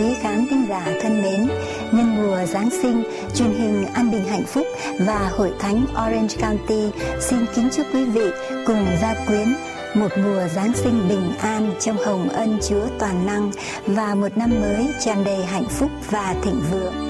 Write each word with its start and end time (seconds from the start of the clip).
Quý 0.00 0.14
khán 0.20 0.46
thính 0.50 0.66
giả 0.68 0.92
thân 1.02 1.22
mến. 1.22 1.48
Nhân 1.92 2.16
mùa 2.16 2.44
Giáng 2.46 2.70
sinh, 2.82 3.02
truyền 3.34 3.50
hình 3.50 3.86
An 3.94 4.10
Bình 4.10 4.24
Hạnh 4.24 4.44
Phúc 4.46 4.66
và 4.98 5.30
Hội 5.36 5.52
Thánh 5.58 5.86
Orange 5.90 6.36
County 6.40 7.00
xin 7.20 7.38
kính 7.54 7.68
chúc 7.76 7.86
quý 7.94 8.04
vị 8.04 8.30
cùng 8.66 8.86
gia 9.02 9.14
quyến 9.26 9.48
một 9.94 10.08
mùa 10.24 10.48
Giáng 10.54 10.72
sinh 10.74 11.08
bình 11.08 11.32
an 11.40 11.72
trong 11.80 11.96
hồng 11.96 12.28
ân 12.28 12.58
Chúa 12.68 12.86
toàn 12.98 13.26
năng 13.26 13.50
và 13.86 14.14
một 14.14 14.36
năm 14.36 14.50
mới 14.60 14.86
tràn 15.00 15.24
đầy 15.24 15.44
hạnh 15.44 15.68
phúc 15.68 15.90
và 16.10 16.34
thịnh 16.42 16.60
vượng. 16.70 17.09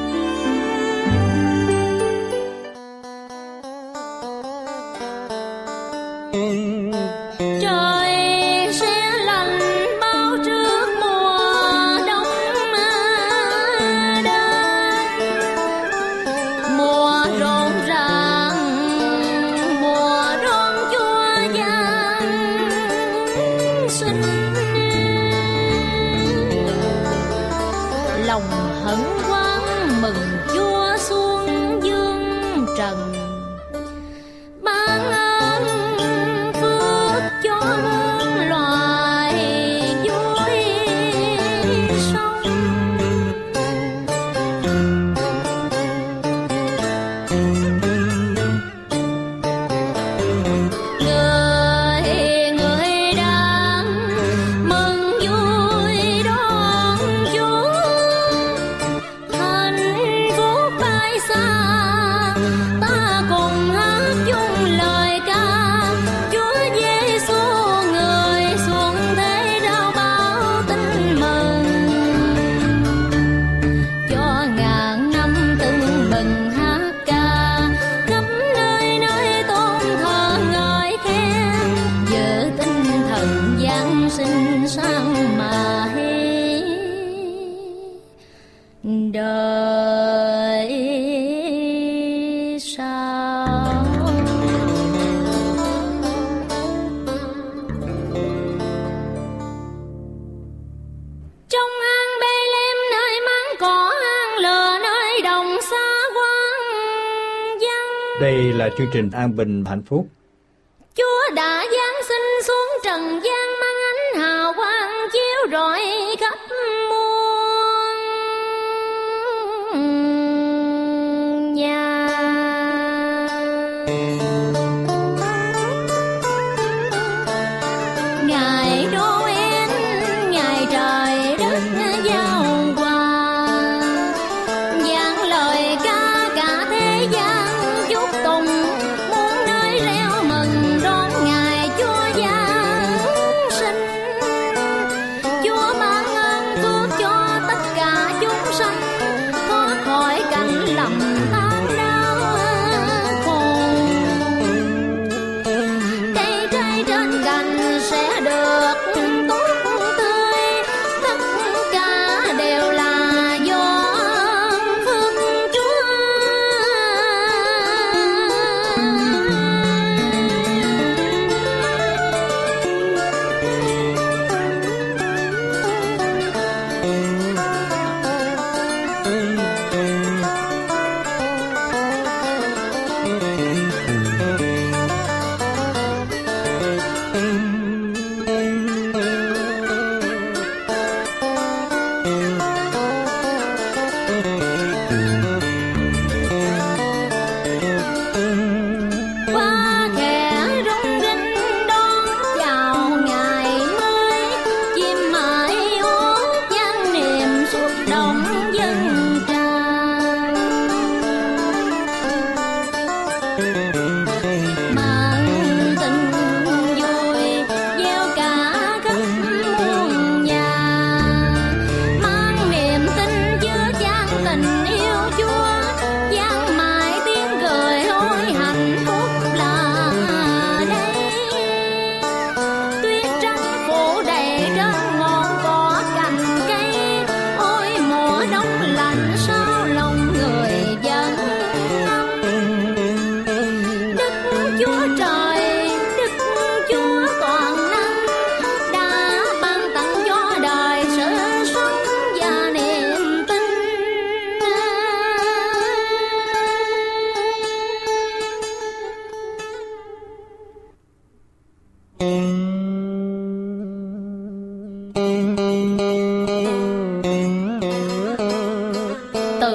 Chương 108.81 108.91
trình 108.93 109.11
An 109.11 109.37
Bình 109.37 109.65
Hạnh 109.65 109.83
Phúc. 109.83 110.09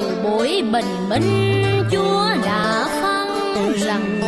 Từ 0.00 0.16
buổi 0.24 0.62
bình 0.72 1.08
minh 1.08 1.64
chúa 1.92 2.28
đã 2.44 2.88
phán 3.02 3.28
rằng 3.76 4.20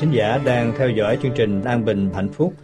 thính 0.00 0.10
giả 0.10 0.38
đang 0.44 0.72
theo 0.78 0.90
dõi 0.90 1.18
chương 1.22 1.32
trình 1.34 1.64
An 1.64 1.84
Bình 1.84 2.10
Hạnh 2.14 2.28
Phúc. 2.28 2.54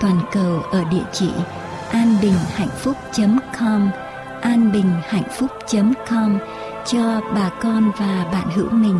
Toàn 0.00 0.20
cầu 0.32 0.62
ở 0.70 0.84
địa 0.84 1.04
chỉ 1.12 1.30
anbinhhạnhphúc.com 1.90 3.90
anbinhhạnhphúc.com 4.40 6.38
cho 6.86 7.20
bà 7.34 7.50
con 7.62 7.90
và 7.98 8.26
bạn 8.32 8.50
hữu 8.50 8.70
mình. 8.70 8.98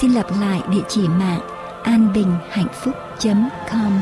Xin 0.00 0.12
lặp 0.12 0.26
lại 0.40 0.60
địa 0.70 0.82
chỉ 0.88 1.08
mạng 1.08 1.40
anbinhhạnhphúc.com 1.82 3.92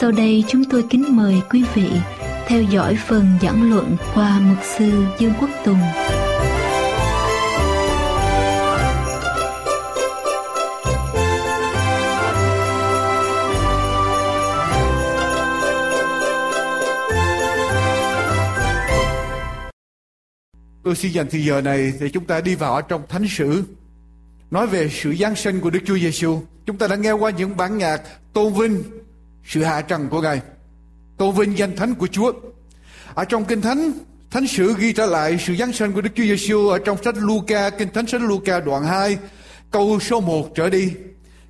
Sau 0.00 0.10
đây 0.12 0.44
chúng 0.48 0.64
tôi 0.64 0.84
kính 0.90 1.04
mời 1.16 1.42
quý 1.50 1.64
vị 1.74 1.90
theo 2.46 2.62
dõi 2.62 2.98
phần 3.06 3.26
giảng 3.42 3.70
luận 3.70 3.96
qua 4.14 4.40
mục 4.40 4.58
sư 4.78 5.04
Dương 5.18 5.32
Quốc 5.40 5.50
Tùng. 5.64 5.78
Tôi 20.84 20.96
xin 20.96 21.12
dành 21.12 21.26
thời 21.30 21.44
giờ 21.44 21.60
này 21.60 21.92
để 22.00 22.08
chúng 22.08 22.24
ta 22.24 22.40
đi 22.40 22.54
vào 22.54 22.74
ở 22.74 22.82
trong 22.82 23.02
thánh 23.08 23.26
sử. 23.28 23.62
Nói 24.50 24.66
về 24.66 24.88
sự 24.92 25.14
giáng 25.14 25.36
sinh 25.36 25.60
của 25.60 25.70
Đức 25.70 25.80
Chúa 25.86 25.98
Giêsu. 25.98 26.40
Chúng 26.66 26.78
ta 26.78 26.86
đã 26.86 26.96
nghe 26.96 27.12
qua 27.12 27.30
những 27.30 27.56
bản 27.56 27.78
nhạc 27.78 28.02
tôn 28.32 28.52
vinh 28.52 28.82
sự 29.48 29.62
hạ 29.62 29.80
trần 29.80 30.08
của 30.08 30.20
Ngài. 30.20 30.40
Tôn 31.16 31.34
vinh 31.34 31.58
danh 31.58 31.76
thánh 31.76 31.94
của 31.94 32.06
Chúa. 32.06 32.32
Ở 33.14 33.24
trong 33.24 33.44
Kinh 33.44 33.60
Thánh, 33.60 33.92
Thánh 34.30 34.46
sử 34.46 34.74
ghi 34.78 34.92
trở 34.92 35.06
lại 35.06 35.38
sự 35.46 35.56
giáng 35.56 35.72
sinh 35.72 35.92
của 35.92 36.00
Đức 36.00 36.10
Chúa 36.14 36.22
Giêsu 36.22 36.68
ở 36.68 36.78
trong 36.78 37.02
sách 37.04 37.14
Luca, 37.18 37.70
Kinh 37.70 37.88
Thánh 37.88 38.06
sách 38.06 38.20
Luca 38.20 38.60
đoạn 38.60 38.84
2, 38.84 39.18
câu 39.70 40.00
số 40.00 40.20
1 40.20 40.54
trở 40.54 40.70
đi. 40.70 40.92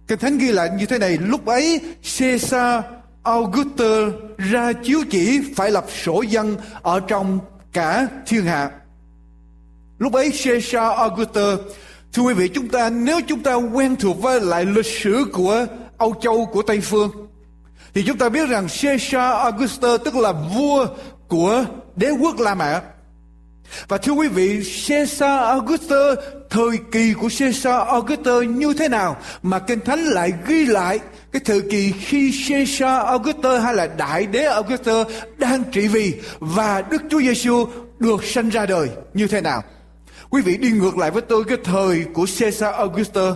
Kinh 0.08 0.18
Thánh 0.18 0.38
ghi 0.38 0.52
lại 0.52 0.70
như 0.78 0.86
thế 0.86 0.98
này, 0.98 1.18
lúc 1.18 1.46
ấy 1.46 1.80
Caesar 2.18 2.84
Augustus 3.22 4.14
ra 4.36 4.72
chiếu 4.72 5.00
chỉ 5.10 5.40
phải 5.56 5.70
lập 5.70 5.86
sổ 6.04 6.22
dân 6.22 6.56
ở 6.82 7.00
trong 7.00 7.38
cả 7.72 8.08
thiên 8.26 8.44
hạ. 8.44 8.70
Lúc 9.98 10.12
ấy 10.12 10.30
Caesar 10.44 10.92
Augustus 10.98 11.58
Thưa 12.12 12.22
quý 12.22 12.34
vị 12.34 12.48
chúng 12.48 12.68
ta 12.68 12.90
nếu 12.90 13.20
chúng 13.28 13.42
ta 13.42 13.54
quen 13.54 13.96
thuộc 13.96 14.22
với 14.22 14.40
lại 14.40 14.64
lịch 14.64 14.86
sử 14.86 15.24
của 15.32 15.66
Âu 15.98 16.14
Châu 16.20 16.46
của 16.46 16.62
Tây 16.62 16.80
Phương 16.80 17.27
thì 17.98 18.04
chúng 18.06 18.18
ta 18.18 18.28
biết 18.28 18.48
rằng 18.48 18.66
Caesar 18.82 19.32
Augustus 19.32 20.00
tức 20.04 20.16
là 20.16 20.32
vua 20.32 20.86
của 21.28 21.64
đế 21.96 22.10
quốc 22.10 22.40
La 22.40 22.54
Mã. 22.54 22.80
Và 23.88 23.98
thưa 23.98 24.12
quý 24.12 24.28
vị, 24.28 24.62
Caesar 24.88 25.40
Augustus, 25.40 26.18
thời 26.50 26.78
kỳ 26.92 27.12
của 27.12 27.28
Caesar 27.38 27.88
Augustus 27.88 28.44
như 28.48 28.74
thế 28.78 28.88
nào 28.88 29.16
mà 29.42 29.58
Kinh 29.58 29.80
Thánh 29.80 30.04
lại 30.04 30.32
ghi 30.46 30.66
lại 30.66 30.98
cái 31.32 31.42
thời 31.44 31.60
kỳ 31.60 31.92
khi 31.92 32.44
Caesar 32.48 33.06
Augustus 33.06 33.62
hay 33.62 33.74
là 33.74 33.86
đại 33.86 34.26
đế 34.26 34.44
Augustus 34.44 35.06
đang 35.38 35.64
trị 35.72 35.88
vì 35.88 36.14
và 36.38 36.82
Đức 36.90 37.02
Chúa 37.10 37.20
Giêsu 37.20 37.66
được 37.98 38.24
sanh 38.24 38.48
ra 38.48 38.66
đời 38.66 38.88
như 39.14 39.26
thế 39.26 39.40
nào. 39.40 39.62
Quý 40.30 40.42
vị 40.42 40.56
đi 40.56 40.70
ngược 40.70 40.98
lại 40.98 41.10
với 41.10 41.22
tôi 41.22 41.44
cái 41.44 41.58
thời 41.64 42.04
của 42.14 42.26
Caesar 42.38 42.74
Augustus. 42.74 43.34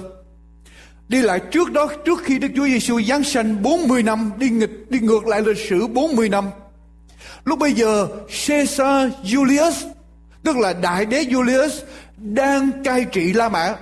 Đi 1.13 1.23
lại 1.23 1.41
trước 1.41 1.73
đó, 1.73 1.89
trước 2.05 2.23
khi 2.25 2.39
Đức 2.39 2.49
Chúa 2.57 2.67
Giêsu 2.67 3.01
giáng 3.03 3.25
sanh 3.25 3.63
40 3.63 4.03
năm, 4.03 4.31
đi 4.37 4.51
nghịch 4.51 4.91
đi 4.91 4.99
ngược 4.99 5.27
lại 5.27 5.43
lịch 5.43 5.69
sử 5.69 5.87
40 5.87 6.29
năm. 6.29 6.45
Lúc 7.45 7.59
bây 7.59 7.73
giờ 7.73 8.09
Caesar 8.47 9.13
Julius, 9.25 9.73
tức 10.43 10.57
là 10.57 10.73
đại 10.73 11.07
đế 11.07 11.25
Julius 11.25 11.71
đang 12.17 12.85
cai 12.85 13.05
trị 13.05 13.33
La 13.33 13.49
Mã. 13.49 13.77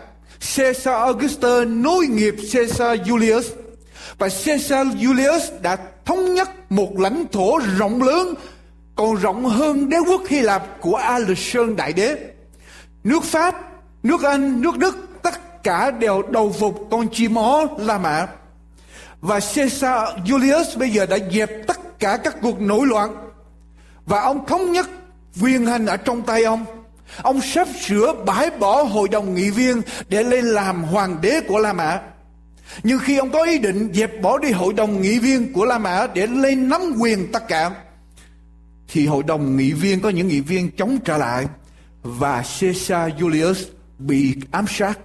Caesar 0.57 0.95
Augustus 0.95 1.67
nối 1.69 2.07
nghiệp 2.07 2.35
Caesar 2.53 3.01
Julius 3.01 3.43
và 4.19 4.29
Caesar 4.45 4.87
Julius 4.87 5.41
đã 5.63 5.77
thống 6.05 6.35
nhất 6.35 6.73
một 6.73 6.99
lãnh 6.99 7.25
thổ 7.33 7.59
rộng 7.79 8.03
lớn 8.03 8.35
còn 8.95 9.17
rộng 9.17 9.45
hơn 9.45 9.89
đế 9.89 9.97
quốc 10.07 10.23
Hy 10.29 10.41
Lạp 10.41 10.81
của 10.81 10.95
Alexander 10.95 11.77
Đại 11.77 11.93
Đế. 11.93 12.17
Nước 13.05 13.25
Pháp, 13.25 13.55
nước 14.03 14.23
Anh, 14.23 14.63
nước 14.63 14.79
Đức 14.79 15.10
cả 15.63 15.91
đều 15.91 16.23
đầu 16.23 16.53
phục 16.53 16.89
con 16.91 17.09
chim 17.13 17.35
ó 17.35 17.67
La 17.79 17.99
Mã. 17.99 18.27
Và 19.21 19.41
Caesar 19.55 20.09
Julius 20.25 20.79
bây 20.79 20.91
giờ 20.91 21.07
đã 21.07 21.19
dẹp 21.33 21.51
tất 21.67 21.99
cả 21.99 22.17
các 22.17 22.37
cuộc 22.43 22.61
nổi 22.61 22.87
loạn 22.87 23.17
và 24.07 24.21
ông 24.21 24.47
thống 24.47 24.73
nhất 24.73 24.91
quyền 25.43 25.67
hành 25.67 25.87
ở 25.87 25.97
trong 25.97 26.23
tay 26.23 26.45
ông. 26.45 26.65
Ông 27.23 27.41
sắp 27.41 27.69
sửa 27.81 28.15
bãi 28.27 28.51
bỏ 28.51 28.83
hội 28.83 29.09
đồng 29.09 29.35
nghị 29.35 29.51
viên 29.51 29.83
để 30.09 30.23
lên 30.23 30.45
làm 30.45 30.85
hoàng 30.85 31.17
đế 31.21 31.41
của 31.49 31.59
La 31.59 31.73
Mã. 31.73 32.01
Nhưng 32.83 32.99
khi 32.99 33.17
ông 33.17 33.31
có 33.31 33.43
ý 33.43 33.59
định 33.59 33.91
dẹp 33.95 34.23
bỏ 34.23 34.39
đi 34.39 34.51
hội 34.51 34.73
đồng 34.73 35.03
nghị 35.03 35.19
viên 35.19 35.53
của 35.53 35.65
La 35.65 35.79
Mã 35.79 36.07
để 36.15 36.27
lên 36.27 36.69
nắm 36.69 36.81
quyền 36.99 37.33
tất 37.33 37.49
cả, 37.49 37.71
thì 38.89 39.07
hội 39.07 39.23
đồng 39.23 39.57
nghị 39.57 39.73
viên 39.73 40.01
có 40.01 40.09
những 40.09 40.29
nghị 40.29 40.41
viên 40.41 40.71
chống 40.71 40.99
trả 41.05 41.19
lại 41.19 41.47
và 42.03 42.45
Caesar 42.61 43.13
Julius 43.13 43.65
bị 43.99 44.35
ám 44.51 44.65
sát. 44.69 44.99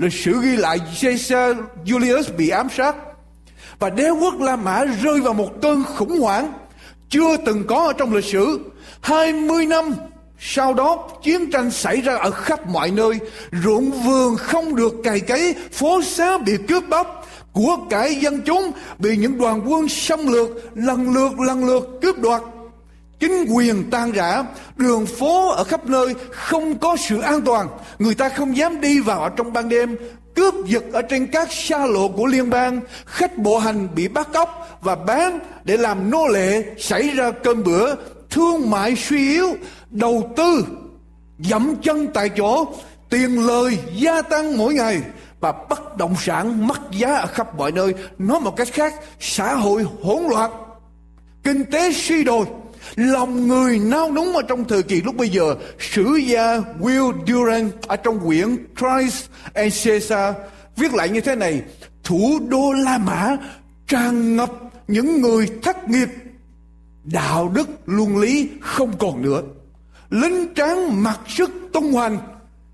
Lịch 0.00 0.12
sử 0.12 0.40
ghi 0.42 0.56
lại 0.56 0.78
Caesar 1.02 1.56
Julius 1.84 2.36
bị 2.36 2.48
ám 2.48 2.68
sát 2.76 2.96
và 3.78 3.90
đế 3.90 4.10
quốc 4.10 4.40
La 4.40 4.56
Mã 4.56 4.84
rơi 5.02 5.20
vào 5.20 5.34
một 5.34 5.50
cơn 5.62 5.84
khủng 5.84 6.20
hoảng 6.20 6.52
chưa 7.08 7.36
từng 7.46 7.64
có 7.66 7.86
ở 7.86 7.92
trong 7.92 8.14
lịch 8.14 8.24
sử. 8.24 8.58
20 9.00 9.66
năm 9.66 9.94
sau 10.38 10.74
đó 10.74 11.08
chiến 11.22 11.50
tranh 11.50 11.70
xảy 11.70 12.00
ra 12.00 12.16
ở 12.16 12.30
khắp 12.30 12.68
mọi 12.68 12.90
nơi, 12.90 13.18
ruộng 13.64 13.90
vườn 13.90 14.36
không 14.36 14.76
được 14.76 14.92
cày 15.04 15.20
cấy, 15.20 15.54
phố 15.72 16.02
xá 16.02 16.38
bị 16.38 16.52
cướp 16.68 16.88
bóc, 16.88 17.28
của 17.52 17.76
cải 17.90 18.14
dân 18.14 18.42
chúng 18.46 18.70
bị 18.98 19.16
những 19.16 19.38
đoàn 19.38 19.62
quân 19.66 19.88
xâm 19.88 20.32
lược 20.32 20.48
lần 20.74 21.14
lượt 21.14 21.40
lần 21.40 21.66
lượt 21.66 21.88
cướp 22.02 22.18
đoạt. 22.18 22.42
Chính 23.20 23.44
quyền 23.54 23.90
tan 23.90 24.12
rã, 24.12 24.44
đường 24.76 25.06
phố 25.06 25.48
ở 25.48 25.64
khắp 25.64 25.86
nơi 25.86 26.14
không 26.30 26.78
có 26.78 26.96
sự 26.96 27.20
an 27.20 27.42
toàn. 27.42 27.68
Người 27.98 28.14
ta 28.14 28.28
không 28.28 28.56
dám 28.56 28.80
đi 28.80 29.00
vào 29.00 29.20
ở 29.20 29.28
trong 29.28 29.52
ban 29.52 29.68
đêm, 29.68 29.96
cướp 30.34 30.54
giật 30.66 30.84
ở 30.92 31.02
trên 31.02 31.26
các 31.26 31.52
xa 31.52 31.86
lộ 31.86 32.08
của 32.08 32.26
liên 32.26 32.50
bang, 32.50 32.80
khách 33.06 33.38
bộ 33.38 33.58
hành 33.58 33.88
bị 33.94 34.08
bắt 34.08 34.28
cóc 34.32 34.78
và 34.80 34.94
bán 34.94 35.38
để 35.64 35.76
làm 35.76 36.10
nô 36.10 36.26
lệ 36.28 36.64
xảy 36.78 37.08
ra 37.08 37.30
cơn 37.30 37.64
bữa, 37.64 37.94
thương 38.30 38.70
mại 38.70 38.96
suy 38.96 39.32
yếu, 39.32 39.56
đầu 39.90 40.32
tư 40.36 40.64
dậm 41.38 41.76
chân 41.82 42.08
tại 42.14 42.28
chỗ, 42.28 42.66
tiền 43.10 43.46
lời 43.46 43.78
gia 43.94 44.22
tăng 44.22 44.58
mỗi 44.58 44.74
ngày 44.74 45.00
và 45.40 45.52
bất 45.52 45.96
động 45.96 46.14
sản 46.18 46.66
mất 46.66 46.80
giá 46.90 47.14
ở 47.14 47.26
khắp 47.26 47.58
mọi 47.58 47.72
nơi. 47.72 47.94
Nói 48.18 48.40
một 48.40 48.56
cách 48.56 48.68
khác, 48.72 48.94
xã 49.20 49.54
hội 49.54 49.86
hỗn 50.02 50.22
loạn, 50.30 50.50
kinh 51.42 51.64
tế 51.64 51.92
suy 51.92 52.24
đồi, 52.24 52.46
lòng 52.96 53.48
người 53.48 53.78
nao 53.78 54.12
núng 54.12 54.32
ở 54.36 54.42
trong 54.48 54.64
thời 54.64 54.82
kỳ 54.82 55.02
lúc 55.02 55.16
bây 55.16 55.28
giờ. 55.28 55.56
Sử 55.78 56.16
gia 56.16 56.58
Will 56.80 57.12
Durant 57.26 57.72
ở 57.82 57.96
trong 57.96 58.20
quyển 58.26 58.56
Christ 58.76 59.24
and 59.54 59.86
Caesar 59.86 60.34
viết 60.76 60.94
lại 60.94 61.08
như 61.08 61.20
thế 61.20 61.34
này, 61.34 61.62
thủ 62.04 62.40
đô 62.48 62.72
La 62.72 62.98
Mã 62.98 63.36
tràn 63.86 64.36
ngập 64.36 64.52
những 64.88 65.20
người 65.20 65.48
thất 65.62 65.88
nghiệp, 65.88 66.08
đạo 67.04 67.52
đức 67.54 67.68
luân 67.86 68.18
lý 68.18 68.48
không 68.60 68.98
còn 68.98 69.22
nữa. 69.22 69.42
Lính 70.10 70.54
tráng 70.54 71.02
mặc 71.02 71.20
sức 71.28 71.50
tung 71.72 71.92
hoành, 71.92 72.18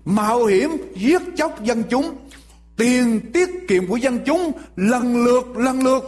mạo 0.05 0.45
hiểm 0.45 0.71
giết 0.95 1.21
chóc 1.37 1.63
dân 1.63 1.83
chúng 1.89 2.15
tiền 2.77 3.31
tiết 3.33 3.49
kiệm 3.67 3.87
của 3.87 3.97
dân 3.97 4.19
chúng 4.25 4.51
lần 4.75 5.25
lượt 5.25 5.57
lần 5.57 5.83
lượt 5.83 6.03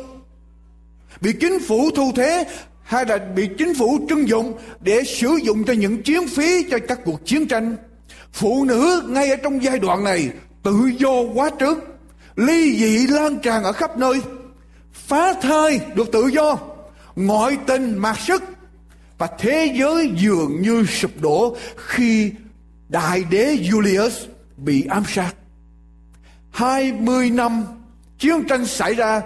bị 1.22 1.34
chính 1.40 1.60
phủ 1.60 1.90
thu 1.96 2.12
thuế 2.16 2.44
hay 2.90 3.06
là 3.06 3.18
bị 3.18 3.50
chính 3.58 3.74
phủ 3.74 4.00
trưng 4.10 4.28
dụng 4.28 4.58
để 4.82 5.04
sử 5.04 5.40
dụng 5.44 5.64
cho 5.64 5.74
những 5.74 6.04
chiến 6.04 6.28
phí 6.28 6.64
cho 6.72 6.78
các 6.88 7.00
cuộc 7.06 7.26
chiến 7.26 7.48
tranh. 7.48 7.76
Phụ 8.34 8.66
nữ 8.66 9.04
ngay 9.08 9.30
ở 9.30 9.36
trong 9.36 9.64
giai 9.64 9.80
đoạn 9.80 10.04
này 10.04 10.30
tự 10.64 10.92
do 10.98 11.22
quá 11.34 11.50
trước, 11.60 11.78
ly 12.36 12.78
dị 12.78 13.08
lan 13.08 13.40
tràn 13.40 13.64
ở 13.64 13.72
khắp 13.72 13.98
nơi 13.98 14.22
phá 14.94 15.34
thai 15.42 15.80
được 15.96 16.12
tự 16.12 16.28
do 16.28 16.58
ngoại 17.16 17.58
tình 17.68 17.98
mạc 17.98 18.20
sức 18.20 18.44
và 19.18 19.28
thế 19.40 19.76
giới 19.80 20.12
dường 20.16 20.62
như 20.62 20.86
sụp 20.86 21.12
đổ 21.22 21.58
khi 21.76 22.32
đại 22.90 23.24
đế 23.30 23.56
Julius 23.56 24.26
bị 24.58 24.86
ám 24.90 25.04
sát. 25.08 25.34
20 26.52 27.30
năm 27.30 27.64
chiến 28.20 28.44
tranh 28.50 28.66
xảy 28.66 28.94
ra 28.94 29.22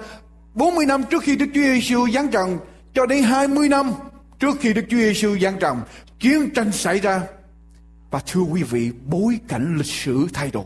40 0.53 0.85
năm 0.85 1.03
trước 1.03 1.23
khi 1.23 1.35
Đức 1.35 1.45
Chúa 1.53 1.61
Giêsu 1.61 2.09
giáng 2.09 2.27
trần 2.27 2.59
cho 2.93 3.05
đến 3.05 3.23
20 3.23 3.69
năm 3.69 3.91
trước 4.39 4.57
khi 4.59 4.73
Đức 4.73 4.85
Chúa 4.89 4.97
Giêsu 4.97 5.37
giáng 5.39 5.59
trần 5.59 5.81
chiến 6.19 6.49
tranh 6.55 6.71
xảy 6.71 6.99
ra. 6.99 7.21
Và 8.11 8.19
thưa 8.31 8.41
quý 8.41 8.63
vị 8.63 8.91
bối 9.05 9.39
cảnh 9.47 9.75
lịch 9.77 9.85
sử 9.85 10.27
thay 10.33 10.51
đổi. 10.51 10.65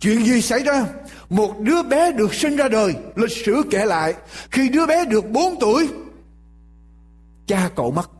Chuyện 0.00 0.24
gì 0.24 0.40
xảy 0.40 0.62
ra? 0.62 0.86
Một 1.30 1.60
đứa 1.60 1.82
bé 1.82 2.12
được 2.12 2.34
sinh 2.34 2.56
ra 2.56 2.68
đời 2.68 2.94
lịch 3.16 3.36
sử 3.44 3.62
kể 3.70 3.84
lại. 3.84 4.14
Khi 4.50 4.68
đứa 4.68 4.86
bé 4.86 5.04
được 5.04 5.30
4 5.30 5.60
tuổi 5.60 5.88
cha 7.46 7.70
cậu 7.76 7.90
mất. 7.90 8.10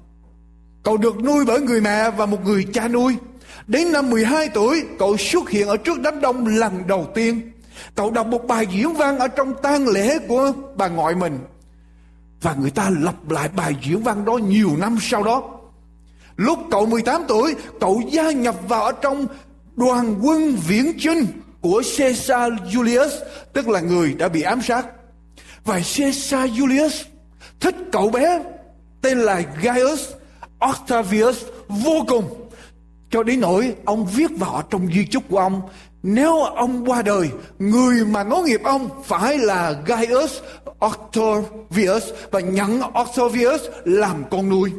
Cậu 0.82 0.96
được 0.96 1.24
nuôi 1.24 1.44
bởi 1.44 1.60
người 1.60 1.80
mẹ 1.80 2.10
và 2.10 2.26
một 2.26 2.44
người 2.44 2.66
cha 2.72 2.88
nuôi. 2.88 3.16
Đến 3.66 3.92
năm 3.92 4.10
12 4.10 4.48
tuổi, 4.48 4.82
cậu 4.98 5.16
xuất 5.16 5.50
hiện 5.50 5.68
ở 5.68 5.76
trước 5.76 6.00
đám 6.00 6.20
đông 6.20 6.46
lần 6.46 6.86
đầu 6.86 7.06
tiên. 7.14 7.52
Cậu 7.94 8.10
đọc 8.10 8.26
một 8.26 8.46
bài 8.46 8.66
diễn 8.70 8.94
văn 8.94 9.18
ở 9.18 9.28
trong 9.28 9.54
tang 9.62 9.88
lễ 9.88 10.18
của 10.28 10.52
bà 10.76 10.88
ngoại 10.88 11.14
mình. 11.14 11.38
Và 12.44 12.54
người 12.54 12.70
ta 12.70 12.90
lặp 13.00 13.30
lại 13.30 13.48
bài 13.56 13.74
diễn 13.82 14.02
văn 14.02 14.24
đó 14.24 14.38
nhiều 14.38 14.70
năm 14.78 14.98
sau 15.00 15.22
đó. 15.24 15.42
Lúc 16.36 16.58
cậu 16.70 16.86
18 16.86 17.22
tuổi, 17.28 17.54
cậu 17.80 18.02
gia 18.10 18.30
nhập 18.30 18.56
vào 18.68 18.84
ở 18.84 18.92
trong 18.92 19.26
đoàn 19.76 20.18
quân 20.22 20.56
viễn 20.68 20.92
chinh 20.98 21.26
của 21.60 21.82
Caesar 21.98 22.52
Julius, 22.52 23.10
tức 23.52 23.68
là 23.68 23.80
người 23.80 24.14
đã 24.14 24.28
bị 24.28 24.42
ám 24.42 24.62
sát. 24.62 24.86
Và 25.64 25.74
Caesar 25.74 26.50
Julius 26.50 27.04
thích 27.60 27.76
cậu 27.92 28.10
bé 28.10 28.42
tên 29.00 29.18
là 29.18 29.42
Gaius 29.62 30.08
Octavius 30.58 31.44
vô 31.68 32.04
cùng 32.08 32.48
cho 33.10 33.22
đến 33.22 33.40
nỗi 33.40 33.74
ông 33.84 34.06
viết 34.06 34.30
vào 34.36 34.62
trong 34.70 34.86
di 34.86 35.06
chúc 35.06 35.22
của 35.28 35.38
ông 35.38 35.62
nếu 36.06 36.42
ông 36.42 36.90
qua 36.90 37.02
đời, 37.02 37.30
người 37.58 38.04
mà 38.04 38.24
nối 38.24 38.42
nghiệp 38.42 38.60
ông 38.64 39.02
phải 39.04 39.38
là 39.38 39.82
Gaius 39.86 40.38
Octavius 40.78 42.04
và 42.30 42.40
nhận 42.40 42.80
Octavius 42.80 43.60
làm 43.84 44.24
con 44.30 44.48
nuôi. 44.48 44.72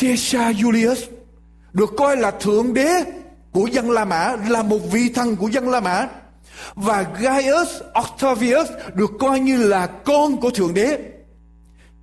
Caesar 0.00 0.56
Julius 0.56 0.96
được 1.72 1.90
coi 1.96 2.16
là 2.16 2.30
thượng 2.30 2.74
đế 2.74 3.04
của 3.52 3.66
dân 3.66 3.90
La 3.90 4.04
Mã, 4.04 4.36
là 4.48 4.62
một 4.62 4.78
vị 4.92 5.08
thần 5.14 5.36
của 5.36 5.48
dân 5.48 5.68
La 5.68 5.80
Mã. 5.80 6.08
Và 6.74 7.06
Gaius 7.20 7.68
Octavius 7.92 8.68
được 8.94 9.10
coi 9.20 9.40
như 9.40 9.66
là 9.66 9.86
con 9.86 10.40
của 10.40 10.50
thượng 10.50 10.74
đế. 10.74 10.98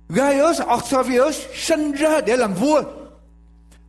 Gaius 0.08 0.60
Octavius 0.60 1.36
sinh 1.54 1.92
ra 1.92 2.20
để 2.20 2.36
làm 2.36 2.54
vua. 2.54 2.82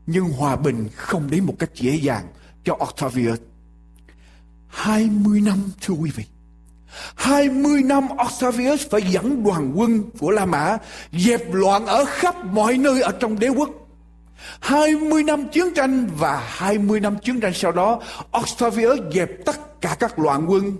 Nhưng 0.07 0.23
hòa 0.23 0.55
bình 0.55 0.89
không 0.95 1.29
đến 1.29 1.43
một 1.43 1.53
cách 1.59 1.69
dễ 1.75 1.95
dàng 1.95 2.25
cho 2.63 2.75
Octavius. 2.79 3.39
20 4.67 5.41
năm, 5.41 5.71
thưa 5.81 5.93
quý 5.93 6.11
vị. 6.15 6.23
20 7.15 7.83
năm 7.83 8.07
Octavius 8.17 8.87
phải 8.89 9.01
dẫn 9.01 9.43
đoàn 9.43 9.73
quân 9.75 10.03
của 10.19 10.31
La 10.31 10.45
Mã 10.45 10.77
dẹp 11.11 11.53
loạn 11.53 11.85
ở 11.85 12.05
khắp 12.05 12.45
mọi 12.45 12.77
nơi 12.77 13.01
ở 13.01 13.11
trong 13.11 13.39
đế 13.39 13.47
quốc. 13.47 13.69
20 14.59 15.23
năm 15.23 15.47
chiến 15.49 15.73
tranh 15.75 16.07
và 16.17 16.47
20 16.47 16.99
năm 16.99 17.17
chiến 17.23 17.39
tranh 17.39 17.53
sau 17.53 17.71
đó, 17.71 18.01
Octavius 18.31 18.99
dẹp 19.13 19.29
tất 19.45 19.81
cả 19.81 19.95
các 19.99 20.19
loạn 20.19 20.45
quân, 20.49 20.77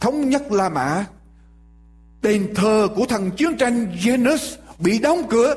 thống 0.00 0.30
nhất 0.30 0.52
La 0.52 0.68
Mã. 0.68 1.04
Đền 2.22 2.54
thờ 2.54 2.88
của 2.96 3.06
thần 3.06 3.30
chiến 3.30 3.56
tranh 3.56 3.96
Janus 4.02 4.56
bị 4.78 4.98
đóng 4.98 5.22
cửa 5.30 5.54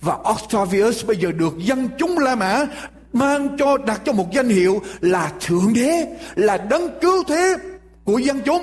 và 0.00 0.14
Octavius 0.14 1.06
bây 1.06 1.16
giờ 1.16 1.32
được 1.32 1.54
dân 1.58 1.88
chúng 1.98 2.18
La 2.18 2.34
Mã 2.34 2.66
mang 3.14 3.56
cho 3.58 3.76
đặt 3.76 4.00
cho 4.04 4.12
một 4.12 4.32
danh 4.32 4.48
hiệu 4.48 4.82
là 5.00 5.32
thượng 5.40 5.72
đế 5.74 6.16
là 6.34 6.56
đấng 6.56 7.00
cứu 7.00 7.24
thế 7.28 7.56
của 8.04 8.18
dân 8.18 8.40
chúng 8.44 8.62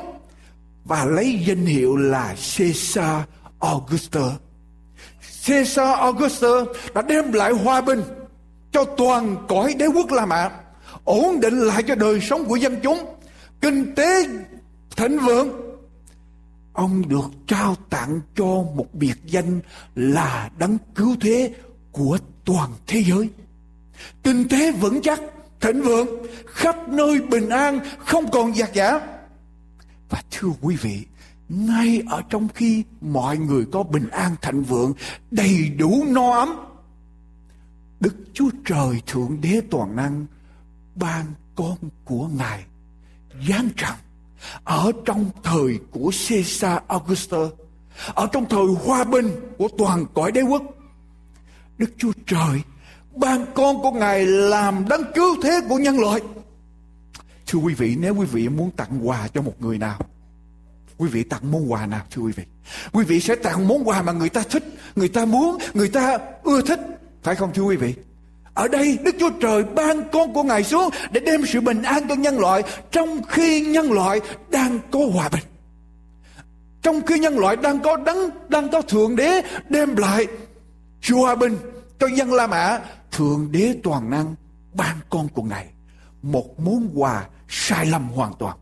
và 0.86 1.06
lấy 1.06 1.40
danh 1.46 1.66
hiệu 1.66 1.96
là 1.96 2.36
Caesar 2.58 3.22
Augustus. 3.60 4.32
Caesar 5.48 5.98
Augustus 5.98 6.68
đã 6.94 7.02
đem 7.02 7.32
lại 7.32 7.52
hòa 7.52 7.82
bình 7.82 8.02
cho 8.72 8.84
toàn 8.84 9.46
cõi 9.48 9.74
đế 9.78 9.86
quốc 9.86 10.12
La 10.12 10.26
Mã, 10.26 10.50
ổn 11.04 11.40
định 11.40 11.60
lại 11.60 11.84
cho 11.84 11.96
đời 11.96 12.22
sống 12.22 12.46
của 12.46 12.56
dân 12.56 12.80
chúng, 12.84 13.06
kinh 13.62 13.96
tế 13.96 14.28
thịnh 14.96 15.20
vượng. 15.20 15.50
Ông 16.74 17.10
được 17.10 17.30
trao 17.48 17.76
tặng 17.90 18.22
cho 18.36 18.46
một 18.46 18.88
biệt 18.94 19.16
danh 19.26 19.60
là 19.96 20.50
đấng 20.58 20.78
cứu 20.96 21.16
thế 21.22 21.54
của 21.92 22.18
toàn 22.46 22.70
thế 22.88 23.04
giới. 23.08 23.30
Kinh 24.24 24.50
tế 24.50 24.72
vững 24.72 25.02
chắc, 25.02 25.22
thịnh 25.60 25.82
vượng, 25.82 26.08
khắp 26.48 26.76
nơi 26.90 27.22
bình 27.22 27.50
an, 27.50 27.80
không 28.06 28.32
còn 28.32 28.56
giặc 28.56 28.74
giả. 28.74 29.00
Và 30.10 30.24
thưa 30.32 30.50
quý 30.62 30.76
vị, 30.76 31.06
ngay 31.50 32.02
ở 32.10 32.22
trong 32.30 32.48
khi 32.48 32.84
mọi 33.02 33.38
người 33.38 33.66
có 33.72 33.84
bình 33.84 34.10
an 34.10 34.36
thịnh 34.42 34.64
vượng, 34.64 34.94
đầy 35.32 35.70
đủ 35.70 36.04
no 36.08 36.32
ấm, 36.32 36.56
Đức 38.00 38.16
Chúa 38.34 38.50
Trời 38.66 39.02
Thượng 39.08 39.38
Đế 39.42 39.62
Toàn 39.72 39.96
Năng 39.96 40.26
ban 40.96 41.26
con 41.56 41.78
của 42.06 42.28
Ngài 42.28 42.64
giáng 43.50 43.70
trọng 43.78 43.98
ở 44.64 44.92
trong 45.06 45.30
thời 45.44 45.80
của 45.92 46.12
Caesar 46.30 46.80
Augustus, 46.88 47.52
ở 48.14 48.28
trong 48.32 48.46
thời 48.50 48.66
hòa 48.86 49.04
bình 49.04 49.32
của 49.58 49.68
toàn 49.78 50.06
cõi 50.14 50.32
đế 50.32 50.42
quốc. 50.42 50.64
Đức 51.78 51.94
Chúa 51.98 52.12
Trời 52.28 52.62
ban 53.16 53.46
con 53.54 53.82
của 53.82 53.92
Ngài 53.92 54.26
làm 54.26 54.86
đấng 54.90 55.04
cứu 55.16 55.36
thế 55.44 55.62
của 55.70 55.78
nhân 55.78 56.00
loại. 56.00 56.22
Thưa 57.48 57.60
quý 57.60 57.74
vị, 57.74 57.96
nếu 58.00 58.16
quý 58.16 58.26
vị 58.26 58.50
muốn 58.50 58.72
tặng 58.72 59.08
quà 59.08 59.28
cho 59.34 59.42
một 59.42 59.54
người 59.60 59.78
nào, 59.78 60.00
quý 60.98 61.10
vị 61.10 61.24
tặng 61.24 61.52
món 61.52 61.72
quà 61.72 61.86
nào 61.86 62.02
thưa 62.12 62.22
quý 62.22 62.32
vị? 62.36 62.44
Quý 62.92 63.04
vị 63.06 63.20
sẽ 63.20 63.36
tặng 63.36 63.68
món 63.68 63.88
quà 63.88 64.02
mà 64.02 64.12
người 64.12 64.30
ta 64.30 64.44
thích, 64.50 64.64
người 64.96 65.08
ta 65.08 65.26
muốn, 65.26 65.58
người 65.74 65.90
ta 65.90 66.18
ưa 66.44 66.62
thích. 66.62 66.80
Phải 67.24 67.36
không 67.36 67.54
thưa 67.54 67.64
quý 67.64 67.76
vị? 67.76 67.94
Ở 68.54 68.68
đây 68.68 68.98
Đức 69.04 69.16
Chúa 69.20 69.30
Trời 69.42 69.64
ban 69.64 70.10
con 70.12 70.34
của 70.34 70.44
Ngài 70.44 70.64
xuống 70.64 70.90
để 71.12 71.22
đem 71.22 71.46
sự 71.46 71.62
bình 71.62 71.84
an 71.84 72.08
cho 72.10 72.16
nhân 72.16 72.40
loại 72.40 72.64
trong 72.92 73.24
khi 73.24 73.62
nhân 73.62 73.92
loại 73.92 74.22
đang 74.50 74.80
có 74.92 75.00
hòa 75.14 75.30
bình. 75.30 75.44
Trong 76.82 77.02
khi 77.02 77.20
nhân 77.20 77.40
loại 77.40 77.56
đang 77.56 77.80
có 77.80 77.98
đấng, 77.98 78.30
đang 78.50 78.70
có 78.70 78.82
Thượng 78.82 79.16
Đế 79.16 79.42
đem 79.70 79.96
lại 79.96 80.28
sự 81.02 81.16
hòa 81.16 81.36
bình 81.36 81.58
cho 82.00 82.08
dân 82.08 82.34
La 82.34 82.48
Mã, 82.48 82.80
Thượng 83.12 83.52
Đế 83.52 83.76
toàn 83.84 84.10
năng 84.10 84.36
ban 84.74 84.98
con 85.10 85.28
của 85.28 85.44
Ngài 85.44 85.68
một 86.22 86.60
món 86.60 86.90
quà 86.96 87.28
sai 87.48 87.86
lầm 87.86 88.10
hoàn 88.10 88.34
toàn. 88.40 88.58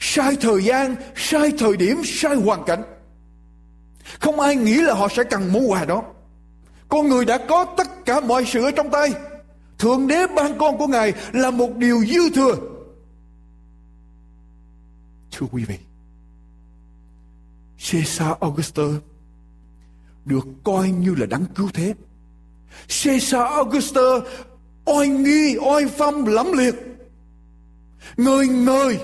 Sai 0.00 0.36
thời 0.40 0.64
gian, 0.64 0.96
sai 1.16 1.52
thời 1.58 1.76
điểm, 1.76 1.96
sai 2.04 2.36
hoàn 2.36 2.64
cảnh. 2.64 2.82
Không 4.20 4.40
ai 4.40 4.56
nghĩ 4.56 4.80
là 4.80 4.94
họ 4.94 5.08
sẽ 5.08 5.24
cần 5.24 5.52
món 5.52 5.70
quà 5.70 5.84
đó. 5.84 6.02
Con 6.88 7.08
người 7.08 7.24
đã 7.24 7.38
có 7.48 7.64
tất 7.76 8.04
cả 8.04 8.20
mọi 8.20 8.44
sự 8.44 8.64
ở 8.64 8.70
trong 8.70 8.90
tay. 8.90 9.12
Thượng 9.78 10.06
đế 10.06 10.26
ban 10.36 10.58
con 10.58 10.78
của 10.78 10.86
Ngài 10.86 11.12
là 11.32 11.50
một 11.50 11.76
điều 11.76 12.04
dư 12.04 12.30
thừa. 12.30 12.54
Thưa 15.30 15.46
quý 15.52 15.64
vị, 15.64 15.78
Caesar 17.90 18.32
Augustus 18.40 18.94
được 20.24 20.46
coi 20.64 20.90
như 20.90 21.14
là 21.14 21.26
đấng 21.26 21.46
cứu 21.46 21.68
thế. 21.74 21.94
Caesar 23.04 23.42
Augustus 23.42 24.22
oai 24.84 25.08
nghi, 25.08 25.56
oai 25.56 25.86
phong 25.86 26.26
lẫm 26.26 26.52
liệt. 26.52 26.74
Người 28.16 28.48
người 28.48 28.98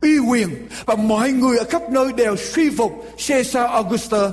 uy 0.00 0.18
quyền 0.18 0.68
và 0.86 0.94
mọi 0.94 1.32
người 1.32 1.58
ở 1.58 1.64
khắp 1.70 1.82
nơi 1.90 2.12
đều 2.12 2.36
suy 2.36 2.70
phục 2.70 2.92
Caesar 3.28 3.70
Augustus. 3.70 4.32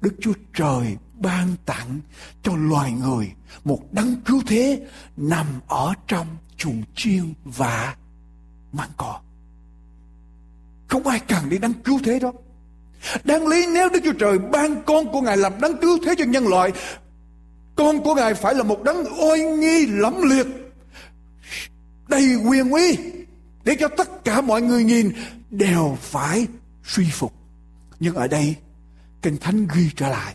Đức 0.00 0.14
Chúa 0.20 0.32
Trời 0.54 0.96
ban 1.14 1.54
tặng 1.66 2.00
cho 2.42 2.52
loài 2.56 2.92
người 2.92 3.32
một 3.64 3.80
đấng 3.92 4.16
cứu 4.24 4.42
thế 4.46 4.80
nằm 5.16 5.46
ở 5.68 5.94
trong 6.06 6.26
chuồng 6.56 6.82
chiên 6.96 7.34
và 7.44 7.94
mang 8.72 8.90
cỏ. 8.96 9.20
Không 10.88 11.06
ai 11.06 11.20
cần 11.28 11.48
đi 11.48 11.58
đấng 11.58 11.72
cứu 11.72 12.00
thế 12.04 12.18
đó. 12.18 12.32
Đáng 13.24 13.46
lý 13.46 13.66
nếu 13.74 13.88
Đức 13.88 14.00
Chúa 14.04 14.12
Trời 14.12 14.38
ban 14.38 14.82
con 14.86 15.12
của 15.12 15.20
Ngài 15.20 15.36
làm 15.36 15.60
đấng 15.60 15.76
cứu 15.76 15.98
thế 16.04 16.14
cho 16.18 16.24
nhân 16.24 16.46
loại, 16.46 16.72
con 17.76 18.02
của 18.02 18.14
Ngài 18.14 18.34
phải 18.34 18.54
là 18.54 18.62
một 18.62 18.82
đấng 18.82 19.04
oai 19.28 19.40
nghi 19.40 19.86
lẫm 19.86 20.22
liệt, 20.22 20.46
đầy 22.08 22.36
quyền 22.48 22.70
uy, 22.70 22.98
để 23.64 23.76
cho 23.80 23.88
tất 23.88 24.24
cả 24.24 24.40
mọi 24.40 24.62
người 24.62 24.84
nhìn 24.84 25.12
đều 25.50 25.96
phải 26.00 26.46
suy 26.84 27.06
phục. 27.12 27.32
Nhưng 28.00 28.14
ở 28.14 28.28
đây, 28.28 28.54
Kinh 29.22 29.36
Thánh 29.36 29.66
ghi 29.74 29.90
trở 29.96 30.08
lại, 30.08 30.34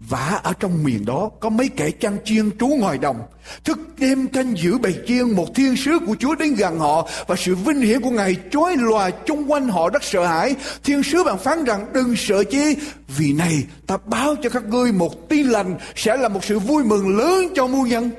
và 0.00 0.40
ở 0.42 0.52
trong 0.60 0.84
miền 0.84 1.04
đó 1.04 1.30
có 1.40 1.48
mấy 1.48 1.68
kẻ 1.68 1.90
chăn 1.90 2.16
chiên 2.24 2.58
trú 2.58 2.66
ngoài 2.66 2.98
đồng, 2.98 3.16
Thức 3.64 3.78
đêm 3.98 4.28
canh 4.28 4.56
giữ 4.56 4.78
bầy 4.78 4.94
chiên 5.06 5.30
Một 5.30 5.54
thiên 5.54 5.76
sứ 5.76 5.98
của 6.06 6.16
Chúa 6.18 6.34
đến 6.34 6.54
gần 6.54 6.78
họ 6.78 7.08
Và 7.26 7.36
sự 7.36 7.54
vinh 7.54 7.80
hiển 7.80 8.00
của 8.00 8.10
Ngài 8.10 8.36
chói 8.50 8.76
lòa 8.76 9.10
chung 9.10 9.52
quanh 9.52 9.68
họ 9.68 9.90
rất 9.90 10.04
sợ 10.04 10.26
hãi. 10.26 10.54
Thiên 10.84 11.02
sứ 11.02 11.24
bạn 11.24 11.38
phán 11.38 11.64
rằng, 11.64 11.86
đừng 11.92 12.16
sợ 12.16 12.44
chi, 12.44 12.76
Vì 13.16 13.32
này 13.32 13.64
ta 13.86 13.96
báo 14.06 14.34
cho 14.42 14.50
các 14.50 14.64
ngươi 14.64 14.92
một 14.92 15.28
tin 15.28 15.46
lành 15.46 15.78
Sẽ 15.96 16.16
là 16.16 16.28
một 16.28 16.44
sự 16.44 16.58
vui 16.58 16.84
mừng 16.84 17.18
lớn 17.18 17.48
cho 17.54 17.66
muôn 17.66 17.88
nhân. 17.88 18.10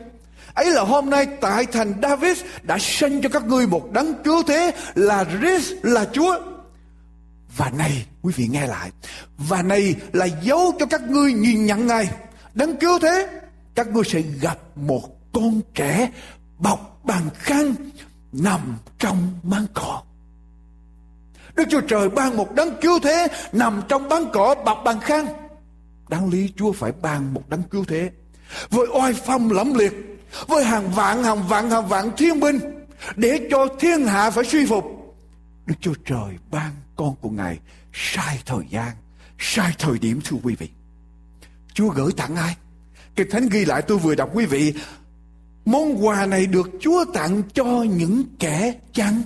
Ấy 0.53 0.71
là 0.71 0.81
hôm 0.81 1.09
nay 1.09 1.27
tại 1.41 1.65
thành 1.65 1.93
David 2.01 2.37
đã 2.63 2.77
sinh 2.79 3.21
cho 3.21 3.29
các 3.29 3.45
ngươi 3.45 3.67
một 3.67 3.91
đấng 3.91 4.13
cứu 4.23 4.43
thế, 4.43 4.71
là 4.95 5.25
Christ 5.39 5.73
là 5.83 6.05
Chúa 6.13 6.39
và 7.57 7.69
này, 7.69 8.05
quý 8.21 8.33
vị 8.35 8.47
nghe 8.47 8.67
lại. 8.67 8.91
Và 9.37 9.61
này 9.61 9.95
là 10.13 10.25
dấu 10.25 10.73
cho 10.79 10.85
các 10.85 11.01
ngươi 11.01 11.33
nhìn 11.33 11.65
nhận 11.65 11.87
Ngài. 11.87 12.09
Đấng 12.53 12.77
cứu 12.77 12.99
thế. 13.01 13.27
Các 13.75 13.87
ngươi 13.87 14.03
sẽ 14.05 14.21
gặp 14.21 14.57
một 14.75 15.31
con 15.33 15.61
trẻ 15.73 16.11
bọc 16.57 16.99
bằng 17.03 17.29
khăn 17.33 17.75
nằm 18.31 18.77
trong 18.99 19.33
máng 19.43 19.67
cỏ. 19.73 20.01
Đức 21.55 21.63
Chúa 21.69 21.81
Trời 21.81 22.09
ban 22.09 22.37
một 22.37 22.55
đấng 22.55 22.81
cứu 22.81 22.99
thế 22.99 23.27
nằm 23.51 23.81
trong 23.87 24.09
máng 24.09 24.25
cỏ 24.33 24.55
bọc 24.65 24.81
bằng 24.85 24.99
khăn. 24.99 25.27
Đáng 26.09 26.29
lý 26.29 26.53
Chúa 26.55 26.71
phải 26.71 26.91
ban 27.01 27.33
một 27.33 27.49
đấng 27.49 27.63
cứu 27.63 27.85
thế 27.87 28.11
với 28.69 28.87
oai 28.93 29.13
phong 29.13 29.51
lẫm 29.51 29.73
liệt, 29.73 29.93
với 30.47 30.63
hàng 30.63 30.91
vạn 30.91 31.23
hàng 31.23 31.47
vạn 31.47 31.69
hàng 31.69 31.87
vạn 31.87 32.11
thiên 32.17 32.39
binh 32.39 32.59
để 33.15 33.47
cho 33.51 33.67
thiên 33.79 34.05
hạ 34.05 34.29
phải 34.29 34.43
suy 34.43 34.65
phục. 34.65 34.85
Đức 35.65 35.75
Chúa 35.81 35.93
Trời 36.05 36.37
ban 36.51 36.71
con 36.97 37.15
của 37.21 37.29
Ngài 37.29 37.59
sai 37.93 38.39
thời 38.45 38.65
gian, 38.69 38.95
sai 39.39 39.73
thời 39.79 39.99
điểm 39.99 40.19
thưa 40.23 40.37
quý 40.43 40.55
vị. 40.55 40.69
Chúa 41.73 41.89
gửi 41.89 42.11
tặng 42.17 42.35
ai? 42.35 42.57
Kinh 43.15 43.29
Thánh 43.29 43.49
ghi 43.49 43.65
lại 43.65 43.81
tôi 43.81 43.97
vừa 43.97 44.15
đọc 44.15 44.29
quý 44.33 44.45
vị, 44.45 44.73
món 45.65 46.05
quà 46.05 46.25
này 46.25 46.45
được 46.45 46.69
Chúa 46.81 47.05
tặng 47.13 47.41
cho 47.53 47.83
những 47.83 48.23
kẻ 48.39 48.79
chăn 48.93 49.21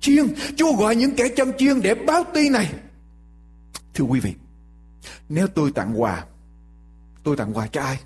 chiên. 0.00 0.34
Chúa 0.56 0.76
gọi 0.76 0.96
những 0.96 1.16
kẻ 1.16 1.28
chăn 1.36 1.52
chiên 1.58 1.82
để 1.82 1.94
báo 1.94 2.24
tin 2.34 2.52
này. 2.52 2.72
Thưa 3.94 4.04
quý 4.04 4.20
vị, 4.20 4.34
nếu 5.28 5.46
tôi 5.46 5.72
tặng 5.72 6.02
quà, 6.02 6.24
tôi 7.22 7.36
tặng 7.36 7.56
quà 7.56 7.66
cho 7.66 7.82
ai? 7.82 8.00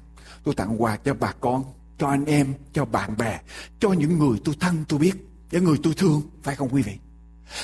Tôi 0.44 0.54
tặng 0.54 0.82
quà 0.82 0.96
cho 0.96 1.14
bà 1.14 1.32
con, 1.40 1.64
cho 1.98 2.08
anh 2.08 2.24
em, 2.24 2.54
cho 2.72 2.84
bạn 2.84 3.16
bè, 3.18 3.40
cho 3.80 3.92
những 3.92 4.18
người 4.18 4.38
tôi 4.44 4.54
thân 4.60 4.84
tôi 4.88 4.98
biết, 4.98 5.14
những 5.50 5.64
người 5.64 5.76
tôi 5.82 5.94
thương, 5.94 6.22
phải 6.42 6.56
không 6.56 6.68
quý 6.72 6.82
vị? 6.82 6.92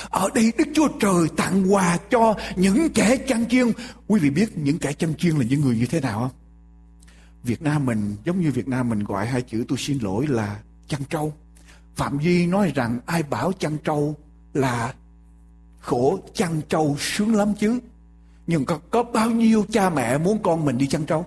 Ở 0.09 0.29
đây 0.35 0.53
Đức 0.57 0.67
Chúa 0.73 0.87
Trời 0.99 1.27
tặng 1.37 1.73
quà 1.73 1.97
cho 2.09 2.35
những 2.55 2.89
kẻ 2.93 3.17
chăn 3.17 3.45
chiên. 3.49 3.67
Quý 4.07 4.19
vị 4.19 4.29
biết 4.29 4.57
những 4.57 4.79
kẻ 4.79 4.93
chăn 4.93 5.13
chiên 5.17 5.35
là 5.35 5.45
những 5.49 5.61
người 5.61 5.75
như 5.77 5.85
thế 5.85 6.01
nào 6.01 6.19
không? 6.19 6.31
Việt 7.43 7.61
Nam 7.61 7.85
mình 7.85 8.15
giống 8.25 8.41
như 8.41 8.51
Việt 8.51 8.67
Nam 8.67 8.89
mình 8.89 9.03
gọi 9.03 9.25
hai 9.25 9.41
chữ 9.41 9.65
tôi 9.67 9.77
xin 9.77 9.99
lỗi 10.01 10.27
là 10.27 10.59
chăn 10.87 11.01
trâu. 11.09 11.33
Phạm 11.95 12.19
Duy 12.19 12.45
nói 12.45 12.71
rằng 12.75 12.99
ai 13.05 13.23
bảo 13.23 13.51
chăn 13.51 13.77
trâu 13.83 14.15
là 14.53 14.93
khổ 15.79 16.19
chăn 16.33 16.61
trâu 16.69 16.95
sướng 16.99 17.35
lắm 17.35 17.53
chứ. 17.59 17.79
Nhưng 18.47 18.65
có, 18.65 18.79
có 18.91 19.03
bao 19.03 19.31
nhiêu 19.31 19.65
cha 19.71 19.89
mẹ 19.89 20.17
muốn 20.17 20.43
con 20.43 20.65
mình 20.65 20.77
đi 20.77 20.87
chăn 20.87 21.05
trâu? 21.05 21.25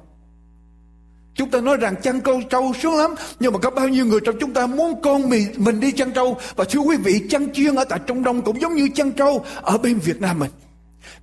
Chúng 1.41 1.51
ta 1.51 1.61
nói 1.61 1.77
rằng 1.77 1.95
chăn 2.03 2.21
câu 2.21 2.43
trâu 2.51 2.73
sướng 2.83 2.97
lắm 2.97 3.15
Nhưng 3.41 3.53
mà 3.53 3.59
có 3.59 3.71
bao 3.71 3.89
nhiêu 3.89 4.07
người 4.07 4.21
trong 4.25 4.37
chúng 4.41 4.55
ta 4.55 4.67
muốn 4.67 5.03
con 5.03 5.29
mình, 5.29 5.49
mình 5.57 5.81
đi 5.81 5.93
chăn 5.93 6.13
trâu? 6.13 6.39
Và 6.57 6.65
thưa 6.65 6.81
quý 6.81 6.97
vị 6.97 7.23
chăn 7.31 7.53
chiên 7.53 7.75
ở 7.75 7.85
tại 7.85 7.99
Trung 8.07 8.23
Đông 8.23 8.43
cũng 8.43 8.61
giống 8.61 8.75
như 8.75 8.89
chăn 8.95 9.13
trâu 9.13 9.45
ở 9.63 9.79
bên 9.79 9.99
Việt 9.99 10.21
Nam 10.21 10.39
mình. 10.39 10.51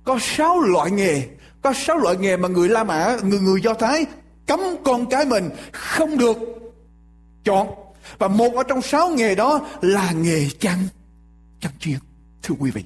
Có 0.04 0.18
sáu 0.20 0.60
loại 0.60 0.90
nghề 0.90 1.22
Có 1.62 1.72
sáu 1.72 1.98
loại 1.98 2.16
nghề 2.16 2.36
mà 2.36 2.48
người 2.48 2.68
La 2.68 2.84
Mã, 2.84 3.16
người 3.22 3.40
người 3.40 3.60
Do 3.60 3.74
Thái 3.74 4.06
Cấm 4.46 4.60
con 4.84 5.10
cái 5.10 5.24
mình 5.24 5.50
không 5.72 6.18
được 6.18 6.38
chọn. 7.44 7.68
Và 8.18 8.28
một 8.28 8.54
ở 8.54 8.62
trong 8.62 8.82
sáu 8.82 9.10
nghề 9.10 9.34
đó 9.34 9.60
là 9.80 10.12
nghề 10.12 10.48
chăn 10.58 10.78
Chăn 11.60 11.72
chiên. 11.80 11.98
Thưa 12.42 12.54
quý 12.58 12.70
vị. 12.70 12.82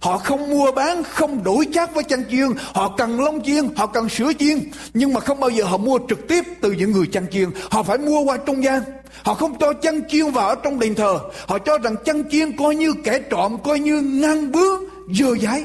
Họ 0.00 0.18
không 0.18 0.50
mua 0.50 0.72
bán, 0.72 1.02
không 1.02 1.44
đổi 1.44 1.66
chác 1.72 1.94
với 1.94 2.04
chăn 2.04 2.24
chiên. 2.30 2.48
Họ 2.74 2.94
cần 2.98 3.20
lông 3.20 3.44
chiên, 3.44 3.68
họ 3.76 3.86
cần 3.86 4.08
sữa 4.08 4.32
chiên. 4.38 4.70
Nhưng 4.94 5.12
mà 5.12 5.20
không 5.20 5.40
bao 5.40 5.50
giờ 5.50 5.64
họ 5.64 5.76
mua 5.76 5.98
trực 6.08 6.28
tiếp 6.28 6.44
từ 6.60 6.72
những 6.72 6.92
người 6.92 7.06
chăn 7.06 7.26
chiên. 7.30 7.50
Họ 7.70 7.82
phải 7.82 7.98
mua 7.98 8.20
qua 8.20 8.36
trung 8.36 8.64
gian. 8.64 8.82
Họ 9.22 9.34
không 9.34 9.58
cho 9.58 9.72
chăn 9.72 10.00
chiên 10.08 10.30
vào 10.30 10.48
ở 10.48 10.54
trong 10.54 10.78
đền 10.78 10.94
thờ. 10.94 11.18
Họ 11.46 11.58
cho 11.58 11.78
rằng 11.78 11.94
chăn 12.04 12.30
chiên 12.30 12.56
coi 12.56 12.76
như 12.76 12.94
kẻ 13.04 13.18
trộm, 13.18 13.56
coi 13.64 13.80
như 13.80 14.00
ngang 14.00 14.52
bướng 14.52 14.84
dơ 15.18 15.34
dãi. 15.42 15.64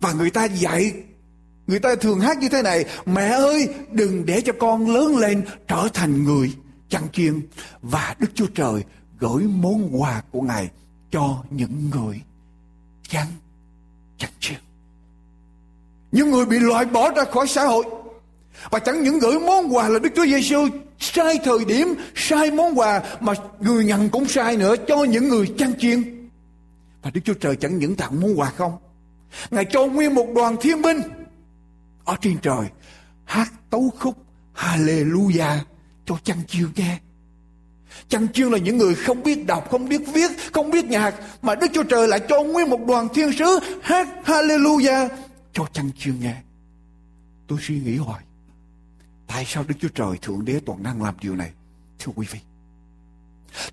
Và 0.00 0.12
người 0.12 0.30
ta 0.30 0.44
dạy, 0.44 0.92
người 1.66 1.78
ta 1.78 1.94
thường 1.94 2.20
hát 2.20 2.38
như 2.38 2.48
thế 2.48 2.62
này, 2.62 2.84
mẹ 3.06 3.28
ơi 3.28 3.68
đừng 3.90 4.26
để 4.26 4.40
cho 4.40 4.52
con 4.58 4.90
lớn 4.90 5.16
lên 5.16 5.44
trở 5.68 5.88
thành 5.94 6.24
người 6.24 6.52
chăn 6.88 7.02
chiên. 7.12 7.40
Và 7.82 8.14
Đức 8.18 8.28
Chúa 8.34 8.46
Trời 8.46 8.82
gửi 9.18 9.42
món 9.42 10.02
quà 10.02 10.22
của 10.30 10.40
Ngài 10.40 10.68
cho 11.10 11.36
những 11.50 11.90
người 11.94 12.20
chăn 13.08 13.26
chăn 14.18 14.30
chiên. 14.40 14.58
Những 16.12 16.30
người 16.30 16.46
bị 16.46 16.58
loại 16.58 16.84
bỏ 16.84 17.10
ra 17.10 17.24
khỏi 17.24 17.46
xã 17.46 17.64
hội. 17.64 17.84
Và 18.70 18.78
chẳng 18.78 19.02
những 19.02 19.18
gửi 19.18 19.38
món 19.38 19.74
quà 19.74 19.88
là 19.88 19.98
Đức 19.98 20.10
Chúa 20.16 20.26
Giêsu 20.26 20.68
sai 20.98 21.38
thời 21.44 21.64
điểm, 21.64 21.94
sai 22.14 22.50
món 22.50 22.78
quà 22.78 23.02
mà 23.20 23.32
người 23.60 23.84
nhận 23.84 24.08
cũng 24.08 24.28
sai 24.28 24.56
nữa 24.56 24.74
cho 24.88 25.04
những 25.04 25.28
người 25.28 25.54
chăn 25.58 25.72
chiên. 25.78 26.28
Và 27.02 27.10
Đức 27.10 27.20
Chúa 27.24 27.34
Trời 27.34 27.56
chẳng 27.56 27.78
những 27.78 27.96
tặng 27.96 28.20
món 28.20 28.38
quà 28.38 28.50
không. 28.50 28.72
Ngài 29.50 29.64
cho 29.64 29.86
nguyên 29.86 30.14
một 30.14 30.26
đoàn 30.34 30.56
thiên 30.60 30.82
binh 30.82 31.02
ở 32.04 32.16
trên 32.20 32.38
trời 32.42 32.66
hát 33.24 33.52
tấu 33.70 33.92
khúc 33.98 34.16
Hallelujah 34.54 35.58
cho 36.06 36.16
chăn 36.24 36.38
chiên 36.48 36.66
nghe. 36.76 36.98
Chăn 38.08 38.28
chương 38.28 38.52
là 38.52 38.58
những 38.58 38.78
người 38.78 38.94
không 38.94 39.22
biết 39.22 39.46
đọc, 39.46 39.70
không 39.70 39.88
biết 39.88 40.00
viết, 40.14 40.30
không 40.52 40.70
biết 40.70 40.84
nhạc 40.84 41.14
mà 41.42 41.54
Đức 41.54 41.66
Chúa 41.72 41.82
Trời 41.82 42.08
lại 42.08 42.20
cho 42.28 42.42
nguyên 42.42 42.70
một 42.70 42.80
đoàn 42.86 43.08
thiên 43.14 43.32
sứ 43.32 43.58
hát 43.82 44.08
Hallelujah 44.24 45.08
cho 45.52 45.66
chăn 45.72 45.90
chương 45.98 46.20
nghe. 46.20 46.34
Tôi 47.48 47.58
suy 47.62 47.80
nghĩ 47.80 47.96
hoài. 47.96 48.22
Tại 49.26 49.44
sao 49.48 49.64
Đức 49.68 49.74
Chúa 49.80 49.88
Trời 49.88 50.18
Thượng 50.22 50.44
Đế 50.44 50.60
toàn 50.66 50.82
năng 50.82 51.02
làm 51.02 51.14
điều 51.20 51.36
này? 51.36 51.50
Thưa 51.98 52.12
quý 52.16 52.26
vị. 52.30 52.38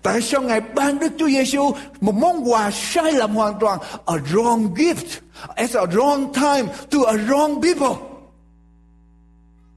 Tại 0.02 0.22
sao 0.22 0.42
Ngài 0.42 0.60
ban 0.60 0.98
Đức 0.98 1.12
Chúa 1.18 1.28
Giêsu 1.28 1.70
một 2.00 2.14
món 2.14 2.52
quà 2.52 2.70
sai 2.70 3.12
lầm 3.12 3.34
hoàn 3.34 3.54
toàn, 3.60 3.78
a 4.06 4.14
wrong 4.14 4.74
gift, 4.74 5.20
at 5.54 5.70
a 5.74 5.84
wrong 5.84 6.32
time 6.32 6.72
to 6.90 6.98
a 7.06 7.12
wrong 7.12 7.62
people. 7.62 8.06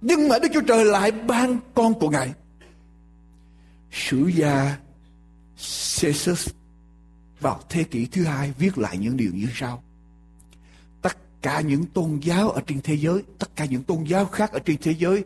Nhưng 0.01 0.27
mà 0.27 0.39
Đức 0.39 0.47
Chúa 0.53 0.61
Trời 0.61 0.85
lại 0.85 1.11
ban 1.11 1.57
con 1.73 1.93
của 1.93 2.09
Ngài. 2.09 2.29
Sử 4.05 4.27
gia 4.27 4.77
Caesar 6.01 6.47
vào 7.41 7.59
thế 7.69 7.83
kỷ 7.83 8.05
thứ 8.05 8.23
hai 8.23 8.53
viết 8.59 8.77
lại 8.77 8.97
những 8.97 9.17
điều 9.17 9.31
như 9.33 9.47
sau. 9.55 9.83
Tất 11.01 11.41
cả 11.41 11.61
những 11.61 11.85
tôn 11.85 12.19
giáo 12.19 12.49
ở 12.49 12.61
trên 12.67 12.81
thế 12.83 12.97
giới, 12.97 13.23
tất 13.39 13.55
cả 13.55 13.65
những 13.65 13.83
tôn 13.83 14.03
giáo 14.03 14.25
khác 14.25 14.51
ở 14.51 14.59
trên 14.59 14.77
thế 14.81 14.95
giới 14.99 15.23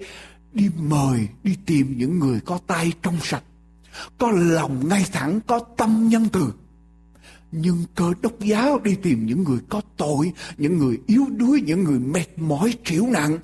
đi 0.54 0.70
mời, 0.78 1.28
đi 1.44 1.58
tìm 1.66 1.98
những 1.98 2.20
người 2.20 2.40
có 2.46 2.60
tay 2.68 2.94
trong 3.02 3.18
sạch, 3.22 3.44
có 4.18 4.32
lòng 4.32 4.88
ngay 4.88 5.06
thẳng, 5.12 5.40
có 5.48 5.60
tâm 5.60 6.08
nhân 6.08 6.28
từ. 6.32 6.54
Nhưng 7.52 7.84
cơ 7.96 8.14
đốc 8.22 8.40
giáo 8.40 8.80
đi 8.80 8.96
tìm 8.96 9.26
những 9.26 9.44
người 9.44 9.60
có 9.70 9.82
tội, 9.98 10.32
những 10.58 10.78
người 10.78 11.00
yếu 11.08 11.26
đuối, 11.38 11.62
những 11.62 11.84
người 11.84 12.00
mệt 12.00 12.38
mỏi, 12.38 12.74
chịu 12.86 13.08
nặng, 13.08 13.38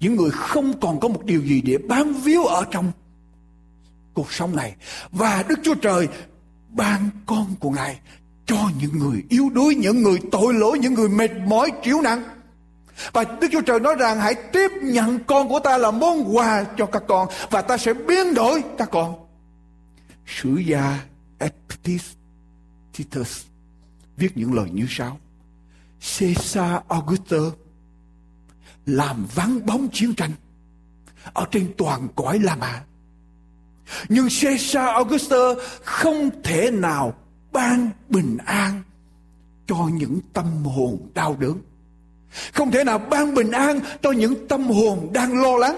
những 0.00 0.16
người 0.16 0.30
không 0.30 0.80
còn 0.80 1.00
có 1.00 1.08
một 1.08 1.24
điều 1.24 1.42
gì 1.42 1.60
để 1.60 1.78
bám 1.78 2.14
víu 2.14 2.44
ở 2.44 2.64
trong 2.70 2.92
cuộc 4.14 4.32
sống 4.32 4.56
này. 4.56 4.74
Và 5.10 5.44
Đức 5.48 5.58
Chúa 5.62 5.74
Trời 5.74 6.08
ban 6.68 7.10
con 7.26 7.54
của 7.60 7.70
Ngài 7.70 8.00
cho 8.46 8.70
những 8.80 8.98
người 8.98 9.24
yếu 9.28 9.50
đuối, 9.50 9.74
những 9.74 10.02
người 10.02 10.18
tội 10.32 10.54
lỗi, 10.54 10.78
những 10.78 10.94
người 10.94 11.08
mệt 11.08 11.30
mỏi, 11.46 11.72
chịu 11.82 12.00
nặng. 12.02 12.22
Và 13.12 13.24
Đức 13.40 13.48
Chúa 13.52 13.60
Trời 13.60 13.80
nói 13.80 13.94
rằng 13.98 14.20
hãy 14.20 14.34
tiếp 14.34 14.70
nhận 14.82 15.24
con 15.24 15.48
của 15.48 15.60
ta 15.60 15.78
là 15.78 15.90
món 15.90 16.36
quà 16.36 16.64
cho 16.76 16.86
các 16.86 17.02
con 17.08 17.28
và 17.50 17.62
ta 17.62 17.78
sẽ 17.78 17.94
biến 17.94 18.34
đổi 18.34 18.62
các 18.78 18.88
con. 18.92 19.26
Sử 20.26 20.56
gia 20.56 21.00
Epictetus 21.38 23.44
viết 24.16 24.36
những 24.36 24.54
lời 24.54 24.70
như 24.72 24.86
sau. 24.88 25.18
Caesar 26.18 26.80
augustus 26.88 27.52
làm 28.86 29.26
vắng 29.34 29.66
bóng 29.66 29.88
chiến 29.92 30.14
tranh 30.14 30.30
ở 31.32 31.46
trên 31.50 31.72
toàn 31.78 32.08
cõi 32.16 32.38
La 32.38 32.56
Mã. 32.56 32.82
Nhưng 34.08 34.28
Caesar 34.40 34.88
Auguste 34.88 35.36
không 35.84 36.30
thể 36.42 36.70
nào 36.70 37.14
ban 37.52 37.90
bình 38.08 38.38
an 38.46 38.82
cho 39.66 39.88
những 39.92 40.20
tâm 40.32 40.64
hồn 40.64 41.10
đau 41.14 41.36
đớn 41.40 41.58
không 42.52 42.70
thể 42.70 42.84
nào 42.84 42.98
ban 42.98 43.34
bình 43.34 43.50
an 43.50 43.80
cho 44.02 44.12
những 44.12 44.48
tâm 44.48 44.66
hồn 44.66 45.10
đang 45.12 45.42
lo 45.42 45.56
lắng. 45.56 45.76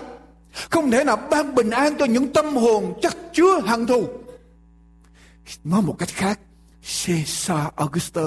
Không 0.71 0.91
thể 0.91 1.05
nào 1.05 1.17
ban 1.31 1.55
bình 1.55 1.71
an 1.71 1.95
cho 1.99 2.05
những 2.05 2.33
tâm 2.33 2.57
hồn 2.57 2.99
chắc 3.03 3.17
chứa 3.33 3.61
hận 3.61 3.87
thù. 3.87 4.09
Nói 5.65 5.83
một 5.83 5.97
cách 5.99 6.09
khác, 6.09 6.41
Caesar 7.07 7.67
Auguste 7.77 8.23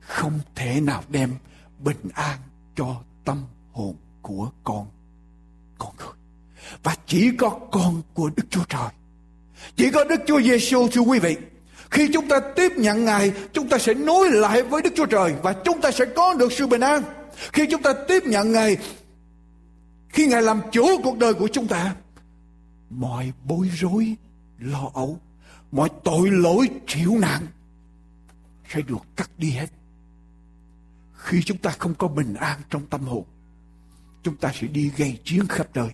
không 0.00 0.40
thể 0.54 0.80
nào 0.80 1.02
đem 1.08 1.34
bình 1.78 2.08
an 2.14 2.38
cho 2.76 2.96
tâm 3.24 3.44
hồn 3.72 3.96
của 4.22 4.50
con 4.64 4.86
con 5.78 5.92
người. 5.98 6.14
Và 6.82 6.96
chỉ 7.06 7.30
có 7.38 7.58
con 7.70 8.02
của 8.14 8.30
Đức 8.36 8.44
Chúa 8.50 8.64
Trời. 8.68 8.88
Chỉ 9.76 9.90
có 9.90 10.04
Đức 10.04 10.20
Chúa 10.26 10.40
Giêsu 10.40 10.88
thưa 10.88 11.00
quý 11.00 11.18
vị. 11.18 11.36
Khi 11.90 12.08
chúng 12.12 12.28
ta 12.28 12.40
tiếp 12.56 12.72
nhận 12.76 13.04
Ngài, 13.04 13.32
chúng 13.52 13.68
ta 13.68 13.78
sẽ 13.78 13.94
nối 13.94 14.30
lại 14.30 14.62
với 14.62 14.82
Đức 14.82 14.90
Chúa 14.96 15.06
Trời 15.06 15.34
và 15.42 15.52
chúng 15.52 15.80
ta 15.80 15.90
sẽ 15.90 16.04
có 16.16 16.34
được 16.34 16.52
sự 16.52 16.66
bình 16.66 16.80
an. 16.80 17.02
Khi 17.52 17.66
chúng 17.70 17.82
ta 17.82 17.92
tiếp 18.08 18.22
nhận 18.26 18.52
Ngài, 18.52 18.76
khi 20.08 20.26
Ngài 20.26 20.42
làm 20.42 20.60
chủ 20.72 20.86
cuộc 21.02 21.18
đời 21.18 21.34
của 21.34 21.48
chúng 21.52 21.66
ta, 21.66 21.94
mọi 22.90 23.32
bối 23.44 23.70
rối, 23.74 24.16
lo 24.58 24.90
âu, 24.94 25.18
mọi 25.72 25.88
tội 26.04 26.30
lỗi 26.30 26.68
chịu 26.86 27.18
nạn 27.20 27.46
sẽ 28.68 28.82
được 28.82 29.02
cắt 29.16 29.30
đi 29.38 29.50
hết. 29.50 29.66
Khi 31.14 31.42
chúng 31.42 31.58
ta 31.58 31.70
không 31.70 31.94
có 31.94 32.08
bình 32.08 32.34
an 32.34 32.60
trong 32.70 32.86
tâm 32.86 33.00
hồn, 33.00 33.24
chúng 34.22 34.36
ta 34.36 34.52
sẽ 34.54 34.66
đi 34.66 34.90
gây 34.96 35.18
chiến 35.24 35.48
khắp 35.48 35.66
đời. 35.74 35.90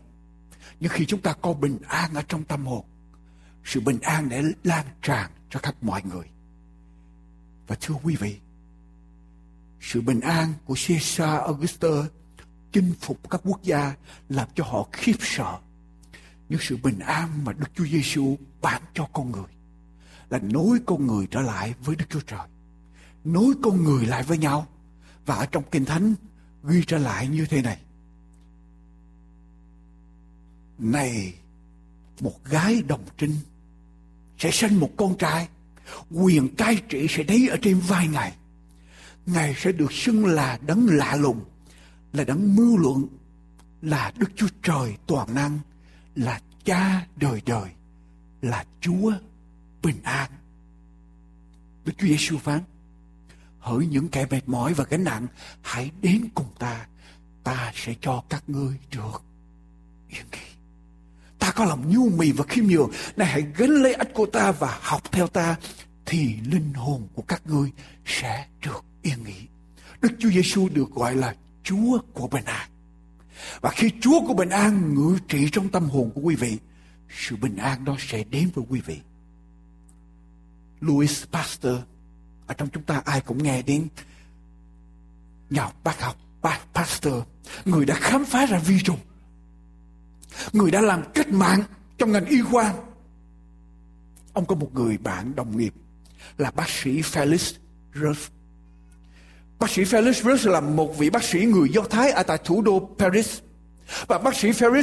Nhưng 0.81 0.91
khi 0.91 1.07
chúng 1.07 1.21
ta 1.21 1.33
có 1.33 1.53
bình 1.53 1.79
an 1.89 2.15
ở 2.15 2.23
trong 2.29 2.45
tâm 2.45 2.67
hồn, 2.67 2.85
sự 3.65 3.81
bình 3.81 4.01
an 4.01 4.29
để 4.29 4.43
lan 4.65 4.87
tràn 5.03 5.31
cho 5.51 5.61
khắp 5.63 5.75
mọi 5.83 6.03
người. 6.03 6.27
Và 7.67 7.77
thưa 7.81 7.95
quý 8.03 8.17
vị, 8.17 8.37
sự 9.81 10.01
bình 10.01 10.21
an 10.21 10.53
của 10.65 10.75
Caesar 10.87 11.41
Augusta 11.41 11.89
chinh 12.73 12.95
phục 13.01 13.31
các 13.31 13.41
quốc 13.45 13.63
gia 13.63 13.95
làm 14.29 14.49
cho 14.55 14.65
họ 14.65 14.89
khiếp 14.93 15.17
sợ. 15.21 15.59
Nhưng 16.49 16.61
sự 16.63 16.77
bình 16.77 16.99
an 16.99 17.45
mà 17.45 17.53
Đức 17.53 17.67
Chúa 17.75 17.87
Giêsu 17.87 18.37
ban 18.63 18.83
cho 18.95 19.09
con 19.13 19.33
người 19.33 19.55
là 20.31 20.39
nối 20.39 20.79
con 20.87 21.07
người 21.07 21.27
trở 21.31 21.41
lại 21.41 21.75
với 21.85 21.97
Đức 21.97 22.05
Chúa 22.11 22.21
Trời. 22.21 22.49
Nối 23.25 23.55
con 23.63 23.83
người 23.85 24.07
lại 24.07 24.23
với 24.23 24.39
nhau. 24.39 24.67
Và 25.27 25.35
ở 25.35 25.47
trong 25.47 25.65
Kinh 25.71 25.85
Thánh 25.85 26.15
ghi 26.65 26.85
trở 26.87 26.99
lại 26.99 27.29
như 27.29 27.47
thế 27.47 27.63
này. 27.63 27.79
Này, 30.79 31.35
một 32.21 32.45
gái 32.45 32.83
đồng 32.83 33.05
trinh 33.19 33.37
sẽ 34.45 34.51
sinh 34.51 34.77
một 34.77 34.91
con 34.97 35.19
trai. 35.19 35.49
Quyền 36.11 36.55
cai 36.55 36.77
trị 36.89 37.07
sẽ 37.11 37.23
đấy 37.23 37.49
ở 37.51 37.57
trên 37.63 37.79
vai 37.79 38.09
Ngài 38.09 38.33
Ngài 39.27 39.55
sẽ 39.55 39.73
được 39.73 39.93
xưng 39.93 40.27
là 40.27 40.59
đấng 40.67 40.87
lạ 40.87 41.17
lùng, 41.17 41.45
là 42.13 42.25
đấng 42.25 42.57
mưu 42.57 42.77
luận, 42.77 43.07
là 43.83 44.13
Đức 44.19 44.31
Chúa 44.37 44.49
Trời 44.63 44.97
toàn 45.07 45.35
năng, 45.35 45.59
là 46.15 46.41
cha 46.65 47.07
đời 47.17 47.43
đời, 47.47 47.71
là 48.43 48.65
Chúa 48.81 49.13
bình 49.83 50.03
an. 50.03 50.31
Đức 51.85 51.93
Chúa 51.99 52.07
Giêsu 52.07 52.39
phán, 52.39 52.61
hỡi 53.59 53.87
những 53.87 54.09
kẻ 54.09 54.27
mệt 54.31 54.49
mỏi 54.49 54.75
và 54.75 54.85
gánh 54.91 55.05
nặng, 55.05 55.27
hãy 55.63 55.91
đến 56.03 56.29
cùng 56.35 56.49
ta, 56.59 56.87
ta 57.45 57.73
sẽ 57.75 57.95
cho 58.01 58.25
các 58.29 58.49
ngươi 58.49 58.77
được 58.91 59.23
yên 60.09 60.25
nghỉ. 60.33 60.54
Ta 61.45 61.51
có 61.51 61.65
lòng 61.65 61.89
nhu 61.89 62.09
mì 62.09 62.33
và 62.33 62.45
khiêm 62.49 62.67
nhường, 62.67 62.91
này 63.17 63.29
hãy 63.29 63.45
gánh 63.57 63.71
lấy 63.71 63.95
ách 63.95 64.09
của 64.15 64.27
ta 64.27 64.53
và 64.53 64.79
học 64.81 65.13
theo 65.13 65.27
ta, 65.27 65.57
thì 66.07 66.37
linh 66.51 66.75
hồn 66.75 67.09
của 67.15 67.23
các 67.23 67.43
ngươi 67.47 67.71
sẽ 68.07 68.47
được 68.63 68.85
yên 69.03 69.25
nghỉ. 69.25 69.47
Đức 70.01 70.13
Chúa 70.19 70.31
Giêsu 70.31 70.69
được 70.69 70.91
gọi 70.91 71.15
là 71.15 71.35
Chúa 71.63 71.99
của 72.13 72.29
bình 72.29 72.45
an. 72.45 72.71
Và 73.61 73.71
khi 73.71 73.91
Chúa 74.01 74.21
của 74.27 74.35
bình 74.35 74.49
an 74.49 74.95
ngự 74.95 75.19
trị 75.29 75.49
trong 75.53 75.69
tâm 75.69 75.89
hồn 75.89 76.11
của 76.15 76.21
quý 76.21 76.35
vị, 76.35 76.59
sự 77.09 77.37
bình 77.37 77.57
an 77.57 77.85
đó 77.85 77.97
sẽ 77.99 78.25
đến 78.25 78.51
với 78.55 78.65
quý 78.69 78.81
vị. 78.81 79.01
Louis 80.81 81.25
Pasteur, 81.33 81.79
ở 82.47 82.55
trong 82.55 82.69
chúng 82.69 82.83
ta 82.83 83.03
ai 83.05 83.21
cũng 83.21 83.43
nghe 83.43 83.63
đến 83.63 83.89
nhà 85.51 85.69
bác 85.85 86.01
học 86.01 86.17
bác 86.43 86.59
Pasteur, 86.75 87.23
người 87.65 87.87
đã 87.87 87.95
khám 87.95 88.25
phá 88.25 88.47
ra 88.47 88.59
vi 88.59 88.79
trùng. 88.85 88.99
Người 90.53 90.71
đã 90.71 90.81
làm 90.81 91.03
cách 91.15 91.29
mạng 91.29 91.63
trong 91.99 92.13
ngành 92.13 92.27
y 92.27 92.41
khoa. 92.41 92.75
Ông 94.33 94.47
có 94.47 94.55
một 94.55 94.75
người 94.75 94.99
bạn 94.99 95.37
đồng 95.37 95.57
nghiệp 95.57 95.75
là 96.39 96.51
bác 96.51 96.69
sĩ 96.69 97.01
Felix 97.01 97.53
Ruff 97.95 98.29
Bác 99.59 99.71
sĩ 99.71 99.83
Felix 99.83 100.13
Rush 100.13 100.47
là 100.47 100.61
một 100.61 100.99
vị 100.99 101.11
bác 101.11 101.25
sĩ 101.25 101.39
người 101.39 101.69
Do 101.69 101.83
Thái 101.91 102.11
ở 102.11 102.23
tại 102.23 102.39
thủ 102.45 102.63
đô 102.63 102.91
Paris. 102.99 103.39
Và 104.07 104.19
bác 104.19 104.37
sĩ 104.37 104.51
Felix 104.51 104.83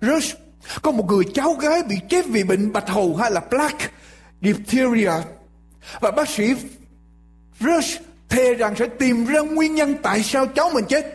Rush 0.00 0.36
có 0.82 0.90
một 0.90 1.06
người 1.08 1.24
cháu 1.34 1.54
gái 1.54 1.82
bị 1.82 1.96
chết 2.08 2.26
vì 2.28 2.44
bệnh 2.44 2.72
bạch 2.72 2.88
hầu 2.88 3.16
hay 3.16 3.30
là 3.30 3.40
plaque 3.40 3.86
diphtheria. 4.42 5.12
Và 6.00 6.10
bác 6.10 6.28
sĩ 6.28 6.54
Rush 7.60 8.00
thề 8.28 8.54
rằng 8.54 8.74
sẽ 8.78 8.86
tìm 8.86 9.26
ra 9.26 9.40
nguyên 9.40 9.74
nhân 9.74 9.94
tại 10.02 10.22
sao 10.22 10.46
cháu 10.46 10.70
mình 10.74 10.84
chết 10.88 11.06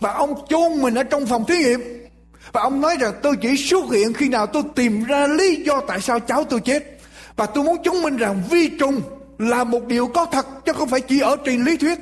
và 0.00 0.12
ông 0.12 0.46
chôn 0.48 0.82
mình 0.82 0.94
ở 0.94 1.02
trong 1.02 1.26
phòng 1.26 1.44
thí 1.44 1.58
nghiệm 1.58 2.03
và 2.52 2.60
ông 2.62 2.80
nói 2.80 2.96
rằng 3.00 3.14
tôi 3.22 3.36
chỉ 3.36 3.56
xuất 3.56 3.84
hiện 3.92 4.12
khi 4.12 4.28
nào 4.28 4.46
tôi 4.46 4.62
tìm 4.74 5.04
ra 5.04 5.26
lý 5.26 5.62
do 5.64 5.80
tại 5.88 6.00
sao 6.00 6.20
cháu 6.20 6.44
tôi 6.44 6.60
chết. 6.60 6.98
Và 7.36 7.46
tôi 7.46 7.64
muốn 7.64 7.82
chứng 7.82 8.02
minh 8.02 8.16
rằng 8.16 8.42
vi 8.50 8.68
trùng 8.68 9.00
là 9.38 9.64
một 9.64 9.86
điều 9.86 10.06
có 10.06 10.26
thật, 10.26 10.46
chứ 10.64 10.72
không 10.72 10.88
phải 10.88 11.00
chỉ 11.00 11.20
ở 11.20 11.36
trên 11.44 11.64
lý 11.64 11.76
thuyết. 11.76 11.98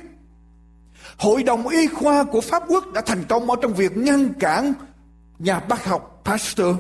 Hội 1.19 1.43
đồng 1.43 1.69
y 1.69 1.87
khoa 1.87 2.25
của 2.25 2.41
Pháp 2.41 2.63
quốc 2.69 2.93
đã 2.93 3.01
thành 3.01 3.25
công 3.29 3.51
ở 3.51 3.57
trong 3.63 3.75
việc 3.75 3.97
ngăn 3.97 4.33
cản 4.35 4.73
nhà 5.39 5.61
bác 5.61 5.85
học 5.85 6.23
Pasteur. 6.25 6.77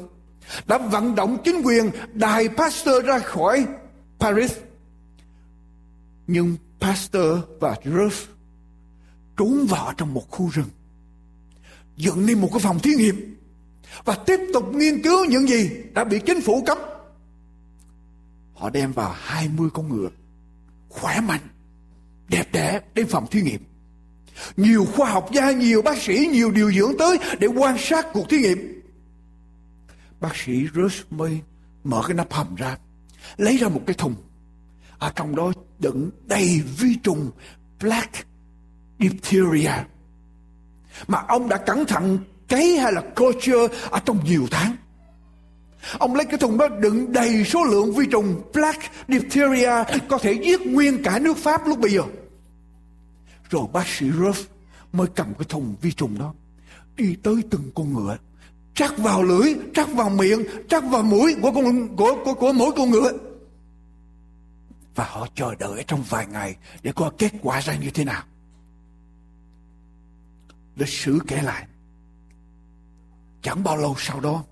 Đã 0.66 0.78
vận 0.78 1.14
động 1.14 1.38
chính 1.44 1.62
quyền 1.64 1.90
đài 2.12 2.48
Pasteur 2.48 3.04
ra 3.04 3.18
khỏi 3.18 3.66
Paris. 4.18 4.52
Nhưng 6.26 6.56
Pasteur 6.80 7.38
và 7.60 7.76
Ruff 7.84 8.26
trốn 9.36 9.66
vào 9.68 9.92
trong 9.96 10.14
một 10.14 10.30
khu 10.30 10.48
rừng, 10.52 10.68
dựng 11.96 12.26
nên 12.26 12.40
một 12.40 12.48
cái 12.52 12.60
phòng 12.60 12.78
thí 12.78 12.94
nghiệm 12.94 13.36
và 14.04 14.14
tiếp 14.26 14.40
tục 14.52 14.74
nghiên 14.74 15.02
cứu 15.02 15.24
những 15.24 15.48
gì 15.48 15.70
đã 15.94 16.04
bị 16.04 16.20
chính 16.26 16.40
phủ 16.40 16.62
cấm. 16.66 16.78
Họ 18.54 18.70
đem 18.70 18.92
vào 18.92 19.14
20 19.18 19.68
con 19.74 19.88
ngựa 19.88 20.08
khỏe 20.88 21.20
mạnh, 21.20 21.40
đẹp 22.28 22.52
đẽ 22.52 22.80
đến 22.94 23.06
phòng 23.06 23.26
thí 23.30 23.42
nghiệm. 23.42 23.60
Nhiều 24.56 24.84
khoa 24.84 25.10
học 25.10 25.28
gia, 25.32 25.50
nhiều 25.50 25.82
bác 25.82 25.98
sĩ, 25.98 26.28
nhiều 26.32 26.50
điều 26.50 26.72
dưỡng 26.72 26.92
tới 26.98 27.18
để 27.38 27.46
quan 27.46 27.76
sát 27.78 28.06
cuộc 28.12 28.28
thí 28.28 28.38
nghiệm. 28.38 28.82
Bác 30.20 30.36
sĩ 30.36 30.66
Rosemary 30.74 31.40
mở 31.84 32.02
cái 32.06 32.14
nắp 32.14 32.32
hầm 32.32 32.54
ra, 32.54 32.78
lấy 33.36 33.56
ra 33.56 33.68
một 33.68 33.80
cái 33.86 33.94
thùng. 33.94 34.14
Ở 34.98 35.12
trong 35.16 35.36
đó 35.36 35.52
đựng 35.78 36.10
đầy 36.26 36.62
vi 36.78 36.94
trùng 37.02 37.30
Black 37.80 38.26
Diphtheria. 38.98 39.72
Mà 41.06 41.18
ông 41.28 41.48
đã 41.48 41.56
cẩn 41.56 41.84
thận 41.84 42.18
cấy 42.52 42.78
hay 42.78 42.92
là 42.92 43.02
culture 43.16 43.58
ở 43.90 43.98
à, 43.98 44.02
trong 44.04 44.24
nhiều 44.24 44.46
tháng. 44.50 44.76
Ông 45.98 46.14
lấy 46.14 46.24
cái 46.24 46.38
thùng 46.38 46.58
đó 46.58 46.68
đựng 46.68 47.12
đầy 47.12 47.44
số 47.44 47.64
lượng 47.64 47.94
vi 47.94 48.06
trùng 48.06 48.42
Black 48.54 48.80
Diphtheria 49.08 49.84
có 50.08 50.18
thể 50.18 50.32
giết 50.32 50.60
nguyên 50.60 51.02
cả 51.02 51.18
nước 51.18 51.36
Pháp 51.36 51.66
lúc 51.66 51.78
bây 51.78 51.90
giờ. 51.90 52.02
Rồi 53.50 53.66
bác 53.72 53.86
sĩ 53.86 54.06
Ruff 54.06 54.44
mới 54.92 55.06
cầm 55.14 55.34
cái 55.38 55.46
thùng 55.48 55.74
vi 55.80 55.92
trùng 55.92 56.18
đó 56.18 56.34
đi 56.96 57.16
tới 57.22 57.34
từng 57.50 57.70
con 57.74 57.94
ngựa 57.94 58.16
trắc 58.74 58.98
vào 58.98 59.22
lưỡi 59.22 59.54
trắc 59.74 59.92
vào 59.92 60.10
miệng 60.10 60.44
trắc 60.68 60.84
vào 60.84 61.02
mũi 61.02 61.36
của 61.42 61.52
con 61.52 61.96
của 61.96 62.16
của, 62.24 62.34
của 62.34 62.52
mỗi 62.52 62.72
con 62.76 62.90
ngựa 62.90 63.12
và 64.94 65.04
họ 65.04 65.26
chờ 65.34 65.54
đợi 65.54 65.84
trong 65.86 66.02
vài 66.08 66.26
ngày 66.26 66.56
để 66.82 66.92
coi 66.92 67.10
kết 67.18 67.32
quả 67.42 67.60
ra 67.60 67.76
như 67.76 67.90
thế 67.90 68.04
nào 68.04 68.22
lịch 70.76 70.88
sử 70.88 71.18
kể 71.26 71.42
lại 71.42 71.66
chẳng 73.42 73.64
bao 73.64 73.76
lâu 73.76 73.94
sau 73.98 74.20
đó, 74.20 74.42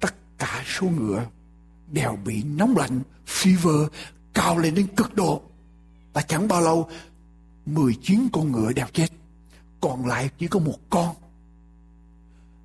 tất 0.00 0.14
cả 0.38 0.64
số 0.66 0.86
ngựa 0.86 1.24
đều 1.92 2.18
bị 2.24 2.42
nóng 2.42 2.76
lạnh, 2.76 3.00
fever 3.26 3.88
cao 4.34 4.58
lên 4.58 4.74
đến 4.74 4.86
cực 4.96 5.14
độ. 5.14 5.42
Và 6.12 6.22
chẳng 6.22 6.48
bao 6.48 6.60
lâu 6.60 6.88
19 7.66 8.28
con 8.32 8.52
ngựa 8.52 8.72
đều 8.72 8.86
chết. 8.92 9.08
Còn 9.80 10.06
lại 10.06 10.30
chỉ 10.38 10.46
có 10.46 10.58
một 10.58 10.78
con. 10.90 11.14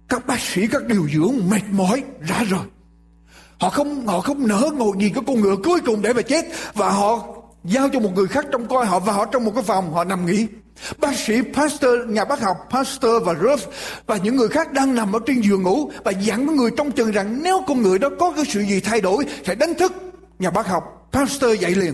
Các 0.08 0.25
bác 0.25 0.39
sĩ, 0.39 0.67
các 0.67 0.86
điều 0.88 1.10
dưỡng 1.10 1.49
mệt 1.49 1.62
mỏi 1.71 2.03
rã 2.21 2.43
rời. 2.43 2.65
Họ 3.60 3.69
không 3.69 4.08
họ 4.08 4.21
không 4.21 4.47
nỡ 4.47 4.69
ngồi 4.73 4.97
nhìn 4.97 5.13
cái 5.13 5.23
con 5.27 5.41
ngựa 5.41 5.55
cuối 5.63 5.79
cùng 5.86 6.01
để 6.01 6.13
mà 6.13 6.21
chết. 6.21 6.45
Và 6.73 6.89
họ 6.89 7.27
giao 7.63 7.89
cho 7.93 7.99
một 7.99 8.12
người 8.15 8.27
khác 8.27 8.45
trông 8.51 8.67
coi 8.67 8.86
họ 8.86 8.99
và 8.99 9.13
họ 9.13 9.25
trong 9.25 9.45
một 9.45 9.51
cái 9.55 9.63
phòng 9.63 9.93
họ 9.93 10.03
nằm 10.03 10.25
nghỉ 10.25 10.47
bác 10.99 11.15
sĩ 11.15 11.41
pastor 11.53 11.93
nhà 12.07 12.25
bác 12.25 12.39
học 12.39 12.57
pastor 12.69 13.23
và 13.23 13.33
Ruff 13.33 13.57
và 14.05 14.17
những 14.17 14.35
người 14.35 14.47
khác 14.47 14.73
đang 14.73 14.95
nằm 14.95 15.15
ở 15.15 15.19
trên 15.25 15.41
giường 15.41 15.63
ngủ 15.63 15.91
và 16.03 16.11
dặn 16.11 16.55
người 16.55 16.71
trong 16.77 16.91
chừng 16.91 17.11
rằng 17.11 17.43
nếu 17.43 17.63
con 17.67 17.81
người 17.81 17.99
đó 17.99 18.09
có 18.19 18.33
cái 18.35 18.45
sự 18.45 18.61
gì 18.61 18.79
thay 18.79 19.01
đổi, 19.01 19.25
sẽ 19.45 19.55
đánh 19.55 19.73
thức 19.79 19.93
nhà 20.39 20.51
bác 20.51 20.67
học 20.67 21.09
pastor 21.11 21.59
dậy 21.59 21.75
liền. 21.75 21.93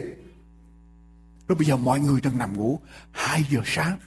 Rồi 1.48 1.56
bây 1.56 1.68
giờ 1.68 1.78
mọi 1.78 2.00
người 2.00 2.22
đang 2.22 2.38
nằm 2.38 2.58
ngủ 2.58 2.80
2 3.12 3.46
giờ 3.50 3.60
sáng. 3.66 3.98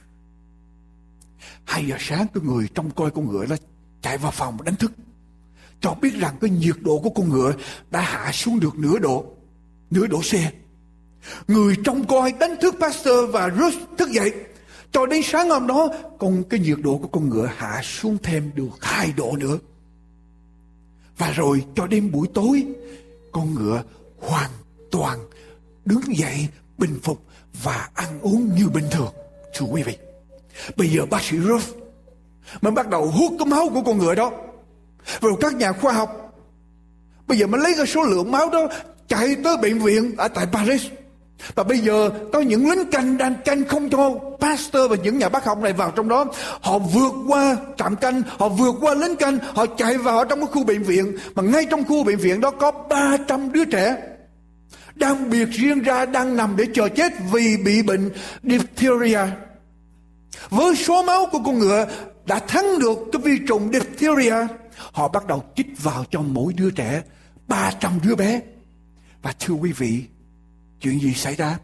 2 1.63 1.87
giờ 1.87 1.95
sáng, 1.99 2.27
cái 2.33 2.43
người 2.43 2.67
trong 2.75 2.91
coi 2.91 3.11
con 3.11 3.31
ngựa 3.31 3.45
đó 3.45 3.55
chạy 4.01 4.17
vào 4.17 4.31
phòng 4.31 4.63
đánh 4.63 4.75
thức, 4.75 4.91
cho 5.81 5.93
biết 6.01 6.13
rằng 6.19 6.35
cái 6.41 6.49
nhiệt 6.49 6.75
độ 6.81 6.99
của 6.99 7.09
con 7.09 7.29
ngựa 7.29 7.53
đã 7.91 8.01
hạ 8.01 8.31
xuống 8.31 8.59
được 8.59 8.75
nửa 8.75 8.99
độ 8.99 9.25
nửa 9.91 10.07
độ 10.07 10.21
C. 10.21 10.33
Người 11.47 11.75
trong 11.83 12.07
coi 12.07 12.31
đánh 12.31 12.55
thức 12.61 12.75
Pastor 12.79 13.29
và 13.31 13.49
Ruth 13.49 13.97
thức 13.97 14.09
dậy 14.11 14.33
cho 14.95 15.05
đến 15.05 15.21
sáng 15.23 15.49
hôm 15.49 15.67
đó 15.67 15.89
con 16.19 16.43
cái 16.49 16.59
nhiệt 16.59 16.77
độ 16.83 16.97
của 16.97 17.07
con 17.07 17.29
ngựa 17.29 17.49
hạ 17.57 17.81
xuống 17.83 18.17
thêm 18.23 18.51
được 18.55 18.69
hai 18.81 19.13
độ 19.17 19.31
nữa 19.39 19.57
và 21.17 21.31
rồi 21.31 21.65
cho 21.75 21.87
đến 21.87 22.11
buổi 22.11 22.27
tối 22.33 22.65
con 23.31 23.53
ngựa 23.53 23.83
hoàn 24.19 24.49
toàn 24.91 25.19
đứng 25.85 26.17
dậy 26.17 26.47
bình 26.77 26.99
phục 27.03 27.21
và 27.63 27.89
ăn 27.93 28.19
uống 28.21 28.55
như 28.55 28.69
bình 28.69 28.85
thường. 28.91 29.13
Thưa 29.55 29.65
quý 29.65 29.83
vị, 29.83 29.97
bây 30.75 30.87
giờ 30.87 31.05
bác 31.05 31.23
sĩ 31.23 31.37
Ruff 31.37 31.61
mới 32.61 32.71
bắt 32.71 32.89
đầu 32.89 33.05
hút 33.05 33.33
cái 33.39 33.47
máu 33.47 33.69
của 33.73 33.81
con 33.81 33.97
ngựa 33.97 34.15
đó. 34.15 34.31
Rồi 35.21 35.33
các 35.39 35.55
nhà 35.55 35.71
khoa 35.71 35.93
học 35.93 36.35
bây 37.27 37.37
giờ 37.37 37.47
mới 37.47 37.61
lấy 37.61 37.73
cái 37.77 37.87
số 37.87 38.03
lượng 38.03 38.31
máu 38.31 38.49
đó 38.49 38.67
chạy 39.07 39.35
tới 39.43 39.57
bệnh 39.57 39.79
viện 39.79 40.15
ở 40.17 40.27
tại 40.27 40.47
Paris. 40.51 40.85
Và 41.55 41.63
bây 41.63 41.79
giờ 41.79 42.09
có 42.33 42.39
những 42.39 42.69
lính 42.69 42.91
canh 42.91 43.17
đang 43.17 43.35
canh 43.45 43.65
không 43.65 43.89
cho 43.89 44.11
pastor 44.39 44.89
và 44.89 44.95
những 45.03 45.17
nhà 45.17 45.29
bác 45.29 45.45
học 45.45 45.61
này 45.61 45.73
vào 45.73 45.91
trong 45.91 46.09
đó. 46.09 46.25
Họ 46.61 46.79
vượt 46.79 47.13
qua 47.27 47.57
trạm 47.77 47.95
canh, 47.95 48.21
họ 48.27 48.49
vượt 48.49 48.75
qua 48.81 48.93
lính 48.93 49.15
canh, 49.15 49.37
họ 49.53 49.65
chạy 49.65 49.97
vào 49.97 50.25
trong 50.25 50.39
cái 50.39 50.47
khu 50.51 50.63
bệnh 50.63 50.83
viện. 50.83 51.17
Mà 51.35 51.43
ngay 51.43 51.65
trong 51.69 51.83
khu 51.83 52.03
bệnh 52.03 52.17
viện 52.17 52.41
đó 52.41 52.51
có 52.51 52.71
300 52.71 53.51
đứa 53.51 53.65
trẻ 53.65 53.97
đang 54.95 55.29
biệt 55.29 55.49
riêng 55.51 55.81
ra 55.81 56.05
đang 56.05 56.37
nằm 56.37 56.55
để 56.57 56.65
chờ 56.73 56.89
chết 56.89 57.13
vì 57.31 57.57
bị 57.57 57.81
bệnh 57.81 58.11
diphtheria. 58.43 59.21
Với 60.49 60.75
số 60.75 61.03
máu 61.03 61.25
của 61.31 61.39
con 61.45 61.59
ngựa 61.59 61.87
đã 62.25 62.39
thắng 62.39 62.79
được 62.79 62.97
cái 63.11 63.21
vi 63.21 63.37
trùng 63.47 63.69
diphtheria, 63.73 64.35
họ 64.91 65.07
bắt 65.07 65.27
đầu 65.27 65.43
chích 65.55 65.83
vào 65.83 66.05
cho 66.11 66.21
mỗi 66.21 66.53
đứa 66.53 66.71
trẻ 66.71 67.01
300 67.47 67.99
đứa 68.03 68.15
bé. 68.15 68.41
Và 69.21 69.33
thưa 69.39 69.53
quý 69.53 69.71
vị, 69.71 70.03
chuyện 70.85 71.01
gì 71.01 71.13
xảy 71.13 71.35
ra? 71.35 71.57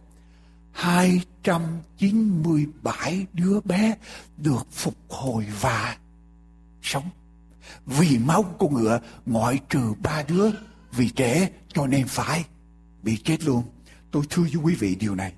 297 0.71 3.25
đứa 3.33 3.59
bé 3.63 3.95
được 4.37 4.67
phục 4.71 4.95
hồi 5.09 5.45
và 5.61 5.97
sống. 6.81 7.09
Vì 7.85 8.17
máu 8.17 8.43
của 8.43 8.67
con 8.67 8.73
ngựa 8.73 8.99
ngoại 9.25 9.59
trừ 9.69 9.93
ba 10.03 10.23
đứa, 10.27 10.49
vì 10.91 11.09
trẻ 11.09 11.49
cho 11.73 11.87
nên 11.87 12.07
phải 12.07 12.45
bị 13.03 13.17
chết 13.17 13.43
luôn. 13.43 13.63
Tôi 14.11 14.23
thưa 14.29 14.43
với 14.43 14.55
quý 14.63 14.75
vị 14.75 14.95
điều 14.95 15.15
này. 15.15 15.33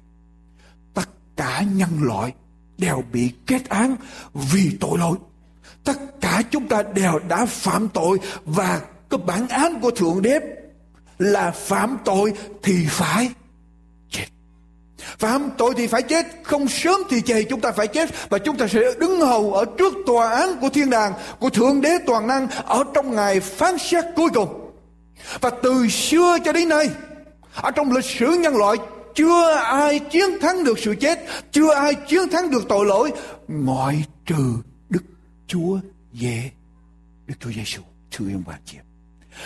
Tất 0.93 1.09
cả 1.35 1.61
nhân 1.61 2.03
loại 2.03 2.33
đều 2.77 3.03
bị 3.11 3.33
kết 3.45 3.69
án 3.69 3.95
vì 4.33 4.77
tội 4.79 4.99
lỗi. 4.99 5.17
Tất 5.83 6.21
cả 6.21 6.41
chúng 6.51 6.67
ta 6.67 6.83
đều 6.83 7.19
đã 7.27 7.45
phạm 7.45 7.89
tội 7.89 8.19
và 8.45 8.81
cái 9.09 9.19
bản 9.25 9.47
án 9.47 9.81
của 9.81 9.91
Thượng 9.91 10.21
Đế 10.21 10.39
là 11.17 11.51
phạm 11.51 11.97
tội 12.05 12.33
thì 12.63 12.85
phải. 12.89 13.29
Phạm 15.23 15.49
tội 15.57 15.73
thì 15.77 15.87
phải 15.87 16.01
chết, 16.01 16.25
không 16.43 16.67
sớm 16.67 17.01
thì 17.09 17.21
chề 17.21 17.43
chúng 17.43 17.61
ta 17.61 17.71
phải 17.71 17.87
chết 17.87 18.29
và 18.29 18.37
chúng 18.37 18.57
ta 18.57 18.67
sẽ 18.67 18.81
đứng 18.99 19.21
hầu 19.21 19.53
ở 19.53 19.65
trước 19.77 19.93
tòa 20.05 20.29
án 20.29 20.55
của 20.61 20.69
thiên 20.69 20.89
đàng, 20.89 21.13
của 21.39 21.49
Thượng 21.49 21.81
Đế 21.81 21.97
toàn 22.05 22.27
năng 22.27 22.47
ở 22.47 22.83
trong 22.93 23.15
ngày 23.15 23.39
phán 23.39 23.77
xét 23.77 24.05
cuối 24.15 24.29
cùng. 24.33 24.71
Và 25.41 25.49
từ 25.63 25.87
xưa 25.87 26.37
cho 26.45 26.51
đến 26.51 26.69
nay, 26.69 26.89
ở 27.55 27.71
trong 27.71 27.91
lịch 27.91 28.05
sử 28.05 28.25
nhân 28.25 28.55
loại 28.55 28.77
chưa 29.15 29.53
ai 29.53 29.99
chiến 29.99 30.39
thắng 30.41 30.63
được 30.63 30.79
sự 30.79 30.95
chết, 30.99 31.19
chưa 31.51 31.73
ai 31.73 31.93
chiến 31.95 32.29
thắng 32.29 32.51
được 32.51 32.65
tội 32.69 32.85
lỗi 32.85 33.11
ngoại 33.47 34.03
trừ 34.25 34.53
Đức 34.89 35.03
Chúa 35.47 35.79
Giê, 36.21 36.41
Đức 37.27 37.35
Chúa 37.39 37.51
Giêsu, 37.55 37.81
thưa 38.11 38.25
ông 38.25 38.43
bà 38.47 38.57
chị. 38.65 38.77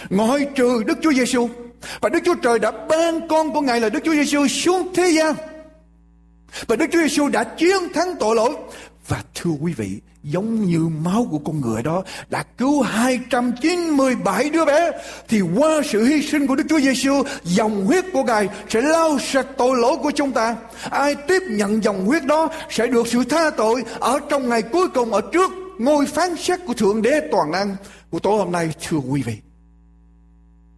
Ngoại 0.09 0.47
trừ 0.55 0.83
Đức 0.83 0.97
Chúa 1.01 1.13
Giêsu 1.13 1.49
và 2.01 2.09
Đức 2.09 2.19
Chúa 2.25 2.35
Trời 2.35 2.59
đã 2.59 2.71
ban 2.71 3.27
con 3.27 3.53
của 3.53 3.61
Ngài 3.61 3.81
là 3.81 3.89
Đức 3.89 3.99
Chúa 4.03 4.13
Giêsu 4.13 4.47
xuống 4.47 4.93
thế 4.95 5.11
gian. 5.11 5.35
Và 6.67 6.75
Đức 6.75 6.85
Chúa 6.91 6.99
Giêsu 6.99 7.29
đã 7.29 7.43
chiến 7.43 7.93
thắng 7.93 8.15
tội 8.19 8.35
lỗi. 8.35 8.55
Và 9.07 9.23
thưa 9.35 9.51
quý 9.61 9.73
vị, 9.73 10.01
giống 10.23 10.65
như 10.65 10.87
máu 11.03 11.27
của 11.31 11.37
con 11.37 11.61
ngựa 11.61 11.81
đó 11.81 12.03
đã 12.29 12.43
cứu 12.57 12.81
297 12.81 14.49
đứa 14.49 14.65
bé 14.65 14.91
thì 15.27 15.41
qua 15.41 15.81
sự 15.91 16.05
hy 16.05 16.27
sinh 16.27 16.47
của 16.47 16.55
Đức 16.55 16.63
Chúa 16.69 16.79
Giêsu 16.79 17.23
dòng 17.43 17.85
huyết 17.85 18.05
của 18.13 18.23
Ngài 18.23 18.49
sẽ 18.69 18.81
lau 18.81 19.19
sạch 19.19 19.47
tội 19.57 19.77
lỗi 19.77 19.97
của 20.01 20.11
chúng 20.11 20.31
ta. 20.31 20.55
Ai 20.89 21.15
tiếp 21.15 21.41
nhận 21.49 21.83
dòng 21.83 22.05
huyết 22.05 22.25
đó 22.25 22.49
sẽ 22.69 22.87
được 22.87 23.07
sự 23.07 23.23
tha 23.23 23.49
tội 23.49 23.83
ở 23.99 24.19
trong 24.29 24.49
ngày 24.49 24.61
cuối 24.61 24.87
cùng 24.87 25.13
ở 25.13 25.21
trước 25.33 25.51
ngôi 25.79 26.05
phán 26.05 26.35
xét 26.37 26.59
của 26.65 26.73
Thượng 26.73 27.01
Đế 27.01 27.21
toàn 27.31 27.51
năng. 27.51 27.75
Của 28.09 28.19
tối 28.19 28.37
hôm 28.37 28.51
nay 28.51 28.73
thưa 28.87 28.97
quý 28.97 29.21
vị 29.21 29.37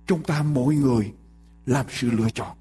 chúng 0.08 0.24
ta 0.24 0.44
mỗi 0.44 0.76
người 0.76 1.12
làm 1.66 1.86
sự 2.00 2.12
lựa 2.12 2.30
chọn 2.34 2.59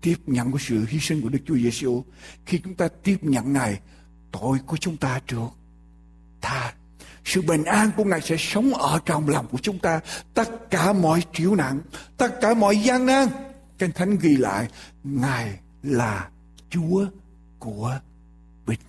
tiếp 0.00 0.16
nhận 0.26 0.52
của 0.52 0.58
sự 0.58 0.86
hy 0.88 0.98
sinh 1.00 1.22
của 1.22 1.28
Đức 1.28 1.38
Chúa 1.46 1.56
Giêsu, 1.56 2.04
khi 2.46 2.60
chúng 2.64 2.74
ta 2.74 2.88
tiếp 2.88 3.16
nhận 3.22 3.52
Ngài, 3.52 3.80
tội 4.32 4.58
của 4.66 4.76
chúng 4.76 4.96
ta 4.96 5.20
trước 5.26 5.48
tha 6.40 6.74
sự 7.24 7.42
bình 7.42 7.64
an 7.64 7.90
của 7.96 8.04
Ngài 8.04 8.20
sẽ 8.20 8.36
sống 8.38 8.74
ở 8.74 9.00
trong 9.06 9.28
lòng 9.28 9.46
của 9.52 9.58
chúng 9.62 9.78
ta. 9.78 10.00
Tất 10.34 10.70
cả 10.70 10.92
mọi 10.92 11.22
triệu 11.32 11.54
nạn, 11.54 11.80
tất 12.16 12.40
cả 12.40 12.54
mọi 12.54 12.76
gian 12.76 13.06
nan. 13.06 13.28
Kinh 13.78 13.92
Thánh 13.92 14.16
ghi 14.18 14.36
lại, 14.36 14.68
Ngài 15.04 15.58
là 15.82 16.28
Chúa 16.70 17.06
của 17.58 17.98
bình 18.66 18.80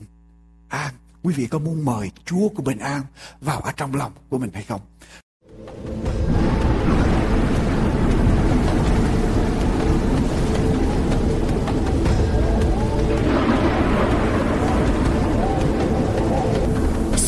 an. 0.69 0.93
Quý 1.23 1.33
vị 1.33 1.47
có 1.47 1.59
muốn 1.59 1.85
mời 1.85 2.11
Chúa 2.25 2.49
của 2.49 2.63
bình 2.63 2.79
an 2.79 3.01
vào 3.41 3.59
ở 3.59 3.71
trong 3.71 3.95
lòng 3.95 4.11
của 4.29 4.37
mình 4.37 4.49
hay 4.53 4.63
không? 4.63 4.81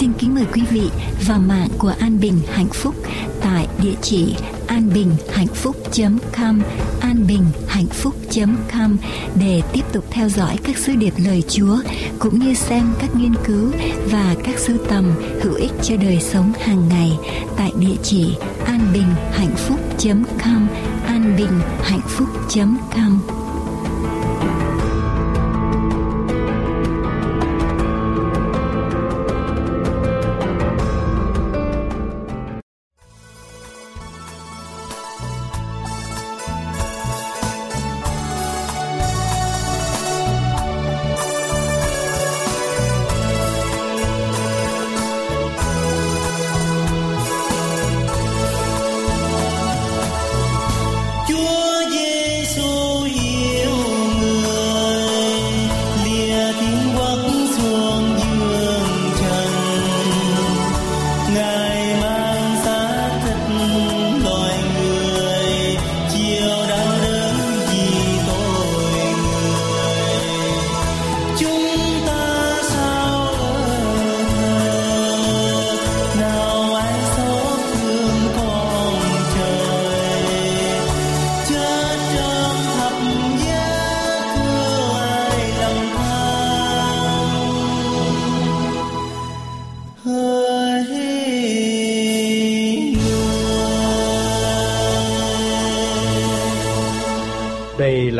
Xin 0.03 0.13
kính 0.13 0.35
mời 0.35 0.45
quý 0.53 0.61
vị 0.71 0.89
vào 1.27 1.39
mạng 1.39 1.67
của 1.77 1.93
An 1.99 2.19
Bình 2.19 2.39
Hạnh 2.53 2.69
Phúc 2.73 2.95
tại 3.41 3.67
địa 3.83 3.93
chỉ 4.01 4.35
anbinhhạnhphúc.com 4.67 6.61
anbinhhạnhphúc.com 7.01 8.97
để 9.35 9.61
tiếp 9.73 9.81
tục 9.93 10.05
theo 10.11 10.29
dõi 10.29 10.57
các 10.63 10.77
sứ 10.77 10.95
điệp 10.95 11.13
lời 11.17 11.43
Chúa 11.47 11.77
cũng 12.19 12.39
như 12.39 12.53
xem 12.53 12.93
các 12.99 13.15
nghiên 13.15 13.33
cứu 13.45 13.71
và 14.11 14.35
các 14.43 14.59
sưu 14.59 14.77
tầm 14.89 15.11
hữu 15.41 15.53
ích 15.53 15.71
cho 15.83 15.95
đời 15.97 16.19
sống 16.21 16.53
hàng 16.59 16.89
ngày 16.89 17.11
tại 17.57 17.71
địa 17.79 17.95
chỉ 18.03 18.35
anbinhhạnhphúc.com 18.65 20.67
anbinhhạnhphúc.com 21.07 23.42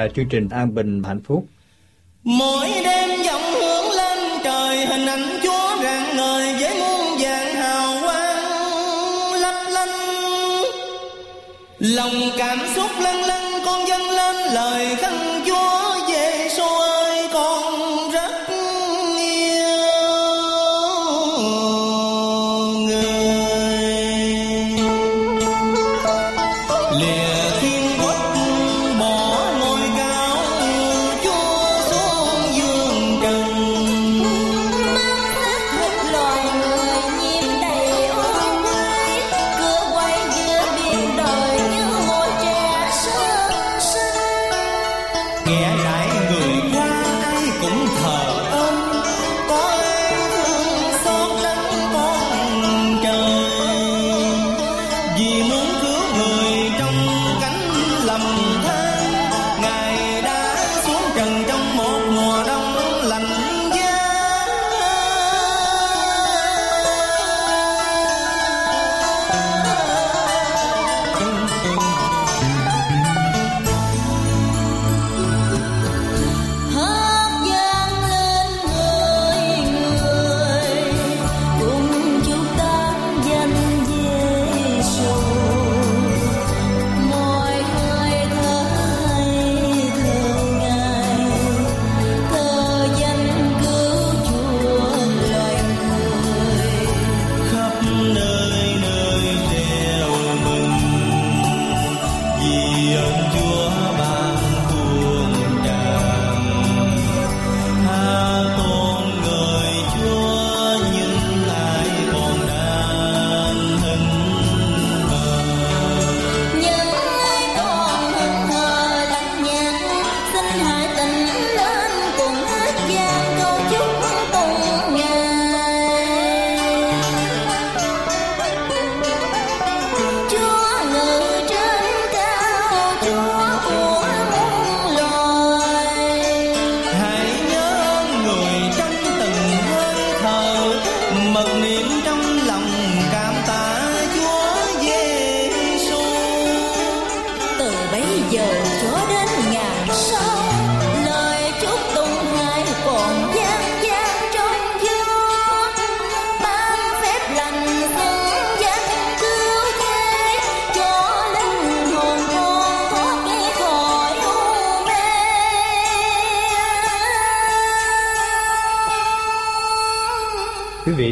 là 0.03 0.09
chương 0.09 0.29
trình 0.29 0.49
An 0.49 0.75
Bình, 0.75 1.03
Hạnh 1.03 1.21
Phúc. 1.23 1.45
Mỗi 2.23 2.69
đêm 2.85 3.09
dòng 3.25 3.41
hướng 3.41 3.91
lên 3.91 4.17
trời, 4.43 4.85
hình 4.85 5.05
ảnh 5.05 5.39
Chúa 5.43 5.83
rạng 5.83 6.17
ngời 6.17 6.53
với 6.59 6.79
muôn 6.79 7.17
vàng 7.19 7.55
hào 7.55 7.97
quang 8.03 8.37
lấp 9.41 9.55
lánh. 9.69 9.89
Lòng 11.79 12.13
cảm 12.37 12.57
xúc 12.75 12.91
lân 13.01 13.22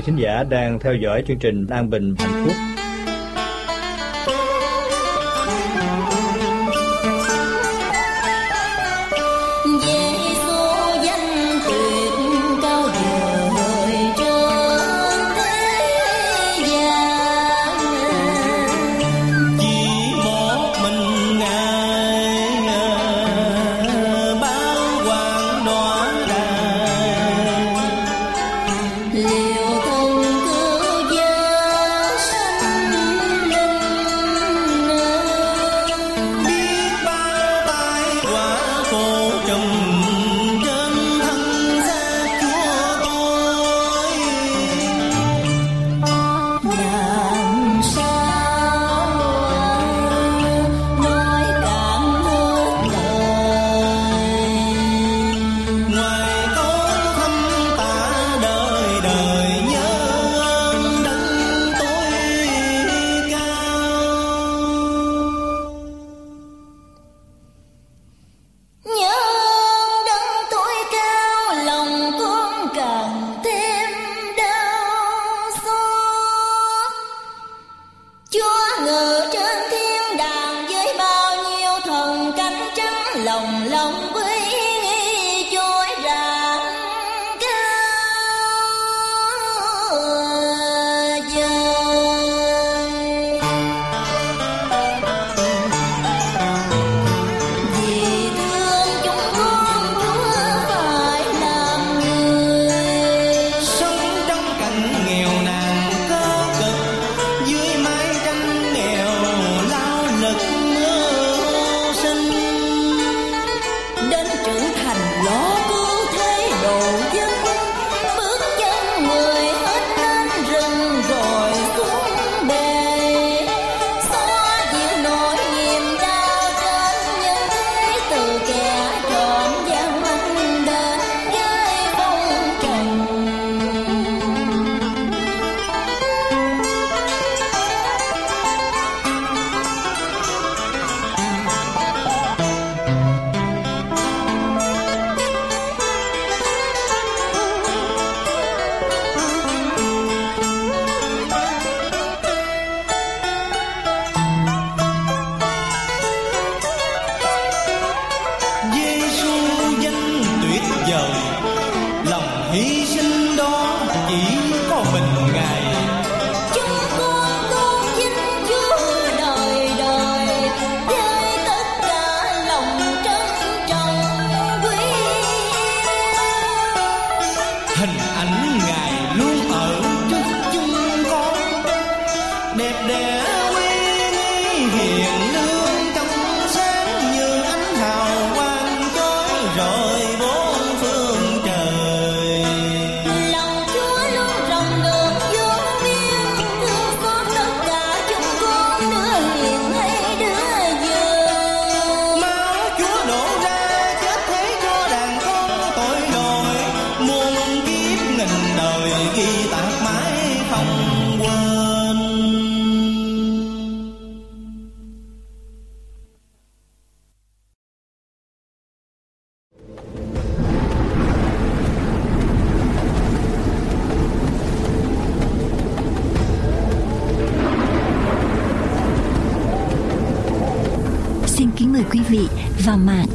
thính 0.02 0.16
giả 0.16 0.44
đang 0.44 0.80
theo 0.80 0.96
dõi 0.96 1.24
chương 1.28 1.40
trình 1.40 1.68
An 1.68 1.90
Bình 1.90 2.16
Hạnh 2.20 2.46
Phúc. 2.46 2.71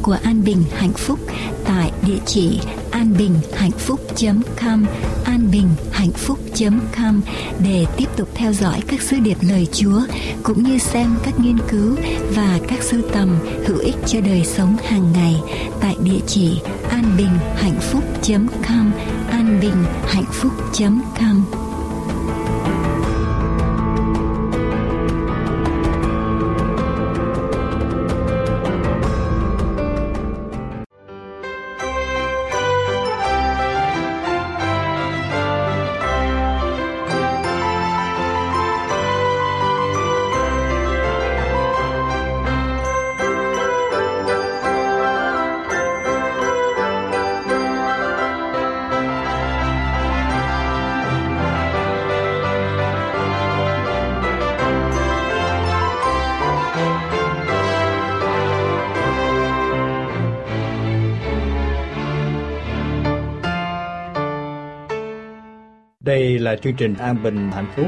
của 0.07 0.17
An 0.23 0.43
Bình 0.43 0.63
Hạnh 0.75 0.93
Phúc 0.93 1.19
tại 1.65 1.91
địa 2.07 2.19
chỉ 2.25 2.59
anbinhhạnhphúc.com 2.91 4.85
anbinhhạnhphúc.com 5.25 7.21
để 7.59 7.85
tiếp 7.97 8.05
tục 8.17 8.29
theo 8.35 8.53
dõi 8.53 8.81
các 8.87 9.01
sứ 9.01 9.19
điệp 9.19 9.37
lời 9.41 9.67
Chúa 9.71 10.01
cũng 10.43 10.63
như 10.63 10.77
xem 10.77 11.15
các 11.23 11.39
nghiên 11.39 11.57
cứu 11.69 11.95
và 12.35 12.59
các 12.67 12.83
sưu 12.83 13.01
tầm 13.13 13.39
hữu 13.65 13.77
ích 13.77 13.95
cho 14.05 14.21
đời 14.21 14.43
sống 14.45 14.77
hàng 14.85 15.11
ngày 15.13 15.35
tại 15.81 15.95
địa 16.03 16.19
chỉ 16.27 16.59
anbinhhạnhphúc.com 16.89 18.91
anbinhhạnhphúc.com 19.29 21.66
Đây 66.07 66.39
là 66.39 66.55
chương 66.55 66.73
trình 66.73 66.95
An 66.99 67.23
Bình 67.23 67.51
Hạnh 67.55 67.67
Phúc. 67.75 67.87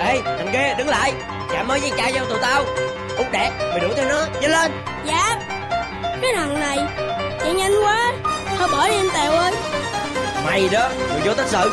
Ê, 0.00 0.20
thằng 0.24 0.48
kia 0.52 0.74
đứng 0.78 0.88
lại. 0.88 1.12
Chạm 1.52 1.68
mới 1.68 1.80
với 1.80 1.90
chai 1.96 2.12
vô 2.12 2.20
tụi 2.28 2.38
tao. 2.42 2.64
Út 3.18 3.26
đẹp, 3.32 3.50
mày 3.70 3.80
đuổi 3.80 3.90
theo 3.96 4.08
nó, 4.08 4.26
nhanh 4.40 4.50
lên. 4.50 4.72
Dạ. 5.06 5.40
Cái 6.02 6.32
thằng 6.36 6.60
này 6.60 6.78
Chạy 7.40 7.54
nhanh 7.54 7.72
quá. 7.82 8.12
Thôi 8.58 8.68
bỏ 8.72 8.88
đi 8.88 8.94
anh 8.94 9.08
Tèo 9.14 9.32
ơi. 9.32 9.52
Mày 10.46 10.68
đó, 10.72 10.88
người 11.08 11.20
vô 11.24 11.34
tích 11.34 11.46
sự. 11.46 11.72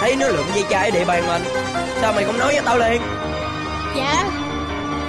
Thấy 0.00 0.16
nó 0.16 0.28
lượm 0.28 0.46
dây 0.54 0.64
chai 0.70 0.90
ở 0.90 0.98
địa 0.98 1.04
bàn 1.04 1.26
mình 1.26 1.42
Sao 2.00 2.12
mày 2.12 2.24
không 2.24 2.38
nói 2.38 2.52
với 2.52 2.62
tao 2.64 2.78
liền? 2.78 3.02
Dạ. 3.96 4.24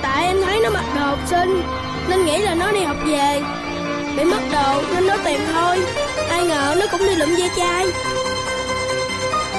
Tại 0.02 0.26
em 0.26 0.38
thấy 0.46 0.60
nó 0.64 0.70
mặc 0.70 0.86
đồ 0.96 1.02
học 1.02 1.20
sinh 1.26 1.62
Nên 2.10 2.26
nghĩ 2.26 2.38
là 2.38 2.56
nó 2.56 2.72
đi 2.72 2.84
học 2.84 2.98
về. 3.06 3.42
Bị 4.18 4.24
mất 4.24 4.40
đồ 4.52 4.82
nên 4.94 5.08
nó 5.08 5.16
tìm 5.26 5.40
thôi. 5.54 5.80
Ai 6.30 6.44
ngờ 6.44 6.76
nó 6.80 6.86
cũng 6.92 7.00
đi 7.00 7.16
lụm 7.16 7.36
dây 7.36 7.50
chai. 7.58 7.86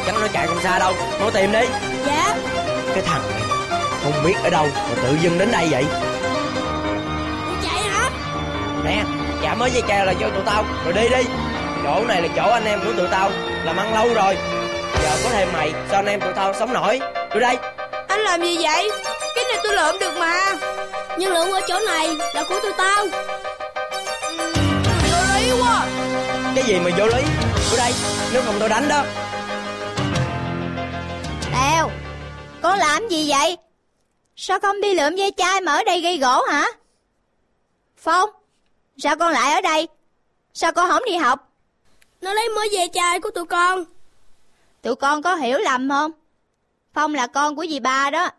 Chắc 0.06 0.14
nó 0.20 0.26
chạy 0.32 0.46
không 0.46 0.60
xa 0.62 0.78
đâu. 0.78 0.92
Mau 1.20 1.30
tìm 1.30 1.52
đi. 1.52 1.66
Dạ. 2.06 2.36
Cái 2.94 3.02
thằng 3.06 3.22
này 3.30 3.40
Không 4.02 4.24
biết 4.24 4.34
ở 4.44 4.50
đâu 4.50 4.66
mà 4.74 5.02
tự 5.02 5.16
dưng 5.22 5.38
đến 5.38 5.52
đây 5.52 5.68
vậy. 5.70 5.84
Chạy 7.62 7.82
hả? 7.82 8.10
Nè, 8.84 9.04
chạm 9.42 9.58
mới 9.58 9.70
dây 9.70 9.82
chai 9.88 10.06
là 10.06 10.12
vô 10.20 10.28
tụi 10.30 10.42
tao. 10.46 10.64
Rồi 10.84 10.92
đi 10.92 11.08
đi. 11.08 11.24
Chỗ 11.84 12.04
này 12.04 12.22
là 12.22 12.28
chỗ 12.36 12.50
anh 12.50 12.64
em 12.64 12.80
của 12.84 12.92
tụi 12.92 13.08
tao. 13.10 13.30
Làm 13.64 13.76
ăn 13.76 13.94
lâu 13.94 14.14
rồi. 14.14 14.36
Giờ 15.02 15.16
có 15.24 15.30
thêm 15.30 15.48
mày 15.52 15.72
Sao 15.90 15.98
anh 15.98 16.06
em 16.06 16.20
tụi 16.20 16.32
tao 16.32 16.54
sống 16.54 16.72
nổi? 16.72 17.00
Đưa 17.34 17.40
đây. 17.40 17.56
Anh 18.08 18.20
làm 18.20 18.42
gì 18.42 18.58
vậy? 18.62 18.90
Cái 19.34 19.44
này 19.44 19.58
tôi 19.62 19.72
lượm 19.72 19.98
được 20.00 20.16
mà 20.18 20.56
Nhưng 21.18 21.32
lượm 21.32 21.50
ở 21.50 21.60
chỗ 21.68 21.80
này 21.86 22.08
là 22.34 22.44
của 22.48 22.60
tụi 22.62 22.72
tao. 22.78 23.06
Vô 25.02 25.34
lý 25.34 25.50
quá. 25.60 25.86
Cái 26.54 26.64
gì 26.64 26.80
mà 26.80 26.90
vô 26.98 27.06
lý? 27.06 27.22
Đưa 27.70 27.76
đây 27.76 27.92
Nếu 28.32 28.42
không 28.42 28.56
tao 28.60 28.68
đánh 28.68 28.88
đó. 28.88 29.04
Tèo 31.52 31.90
Con 32.62 32.78
làm 32.78 33.08
gì 33.08 33.30
vậy? 33.30 33.56
Sao 34.36 34.58
không 34.60 34.80
đi 34.80 34.94
lượm 34.94 35.16
dây 35.16 35.32
chai 35.36 35.60
mà 35.60 35.72
ở 35.72 35.84
đây 35.84 36.00
gây 36.00 36.18
gỗ 36.18 36.42
hả? 36.42 36.66
Phong 37.96 38.30
Sao 38.98 39.16
con 39.16 39.32
lại 39.32 39.52
ở 39.52 39.60
đây? 39.60 39.88
Sao 40.54 40.72
con 40.72 40.90
không 40.90 41.02
đi 41.06 41.16
học? 41.16 41.48
Nó 42.20 42.34
lấy 42.34 42.48
mới 42.48 42.68
dây 42.72 42.90
chai 42.92 43.20
của 43.20 43.30
tụi 43.30 43.44
con. 43.44 43.84
Tụi 44.82 44.96
con 44.96 45.22
có 45.22 45.34
hiểu 45.34 45.58
lầm 45.58 45.88
không? 45.88 46.10
Phong 46.94 47.14
là 47.14 47.26
con 47.26 47.56
của 47.56 47.66
dì 47.66 47.80
ba 47.80 48.10
đó. 48.10 48.30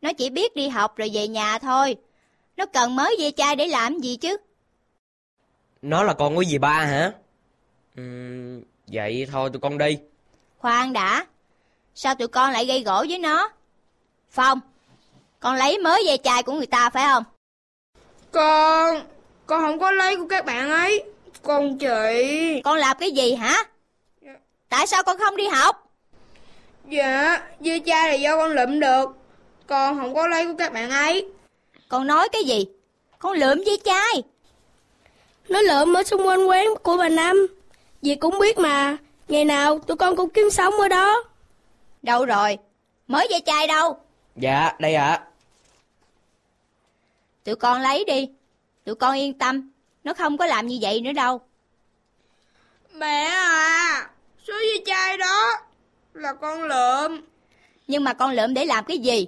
Nó 0.00 0.12
chỉ 0.12 0.30
biết 0.30 0.56
đi 0.56 0.68
học 0.68 0.96
rồi 0.96 1.10
về 1.14 1.28
nhà 1.28 1.58
thôi 1.58 1.96
Nó 2.60 2.66
cần 2.66 2.96
mới 2.96 3.16
dây 3.18 3.32
chai 3.36 3.56
để 3.56 3.66
làm 3.66 3.98
gì 3.98 4.16
chứ? 4.16 4.36
Nó 5.82 6.02
là 6.02 6.14
con 6.14 6.36
của 6.36 6.44
dì 6.44 6.58
ba 6.58 6.84
hả? 6.84 7.12
Ừm, 7.96 8.62
Vậy 8.86 9.26
thôi 9.32 9.50
tụi 9.52 9.60
con 9.60 9.78
đi. 9.78 9.98
Khoan 10.58 10.92
đã. 10.92 11.26
Sao 11.94 12.14
tụi 12.14 12.28
con 12.28 12.52
lại 12.52 12.66
gây 12.66 12.82
gỗ 12.82 13.04
với 13.08 13.18
nó? 13.18 13.48
Phong 14.30 14.60
Con 15.40 15.56
lấy 15.56 15.78
mới 15.78 16.04
dây 16.06 16.18
chai 16.24 16.42
của 16.42 16.52
người 16.52 16.66
ta 16.66 16.90
phải 16.90 17.06
không? 17.06 17.24
Con 18.30 19.02
Con 19.46 19.60
không 19.60 19.78
có 19.78 19.90
lấy 19.90 20.16
của 20.16 20.26
các 20.28 20.44
bạn 20.44 20.70
ấy. 20.70 21.04
Con 21.42 21.78
chị. 21.78 22.60
Con 22.64 22.78
làm 22.78 22.96
cái 23.00 23.10
gì 23.10 23.34
hả? 23.34 23.64
Tại 24.68 24.86
sao 24.86 25.02
con 25.02 25.18
không 25.18 25.36
đi 25.36 25.46
học? 25.46 25.92
Dạ 26.88 27.42
Dây 27.60 27.82
chai 27.86 28.08
là 28.08 28.14
do 28.14 28.36
con 28.36 28.50
lụm 28.50 28.80
được. 28.80 29.16
Con 29.66 29.98
không 29.98 30.14
có 30.14 30.26
lấy 30.26 30.46
của 30.46 30.54
các 30.58 30.72
bạn 30.72 30.90
ấy 30.90 31.26
Con 31.90 32.06
nói 32.06 32.28
cái 32.32 32.44
gì? 32.44 32.66
Con 33.18 33.36
lượm 33.36 33.62
dây 33.66 33.78
chai. 33.84 34.22
Nó 35.48 35.60
lượm 35.60 35.96
ở 35.96 36.02
xung 36.02 36.26
quanh 36.26 36.48
quán 36.48 36.66
của 36.82 36.96
bà 36.96 37.08
Năm. 37.08 37.46
Dì 38.02 38.14
cũng 38.14 38.38
biết 38.38 38.58
mà. 38.58 38.96
Ngày 39.28 39.44
nào 39.44 39.78
tụi 39.78 39.96
con 39.96 40.16
cũng 40.16 40.30
kiếm 40.30 40.50
sống 40.50 40.74
ở 40.74 40.88
đó. 40.88 41.22
Đâu 42.02 42.24
rồi? 42.24 42.58
Mới 43.06 43.26
dây 43.30 43.42
chai 43.46 43.66
đâu? 43.66 43.98
Dạ 44.36 44.72
đây 44.78 44.94
ạ. 44.94 45.24
Tụi 47.44 47.54
con 47.54 47.80
lấy 47.80 48.04
đi. 48.04 48.28
Tụi 48.84 48.94
con 48.94 49.16
yên 49.16 49.38
tâm. 49.38 49.70
Nó 50.04 50.14
không 50.14 50.38
có 50.38 50.46
làm 50.46 50.66
như 50.66 50.78
vậy 50.80 51.00
nữa 51.00 51.12
đâu. 51.12 51.40
Mẹ 52.94 53.24
à 53.24 54.10
Số 54.46 54.54
dây 54.58 54.82
chai 54.86 55.18
đó 55.18 55.52
Là 56.14 56.32
con 56.32 56.62
lượm. 56.62 57.20
Nhưng 57.86 58.04
mà 58.04 58.12
con 58.12 58.32
lượm 58.32 58.54
để 58.54 58.64
làm 58.64 58.84
cái 58.84 58.98
gì 58.98 59.26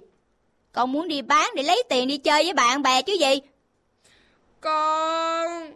Con 0.72 0.92
muốn 0.92 1.08
đi 1.08 1.22
bán 1.22 1.50
để 1.56 1.62
lấy 1.62 1.82
tiền 1.88 2.08
đi 2.08 2.16
chơi 2.16 2.44
với 2.44 2.52
bạn 2.54 2.82
bè 2.82 3.02
chứ 3.02 3.12
gì? 3.12 3.40
Con 4.60 5.72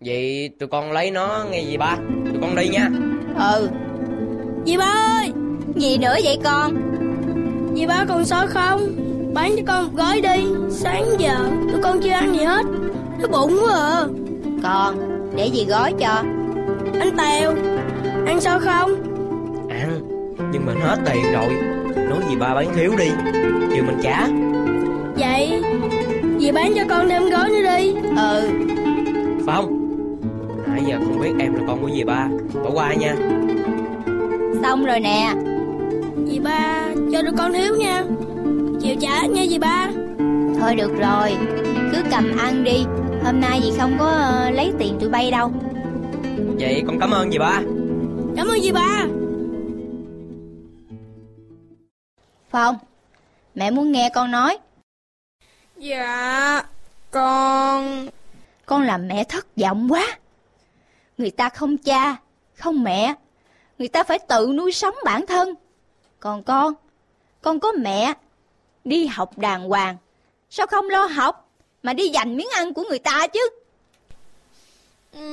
Vậy 0.00 0.50
tụi 0.58 0.68
con 0.68 0.92
lấy 0.92 1.10
nó 1.10 1.44
nghe 1.50 1.60
gì 1.60 1.76
ba? 1.76 1.96
Tụi 2.24 2.40
con 2.40 2.56
đi 2.56 2.68
nha. 2.68 2.88
Ừ. 3.52 3.68
Dì 4.66 4.76
ba 4.76 5.18
ơi? 5.20 5.32
Gì 5.76 5.98
nữa 5.98 6.14
vậy 6.24 6.38
con? 6.44 6.74
Dì 7.76 7.86
ba 7.86 8.04
còn 8.08 8.24
sói 8.24 8.46
không? 8.46 8.80
Bán 9.34 9.56
cho 9.56 9.62
con 9.66 9.84
một 9.84 9.92
gói 9.94 10.20
đi. 10.20 10.44
Sáng 10.70 11.04
giờ 11.18 11.36
tụi 11.72 11.82
con 11.82 12.00
chưa 12.02 12.10
ăn 12.10 12.34
gì 12.34 12.44
hết. 12.44 12.62
Nó 13.20 13.28
bụng 13.28 13.58
quá 13.62 13.74
à. 13.74 14.04
Còn 14.62 14.96
Để 15.36 15.46
gì 15.46 15.64
gói 15.64 15.94
cho? 16.00 16.22
Anh 17.00 17.16
Tèo 17.18 17.54
Ăn 18.26 18.40
sao 18.40 18.58
không? 18.58 18.90
Ăn 19.70 20.00
Nhưng 20.52 20.66
mà 20.66 20.72
hết 20.82 20.96
tiền 21.06 21.32
rồi 21.32 21.81
Nói 21.96 22.20
gì 22.28 22.36
ba 22.36 22.54
bán 22.54 22.66
thiếu 22.74 22.92
đi. 22.98 23.10
Chiều 23.74 23.84
mình 23.84 23.98
trả. 24.02 24.28
Vậy 25.16 25.62
Dì 26.42 26.52
bán 26.52 26.72
cho 26.76 26.82
con 26.88 27.08
thêm 27.08 27.30
gói 27.30 27.50
nữa 27.50 27.76
đi. 27.78 27.94
Ừ. 28.16 28.48
Phong 29.46 29.78
Nãy 30.66 30.82
giờ 30.86 30.98
không 31.04 31.20
biết 31.20 31.32
em 31.38 31.54
là 31.54 31.60
con 31.66 31.82
của 31.82 31.90
dì 31.94 32.04
ba. 32.04 32.28
Bỏ 32.64 32.70
qua 32.72 32.94
nha. 32.94 33.14
Xong 34.62 34.84
rồi 34.84 35.00
nè. 35.00 35.34
Dì 36.26 36.38
ba 36.38 36.84
cho 37.12 37.22
tụi 37.22 37.32
con 37.38 37.52
thiếu 37.52 37.76
nha. 37.76 38.04
Chịu 38.80 38.96
trả 39.00 39.26
nha 39.26 39.42
dì 39.46 39.58
ba. 39.58 39.88
Thôi 40.60 40.74
được 40.74 40.92
rồi. 40.98 41.30
Cứ 41.92 41.98
cầm 42.10 42.36
ăn 42.38 42.64
đi. 42.64 42.84
Hôm 43.24 43.40
nay 43.40 43.60
dì 43.64 43.70
không 43.78 43.96
có 43.98 44.04
ờ, 44.04 44.50
lấy 44.50 44.72
tiền 44.78 44.98
tụi 45.00 45.08
bay 45.08 45.30
đâu. 45.30 45.52
Vậy 46.60 46.82
con 46.86 47.00
cảm 47.00 47.10
ơn 47.10 47.30
dì 47.30 47.38
ba. 47.38 47.60
Cảm 48.36 48.46
ơn 48.46 48.60
dì 48.60 48.72
ba 48.72 49.06
Phong 52.52 52.78
Mẹ 53.54 53.70
muốn 53.70 53.92
nghe 53.92 54.10
con 54.14 54.30
nói. 54.30 54.58
Dạ 55.76 56.62
Con. 57.10 58.08
Con 58.66 58.82
làm 58.82 59.08
mẹ 59.08 59.24
thất 59.24 59.46
vọng 59.56 59.88
quá. 59.92 60.18
Người 61.18 61.30
ta 61.30 61.48
không 61.48 61.78
cha 61.78 62.16
Không 62.54 62.82
mẹ. 62.82 63.14
Người 63.78 63.88
ta 63.88 64.02
phải 64.02 64.18
tự 64.18 64.52
nuôi 64.54 64.72
sống 64.72 64.94
bản 65.04 65.26
thân. 65.26 65.54
Còn 66.20 66.42
con 66.42 66.74
Con 67.42 67.60
có 67.60 67.72
mẹ. 67.72 68.12
Đi 68.84 69.06
học 69.06 69.38
đàng 69.38 69.68
hoàng. 69.68 69.96
Sao 70.50 70.66
không 70.66 70.88
lo 70.88 71.04
học 71.04 71.50
Mà 71.82 71.92
đi 71.92 72.12
giành 72.14 72.36
miếng 72.36 72.48
ăn 72.54 72.74
của 72.74 72.84
người 72.88 72.98
ta 72.98 73.26
chứ? 73.26 73.48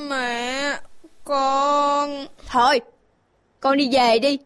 Mẹ 0.10 0.80
Con. 1.24 2.26
Thôi 2.46 2.82
Con 3.60 3.78
đi 3.78 3.90
về 3.92 4.20
đi. 4.20 4.38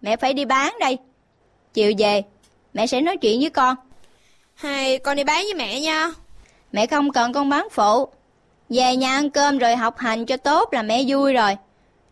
Mẹ 0.00 0.16
phải 0.16 0.34
đi 0.34 0.44
bán 0.44 0.76
đây 0.80 0.98
Chiều 1.74 1.92
về 1.98 2.22
Mẹ 2.74 2.86
sẽ 2.86 3.00
nói 3.00 3.16
chuyện 3.16 3.40
với 3.40 3.50
con. 3.50 3.76
Hay 4.54 4.98
con 4.98 5.16
đi 5.16 5.24
bán 5.24 5.44
với 5.44 5.54
mẹ 5.54 5.80
nha. 5.80 6.10
Mẹ 6.72 6.86
không 6.86 7.12
cần 7.12 7.32
con 7.32 7.48
bán 7.48 7.68
phụ. 7.72 8.08
Về 8.68 8.96
nhà 8.96 9.10
ăn 9.16 9.30
cơm 9.30 9.58
rồi 9.58 9.76
học 9.76 9.98
hành 9.98 10.26
cho 10.26 10.36
tốt 10.36 10.68
là 10.72 10.82
mẹ 10.82 11.02
vui 11.06 11.32
rồi. 11.32 11.56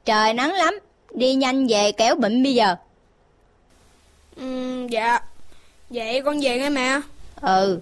Trời 0.04 0.34
nắng 0.34 0.52
lắm 0.52 0.74
Đi 1.14 1.34
nhanh 1.34 1.66
về 1.66 1.92
kéo 1.92 2.14
bệnh 2.14 2.42
bây 2.42 2.54
giờ. 2.54 2.76
Ừ, 4.36 4.86
Dạ. 4.90 5.18
Vậy 5.90 6.22
con 6.24 6.40
về 6.42 6.58
nghe 6.58 6.70
mẹ. 6.70 7.00
Ừ. 7.40 7.80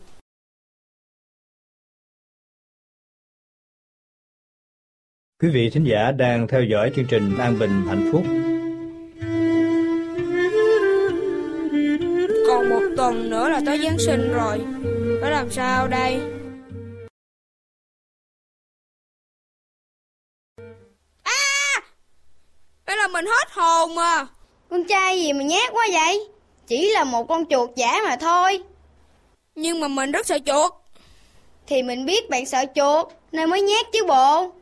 Quý 5.42 5.48
vị 5.48 5.70
thính 5.70 5.84
giả 5.84 6.12
đang 6.12 6.48
theo 6.48 6.64
dõi 6.64 6.92
chương 6.96 7.06
trình 7.08 7.38
An 7.38 7.58
Bình 7.58 7.82
Hạnh 7.88 8.08
Phúc. 8.12 8.24
Tuần 12.96 13.30
nữa 13.30 13.48
là 13.48 13.60
tới 13.66 13.80
Giáng 13.84 13.98
sinh 13.98 14.32
rồi 14.32 14.60
Phải 15.20 15.30
làm 15.30 15.50
sao 15.50 15.88
đây 15.88 16.20
À 21.22 21.80
Đây 22.86 22.96
là 22.96 23.08
mình 23.08 23.26
hết 23.26 23.52
hồn 23.52 23.94
mà 23.94 24.26
Con 24.70 24.84
trai 24.84 25.22
gì 25.22 25.32
mà 25.32 25.42
nhát 25.42 25.72
quá 25.72 25.86
vậy? 25.92 26.28
Chỉ 26.66 26.90
là 26.92 27.04
một 27.04 27.28
con 27.28 27.46
chuột 27.46 27.70
giả 27.76 28.00
mà 28.04 28.16
thôi. 28.16 28.62
Nhưng 29.54 29.80
mà 29.80 29.88
mình 29.88 30.10
rất 30.10 30.26
sợ 30.26 30.38
chuột 30.46 30.72
Thì 31.66 31.82
mình 31.82 32.06
biết 32.06 32.30
bạn 32.30 32.46
sợ 32.46 32.64
chuột 32.74 33.08
nên 33.32 33.50
mới 33.50 33.62
nhát 33.62 33.86
chứ 33.92 34.04
bộ. 34.08 34.52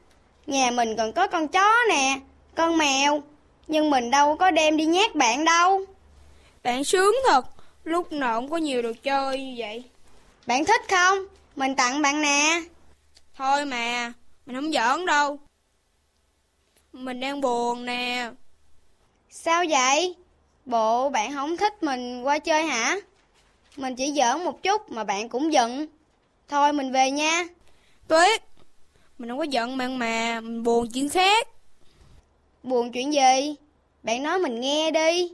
Nhà 0.47 0.71
mình 0.71 0.97
còn 0.97 1.13
có 1.13 1.27
con 1.27 1.49
chó 1.49 1.75
nè, 1.89 2.21
con 2.55 2.79
mèo. 2.79 3.23
Nhưng 3.67 3.91
mình 3.91 4.11
đâu 4.11 4.37
có 4.37 4.51
đem 4.51 4.77
đi 4.77 4.85
nhát 4.85 5.15
bạn 5.15 5.45
đâu. 5.45 5.85
Bạn 6.63 6.85
sướng 6.85 7.15
thật 7.29 7.45
Lúc 7.89 8.13
nào 8.13 8.41
cũng 8.41 8.51
có 8.51 8.57
nhiều 8.57 8.83
đồ 8.83 8.93
chơi 9.03 9.45
như 9.45 9.55
vậy 9.57 9.85
Bạn 10.47 10.65
thích 10.65 10.81
không? 10.91 11.19
Mình 11.57 11.77
tặng 11.77 12.03
bạn 12.03 12.21
nè. 12.21 12.63
Thôi 13.35 13.65
mà, 13.65 14.13
mình 14.47 14.57
không 14.57 14.73
giỡn 14.73 15.07
đâu. 15.07 15.39
Mình 16.93 17.21
đang 17.21 17.41
buồn 17.41 17.85
nè. 17.85 18.31
Sao 19.31 19.65
vậy? 19.69 20.15
Bộ 20.67 21.11
bạn 21.11 21.33
không 21.33 21.57
thích 21.57 21.83
mình 21.83 22.23
qua 22.23 22.39
chơi 22.39 22.67
hả? 22.67 22.97
Mình 23.77 23.97
chỉ 23.97 24.13
giỡn 24.13 24.45
một 24.45 24.63
chút 24.63 24.91
mà 24.91 25.05
bạn 25.05 25.29
cũng 25.29 25.53
giận. 25.53 25.87
Thôi 26.49 26.73
mình 26.73 26.93
về 26.93 27.11
nha. 27.11 27.45
Tuyết, 28.09 28.43
mình 29.19 29.29
không 29.29 29.39
có 29.39 29.45
giận 29.45 29.77
bạn 29.77 29.99
mà, 29.99 30.41
mình 30.41 30.63
buồn 30.63 30.89
chuyện 30.95 31.09
khác. 31.09 31.49
Buồn 32.63 32.93
chuyện 32.93 33.13
gì? 33.13 33.55
Bạn 34.03 34.23
nói 34.23 34.39
mình 34.39 34.61
nghe 34.61 34.91
đi. 34.91 35.33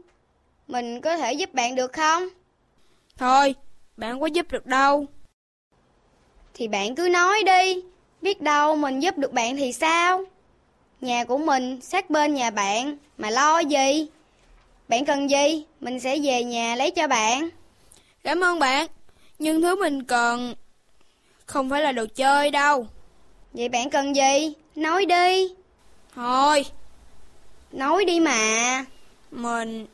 Mình 0.69 1.01
có 1.01 1.17
thể 1.17 1.33
giúp 1.33 1.55
bạn 1.55 1.75
được 1.75 1.93
không? 1.93 2.29
Thôi, 3.19 3.55
bạn 3.97 4.13
không 4.13 4.21
có 4.21 4.27
giúp 4.27 4.53
được 4.53 4.67
đâu. 4.67 5.07
Thì 6.55 6.69
bạn 6.69 6.95
cứ 6.95 7.09
nói 7.09 7.43
đi. 7.47 7.83
Biết 8.23 8.41
đâu 8.43 8.77
mình 8.77 9.01
giúp 9.01 9.19
được 9.19 9.33
bạn 9.33 9.57
thì 9.57 9.73
sao? 9.73 10.25
Nhà 11.01 11.25
của 11.25 11.39
mình 11.39 11.81
sát 11.81 12.11
bên 12.11 12.35
nhà 12.35 12.51
bạn 12.51 12.97
mà 13.19 13.31
lo 13.31 13.59
gì? 13.59 14.07
Bạn 14.89 15.05
cần 15.05 15.31
gì? 15.31 15.65
Mình 15.81 16.01
sẽ 16.01 16.19
về 16.23 16.45
nhà 16.45 16.77
lấy 16.77 16.91
cho 16.91 17.09
bạn. 17.09 17.49
Cảm 18.23 18.41
ơn 18.41 18.59
bạn, 18.59 18.87
nhưng 19.39 19.63
thứ 19.63 19.77
mình 19.81 20.05
cần 20.05 20.55
không 21.47 21.71
phải 21.71 21.83
là 21.83 21.93
đồ 21.93 22.07
chơi 22.15 22.51
đâu. 22.51 22.87
Vậy 23.53 23.69
bạn 23.69 23.91
cần 23.91 24.17
gì? 24.17 24.53
Nói 24.77 25.07
đi. 25.07 25.55
Thôi, 26.15 26.65
Nói 27.73 28.05
đi 28.05 28.21
mà. 28.21 28.85
mình 29.31 29.87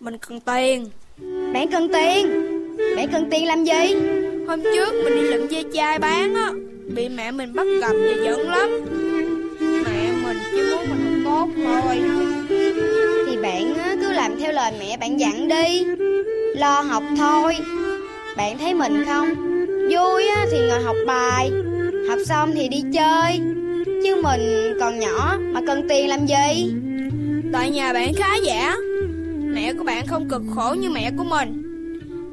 mình 0.00 0.18
cần 0.18 0.40
tiền. 0.40 0.90
Bạn 1.52 1.68
cần 1.72 1.88
tiền. 1.92 2.26
Bạn 2.96 3.08
cần 3.12 3.28
tiền 3.30 3.46
làm 3.46 3.64
gì? 3.64 3.94
Hôm 4.48 4.60
trước 4.62 4.94
mình 5.04 5.14
đi 5.14 5.22
lượm 5.22 5.48
dây 5.48 5.64
chai 5.72 5.98
bán 5.98 6.34
á, 6.34 6.50
bị 6.94 7.08
mẹ 7.08 7.30
mình 7.30 7.54
bắt 7.54 7.66
gặp 7.80 7.92
và 7.92 8.24
giận 8.24 8.50
lắm. 8.50 8.70
Mẹ 9.60 10.12
mình 10.24 10.36
chỉ 10.54 10.62
muốn 10.62 10.80
mình 10.88 11.24
học 11.24 11.48
tốt 11.56 11.62
thôi. 11.64 12.00
Thì 13.26 13.36
bạn 13.42 13.74
cứ 14.00 14.12
làm 14.12 14.40
theo 14.40 14.52
lời 14.52 14.72
mẹ 14.78 14.96
bạn 14.96 15.20
dặn 15.20 15.48
đi. 15.48 15.84
Lo 16.56 16.80
học 16.80 17.02
thôi. 17.18 17.56
Bạn 18.36 18.58
thấy 18.58 18.74
mình 18.74 19.04
không? 19.06 19.28
Vui 19.90 20.26
á, 20.36 20.46
thì 20.50 20.58
ngồi 20.68 20.82
học 20.82 20.96
bài. 21.06 21.50
Học 22.08 22.18
xong 22.26 22.52
thì 22.54 22.68
đi 22.68 22.82
chơi. 22.94 23.40
Chứ 24.04 24.16
mình 24.22 24.76
còn 24.80 24.98
nhỏ 24.98 25.38
mà 25.52 25.60
cần 25.66 25.88
tiền 25.88 26.08
làm 26.08 26.26
gì? 26.26 26.72
Tại 27.52 27.70
nhà 27.70 27.92
bạn 27.92 28.14
khá 28.14 28.36
giả. 28.42 28.76
Mẹ 29.54 29.72
của 29.72 29.84
bạn 29.84 30.06
không 30.06 30.28
cực 30.28 30.42
khổ 30.54 30.74
như 30.78 30.90
mẹ 30.90 31.10
của 31.18 31.24
mình. 31.24 31.62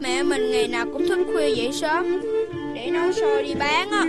Mẹ 0.02 0.24
mình 0.24 0.52
ngày 0.52 0.68
nào 0.68 0.86
cũng 0.94 1.08
thức 1.08 1.20
khuya 1.34 1.50
dậy 1.56 1.70
sớm 1.74 2.22
để 2.76 2.90
nấu 2.92 3.12
xôi 3.12 3.44
đi 3.44 3.54
bán 3.60 3.92
á. 3.92 4.06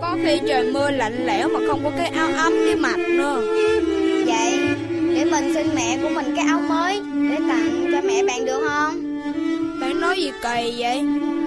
Có 0.00 0.16
khi 0.24 0.40
trời 0.48 0.72
mưa 0.72 0.90
lạnh 0.90 1.26
lẽo 1.26 1.48
mà 1.48 1.60
không 1.68 1.80
có 1.84 1.90
cái 1.96 2.06
áo 2.08 2.28
ấm 2.36 2.52
để 2.66 2.74
mặc 2.74 2.96
nữa. 2.96 3.42
Vậy 4.26 4.58
để 5.14 5.24
mình 5.24 5.54
xin 5.54 5.66
mẹ 5.74 5.98
của 6.02 6.08
mình 6.14 6.36
cái 6.36 6.46
áo 6.46 6.60
mới 6.68 7.00
để 7.30 7.36
tặng 7.48 7.86
cho 7.92 8.00
mẹ 8.00 8.24
bạn 8.24 8.44
được 8.44 8.68
không? 8.68 9.20
Bạn 9.80 10.00
nói 10.00 10.16
gì 10.16 10.32
kỳ 10.42 10.74
vậy? 10.76 10.96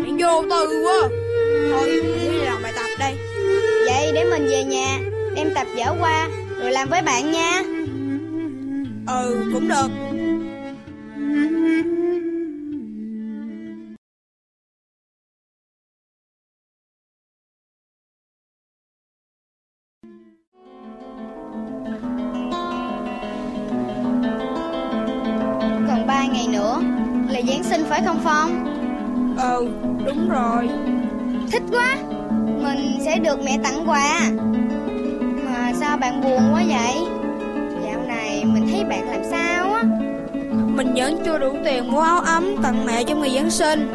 Bạn 0.03 0.17
vô 0.19 0.41
tư 0.49 0.83
quá. 0.83 1.09
Thôi, 1.71 2.01
mình 2.03 2.31
đi 2.31 2.45
làm 2.45 2.63
bài 2.63 2.73
tập 2.75 2.89
đây. 2.99 3.13
Vậy 3.85 4.11
để 4.13 4.23
mình 4.29 4.47
về 4.47 4.63
nhà 4.63 4.99
đem 5.35 5.47
tập 5.55 5.67
vở 5.75 5.95
qua 5.99 6.27
rồi 6.61 6.71
làm 6.71 6.89
với 6.89 7.01
bạn 7.01 7.31
nha. 7.31 7.63
Ừ, 9.07 9.51
cũng 9.53 9.67
được. 9.67 10.06
Còn 25.87 26.07
3 26.07 26.25
ngày 26.25 26.47
nữa 26.51 26.81
là 27.29 27.41
Giáng 27.47 27.63
sinh 27.63 27.83
phải 27.89 28.01
không 28.05 28.19
Phong? 28.23 28.65
Ừ, 29.37 29.67
đúng 30.05 30.29
rồi. 30.29 30.69
Thích 31.51 31.63
quá 31.71 31.95
Mình 32.63 32.99
sẽ 33.05 33.19
được 33.19 33.39
mẹ 33.45 33.57
tặng 33.63 33.89
quà 33.89 34.19
Mà 35.45 35.71
sao 35.79 35.97
bạn 35.97 36.21
buồn 36.21 36.53
quá 36.53 36.63
vậy 36.67 36.95
Dạo 37.85 38.01
này 38.07 38.45
mình 38.45 38.67
thấy 38.71 38.83
bạn 38.83 39.09
làm 39.09 39.21
sao 39.31 39.46
Mình 40.77 40.93
vẫn 40.95 41.21
chưa 41.25 41.37
đủ 41.37 41.55
tiền 41.65 41.91
mua 41.91 41.99
áo 41.99 42.19
ấm 42.19 42.55
tặng 42.63 42.85
mẹ 42.85 43.03
trong 43.03 43.21
ngày 43.21 43.31
Giáng 43.35 43.51
sinh. 43.51 43.91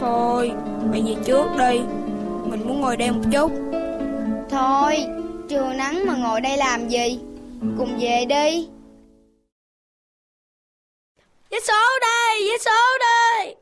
Thôi, 0.00 0.52
bạn 0.92 1.04
về 1.06 1.14
trước 1.24 1.46
đi. 1.58 1.80
Mình 2.50 2.68
muốn 2.68 2.80
ngồi 2.80 2.96
đây 2.96 3.10
một 3.10 3.22
chút. 3.32 3.52
Thôi 4.50 4.96
Trưa 5.48 5.72
nắng 5.72 6.06
mà 6.06 6.16
ngồi 6.16 6.40
đây 6.40 6.56
làm 6.56 6.88
gì 6.88 7.20
Cùng 7.78 7.98
về 8.00 8.24
đi 8.28 8.68
Vé 11.50 11.58
số 11.60 11.98
đây, 12.00 12.48
vé 12.50 12.58
số 12.58 12.98
đây. 13.00 13.56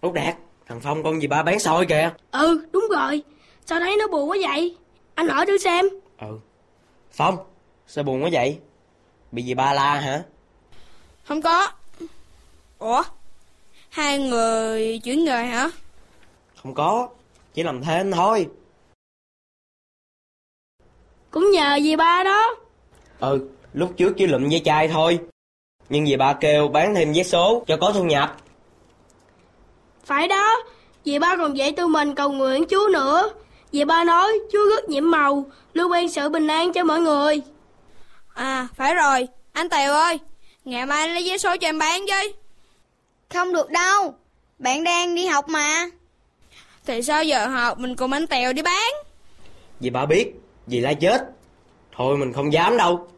Út 0.00 0.12
Đạt, 0.14 0.34
thằng 0.66 0.80
Phong 0.80 1.02
con 1.02 1.20
gì 1.20 1.26
ba 1.26 1.42
bán 1.42 1.58
xôi 1.58 1.86
kìa. 1.86 2.10
Ừ, 2.30 2.66
đúng 2.72 2.84
rồi. 2.90 3.22
Sao 3.66 3.80
thấy 3.80 3.96
nó 3.96 4.06
buồn 4.08 4.30
quá 4.30 4.36
vậy? 4.42 4.76
Anh 5.14 5.28
hỏi 5.28 5.46
thử 5.46 5.58
xem. 5.58 5.86
Ừ. 6.20 6.38
Phong, 7.12 7.36
sao 7.86 8.04
buồn 8.04 8.22
quá 8.22 8.28
vậy? 8.32 8.58
Bị 9.32 9.42
gì 9.42 9.54
ba 9.54 9.72
la 9.72 9.94
hả? 9.94 10.22
Không 11.24 11.42
có. 11.42 11.68
Ủa? 12.78 13.02
Hai 13.88 14.18
người 14.18 15.00
chuyển 15.04 15.24
nghề 15.24 15.44
hả? 15.44 15.70
Không 16.62 16.74
có, 16.74 17.08
chỉ 17.54 17.62
làm 17.62 17.82
thêm 17.82 18.12
thôi. 18.12 18.48
Cũng 21.30 21.50
nhờ 21.50 21.78
dì 21.82 21.96
ba 21.96 22.24
đó. 22.24 22.56
Ừ, 23.20 23.48
lúc 23.72 23.92
trước 23.96 24.14
chỉ 24.16 24.26
lụm 24.26 24.48
dây 24.48 24.62
chai 24.64 24.88
thôi. 24.88 25.18
Nhưng 25.88 26.06
dì 26.06 26.16
ba 26.16 26.32
kêu 26.32 26.68
bán 26.68 26.94
thêm 26.94 27.12
vé 27.12 27.22
số 27.22 27.64
cho 27.66 27.76
có 27.80 27.92
thu 27.92 28.04
nhập. 28.04 28.36
Phải 30.04 30.28
đó. 30.28 30.62
Dì 31.04 31.18
ba 31.18 31.36
còn 31.36 31.56
dạy 31.56 31.72
tụi 31.72 31.88
mình 31.88 32.14
cầu 32.14 32.32
nguyện 32.32 32.64
Chúa 32.70 32.88
nữa. 32.92 33.30
Dì 33.72 33.84
ba 33.84 34.04
nói 34.04 34.38
Chúa 34.52 34.68
rất 34.70 34.88
nhiệm 34.88 35.10
màu, 35.10 35.44
lưu 35.72 35.88
ban 35.88 36.08
sự 36.08 36.28
bình 36.28 36.46
an 36.46 36.72
cho 36.72 36.84
mọi 36.84 37.00
người. 37.00 37.42
À, 38.34 38.68
phải 38.74 38.94
rồi. 38.94 39.28
Anh 39.52 39.68
Tèo 39.68 39.92
ơi, 39.92 40.18
ngày 40.64 40.86
mai 40.86 41.08
lấy 41.08 41.28
vé 41.28 41.38
số 41.38 41.56
cho 41.56 41.68
em 41.68 41.78
bán 41.78 42.04
với. 42.08 42.34
Không 43.34 43.52
được 43.52 43.70
đâu 43.70 44.14
Bạn 44.58 44.84
đang 44.84 45.14
đi 45.14 45.26
học 45.26 45.48
mà 45.48 45.90
Thì 46.86 47.02
sao 47.02 47.24
giờ 47.24 47.46
học 47.46 47.78
mình 47.78 47.96
cùng 47.96 48.12
anh 48.12 48.26
Tèo 48.26 48.52
đi 48.52 48.62
bán? 48.62 48.92
Dì 49.80 49.90
ba 49.90 50.06
biết, 50.06 50.32
dì 50.66 50.80
la 50.80 50.92
chết. 50.94 51.22
Thôi 51.92 52.16
mình 52.16 52.32
không 52.32 52.52
dám 52.52 52.76
đâu. 52.76 53.08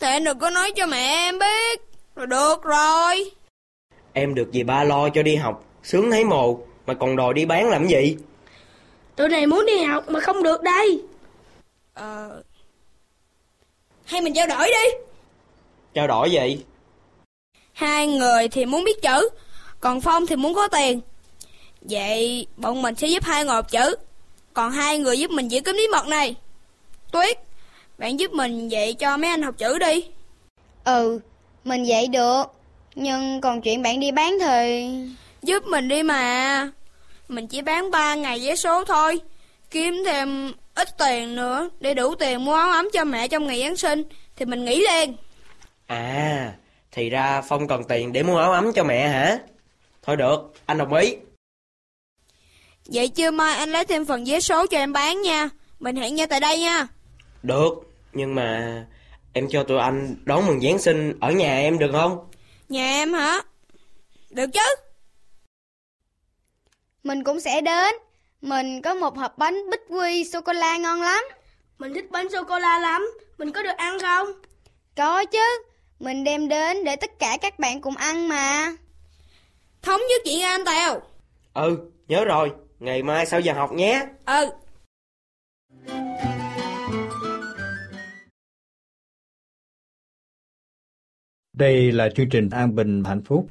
Thì 0.00 0.06
anh 0.06 0.24
đừng 0.24 0.38
có 0.38 0.50
nói 0.50 0.72
cho 0.76 0.86
mẹ 0.86 0.98
em 0.98 1.38
biết. 1.38 1.80
Rồi 2.16 2.26
được 2.26 2.62
rồi. 2.62 3.30
Em 4.12 4.34
được 4.34 4.48
dì 4.52 4.62
ba 4.62 4.84
lo 4.84 5.08
cho 5.08 5.22
đi 5.22 5.36
học, 5.36 5.64
sướng 5.82 6.10
thấy 6.10 6.24
mồ, 6.24 6.58
mà 6.86 6.94
còn 6.94 7.16
đòi 7.16 7.34
đi 7.34 7.44
bán 7.44 7.70
làm 7.70 7.86
gì? 7.86 8.16
Tụi 9.16 9.28
này 9.28 9.46
muốn 9.46 9.66
đi 9.66 9.82
học 9.82 10.08
mà 10.08 10.20
không 10.20 10.42
được 10.42 10.62
đây. 10.62 11.02
Ờ... 11.94 12.42
Hay 14.04 14.20
mình 14.20 14.34
trao 14.34 14.46
đổi 14.46 14.66
đi. 14.66 15.05
Trao 15.96 16.06
đổi 16.06 16.30
gì? 16.30 16.58
Hai 17.72 18.06
người 18.06 18.48
thì 18.48 18.66
muốn 18.66 18.84
biết 18.84 19.02
chữ, 19.02 19.28
còn 19.80 20.00
Phong 20.00 20.26
thì 20.26 20.36
muốn 20.36 20.54
có 20.54 20.68
tiền. 20.68 21.00
Vậy 21.80 22.46
bọn 22.56 22.82
mình 22.82 22.94
sẽ 22.94 23.06
giúp 23.06 23.24
hai 23.24 23.44
người 23.44 23.54
học 23.54 23.70
chữ, 23.70 23.96
còn 24.52 24.70
hai 24.70 24.98
người 24.98 25.18
giúp 25.18 25.30
mình 25.30 25.48
giữ 25.48 25.60
kín 25.60 25.76
bí 25.76 25.88
mật 25.92 26.06
này. 26.06 26.34
Tuyết, 27.12 27.38
bạn 27.98 28.20
giúp 28.20 28.32
mình 28.32 28.68
dạy 28.68 28.94
cho 28.94 29.16
mấy 29.16 29.30
anh 29.30 29.42
học 29.42 29.54
chữ 29.58 29.78
đi. 29.78 30.04
Ừ 30.84 31.20
Mình 31.64 31.84
vậy 31.88 32.06
được 32.06 32.44
Nhưng 32.94 33.40
còn 33.40 33.60
chuyện 33.60 33.82
bạn 33.82 34.00
đi 34.00 34.10
bán 34.10 34.38
thì 34.40 34.88
Giúp 35.42 35.66
mình 35.66 35.88
đi 35.88 36.02
mà. 36.02 36.70
Mình 37.28 37.46
chỉ 37.46 37.62
bán 37.62 37.90
3 37.90 38.14
ngày 38.14 38.40
vé 38.42 38.56
số 38.56 38.84
thôi. 38.84 39.20
Kiếm 39.70 40.02
thêm 40.06 40.52
ít 40.74 40.98
tiền 40.98 41.36
nữa 41.36 41.68
để 41.80 41.94
đủ 41.94 42.14
tiền 42.14 42.44
mua 42.44 42.54
áo 42.54 42.70
ấm 42.70 42.88
cho 42.92 43.04
mẹ 43.04 43.28
trong 43.28 43.46
ngày 43.46 43.60
Giáng 43.60 43.76
sinh 43.76 44.02
thì 44.36 44.44
mình 44.44 44.64
nghỉ 44.64 44.80
liền. 44.90 45.16
À, 45.86 46.52
thì 46.90 47.10
ra 47.10 47.42
Phong 47.48 47.68
cần 47.68 47.84
tiền 47.88 48.12
để 48.12 48.22
mua 48.22 48.38
áo 48.38 48.52
ấm 48.52 48.72
cho 48.72 48.84
mẹ 48.84 49.08
hả? 49.08 49.38
Thôi 50.02 50.16
được, 50.16 50.52
anh 50.66 50.78
đồng 50.78 50.94
ý. 50.94 51.16
Vậy 52.86 53.08
chưa 53.08 53.30
mai 53.30 53.56
anh 53.56 53.70
lấy 53.70 53.84
thêm 53.84 54.04
phần 54.04 54.24
vé 54.24 54.40
số 54.40 54.66
cho 54.66 54.78
em 54.78 54.92
bán 54.92 55.22
nha. 55.22 55.48
Mình 55.78 55.96
hẹn 55.96 56.14
nhau 56.14 56.26
tại 56.30 56.40
đây 56.40 56.58
nha. 56.58 56.86
Được, 57.42 57.74
nhưng 58.12 58.34
mà 58.34 58.84
em 59.32 59.48
cho 59.50 59.62
tụi 59.62 59.78
anh 59.78 60.16
đón 60.24 60.46
mừng 60.46 60.60
Giáng 60.60 60.78
sinh 60.78 61.18
ở 61.20 61.30
nhà 61.30 61.58
em 61.58 61.78
được 61.78 61.90
không? 61.92 62.28
Nhà 62.68 62.86
em 62.86 63.12
hả? 63.12 63.42
Được 64.30 64.46
chứ. 64.52 64.74
Mình 67.04 67.24
cũng 67.24 67.40
sẽ 67.40 67.60
đến 67.60 67.94
Mình 68.40 68.82
có 68.82 68.94
một 68.94 69.16
hộp 69.16 69.38
bánh 69.38 69.70
bích 69.70 69.80
quy 69.88 70.24
sô-cô-la 70.24 70.76
ngon 70.76 71.02
lắm 71.02 71.24
Mình 71.78 71.94
thích 71.94 72.10
bánh 72.10 72.28
sô-cô-la 72.30 72.78
lắm. 72.78 73.10
Mình 73.38 73.52
có 73.52 73.62
được 73.62 73.76
ăn 73.76 73.98
không? 73.98 74.28
Có 74.96 75.24
chứ 75.24 75.62
Mình 76.00 76.24
đem 76.24 76.48
đến 76.48 76.84
để 76.84 76.96
tất 76.96 77.18
cả 77.18 77.38
các 77.40 77.58
bạn 77.58 77.80
cùng 77.80 77.96
ăn 77.96 78.28
mà 78.28 78.72
Thống 79.82 80.00
nhất 80.08 80.22
chị 80.24 80.40
anh 80.40 80.64
Tèo. 80.66 81.00
Ừ, 81.54 81.90
Nhớ 82.08 82.24
rồi, 82.24 82.50
ngày 82.78 83.02
mai 83.02 83.26
sau 83.26 83.40
giờ 83.40 83.52
học 83.52 83.72
nhé. 83.72 84.06
Ừ. 84.26 84.50
Đây 91.52 91.92
là 91.92 92.08
chương 92.16 92.28
trình 92.28 92.50
An 92.50 92.74
Bình 92.74 93.04
Hạnh 93.04 93.22
Phúc. 93.24 93.46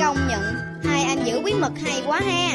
Công 0.00 0.16
nhận 0.28 0.42
Hai 0.84 1.02
anh 1.04 1.18
giữ 1.26 1.40
bí 1.44 1.52
mật 1.60 1.72
hay 1.84 2.02
quá 2.06 2.20
ha 2.20 2.52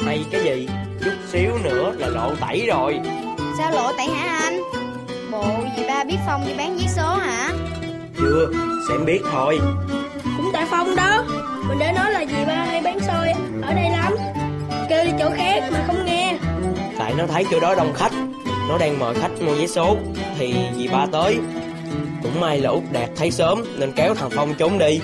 Hay 0.00 0.24
cái 0.32 0.44
gì? 0.44 0.68
Chút 1.04 1.12
xíu 1.26 1.58
nữa 1.64 1.94
là 1.98 2.08
lộ 2.08 2.34
tẩy 2.40 2.66
rồi. 2.66 3.00
Sao 3.60 3.70
lộ 3.70 3.92
tẩy 3.92 4.06
hả 4.06 4.38
anh 4.38 4.60
Bộ 5.30 5.44
dì 5.76 5.84
ba 5.88 6.04
biết 6.04 6.16
Phong 6.26 6.46
đi 6.46 6.54
bán 6.58 6.78
vé 6.78 6.84
số 6.96 7.14
hả 7.14 7.52
Chưa, 8.18 8.50
sẽ 8.88 8.94
biết 9.06 9.20
thôi. 9.32 9.60
Cũng 10.36 10.50
tại 10.52 10.66
Phong 10.70 10.96
đó 10.96 11.24
Mình 11.68 11.78
đã 11.78 11.92
nói 11.92 12.12
là 12.12 12.24
dì 12.24 12.44
ba 12.46 12.54
hay 12.54 12.80
bán 12.82 13.00
xôi 13.00 13.28
Ở 13.62 13.74
đây 13.74 13.90
lắm 13.90 14.12
Kêu 14.88 15.04
đi 15.04 15.10
chỗ 15.18 15.30
khác 15.36 15.62
mà 15.72 15.84
không 15.86 16.06
nghe 16.06 16.38
Tại 16.98 17.14
nó 17.18 17.26
thấy 17.26 17.44
chỗ 17.50 17.60
đó 17.60 17.74
đông 17.74 17.92
khách, 17.94 18.12
nó 18.68 18.78
đang 18.78 18.98
mời 18.98 19.14
khách 19.14 19.42
mua 19.42 19.54
vé 19.54 19.66
số, 19.66 19.96
thì 20.38 20.54
dì 20.76 20.88
ba 20.88 21.06
tới. 21.12 21.38
Cũng 22.22 22.40
may 22.40 22.60
là 22.60 22.70
út 22.70 22.82
đạt 22.92 23.10
thấy 23.16 23.30
sớm 23.30 23.64
nên 23.78 23.92
kéo 23.92 24.14
thằng 24.14 24.30
Phong 24.34 24.54
trốn 24.54 24.78
đi. 24.78 25.00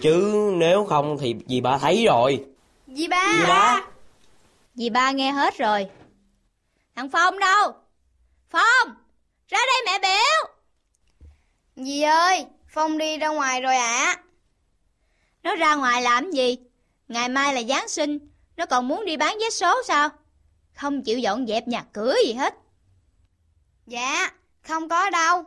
Chứ 0.00 0.34
nếu 0.56 0.84
không 0.84 1.18
thì 1.20 1.34
dì 1.46 1.60
ba 1.60 1.78
thấy 1.78 2.04
rồi. 2.06 2.44
Dì 2.86 3.08
ba 3.08 3.34
Dì 3.38 3.46
ba, 3.46 3.80
Dì 4.74 4.90
ba 4.90 5.10
nghe 5.10 5.32
hết 5.32 5.58
rồi. 5.58 5.86
Thằng 6.96 7.10
Phong 7.10 7.38
đâu? 7.38 7.72
Phong! 8.52 8.94
Ra 9.48 9.58
đây 9.66 9.82
mẹ 9.86 9.98
biểu! 9.98 10.54
Dì 11.76 12.02
ơi 12.02 12.46
Phong 12.68 12.98
đi 12.98 13.18
ra 13.18 13.28
ngoài 13.28 13.60
rồi 13.60 13.76
ạ 13.76 14.16
Nó 15.42 15.54
ra 15.54 15.74
ngoài 15.74 16.02
làm 16.02 16.30
gì? 16.30 16.56
Ngày 17.08 17.28
mai 17.28 17.54
là 17.54 17.62
Giáng 17.62 17.88
sinh, 17.88 18.18
nó 18.56 18.66
còn 18.66 18.88
muốn 18.88 19.04
đi 19.04 19.16
bán 19.16 19.38
vé 19.40 19.50
số 19.50 19.82
sao? 19.86 20.08
Không 20.74 21.02
chịu 21.02 21.18
dọn 21.18 21.46
dẹp 21.46 21.68
nhà 21.68 21.84
cửa 21.92 22.14
gì 22.26 22.32
hết. 22.32 22.54
Dạ 23.86 24.30
Không 24.62 24.88
có 24.88 25.10
đâu 25.10 25.44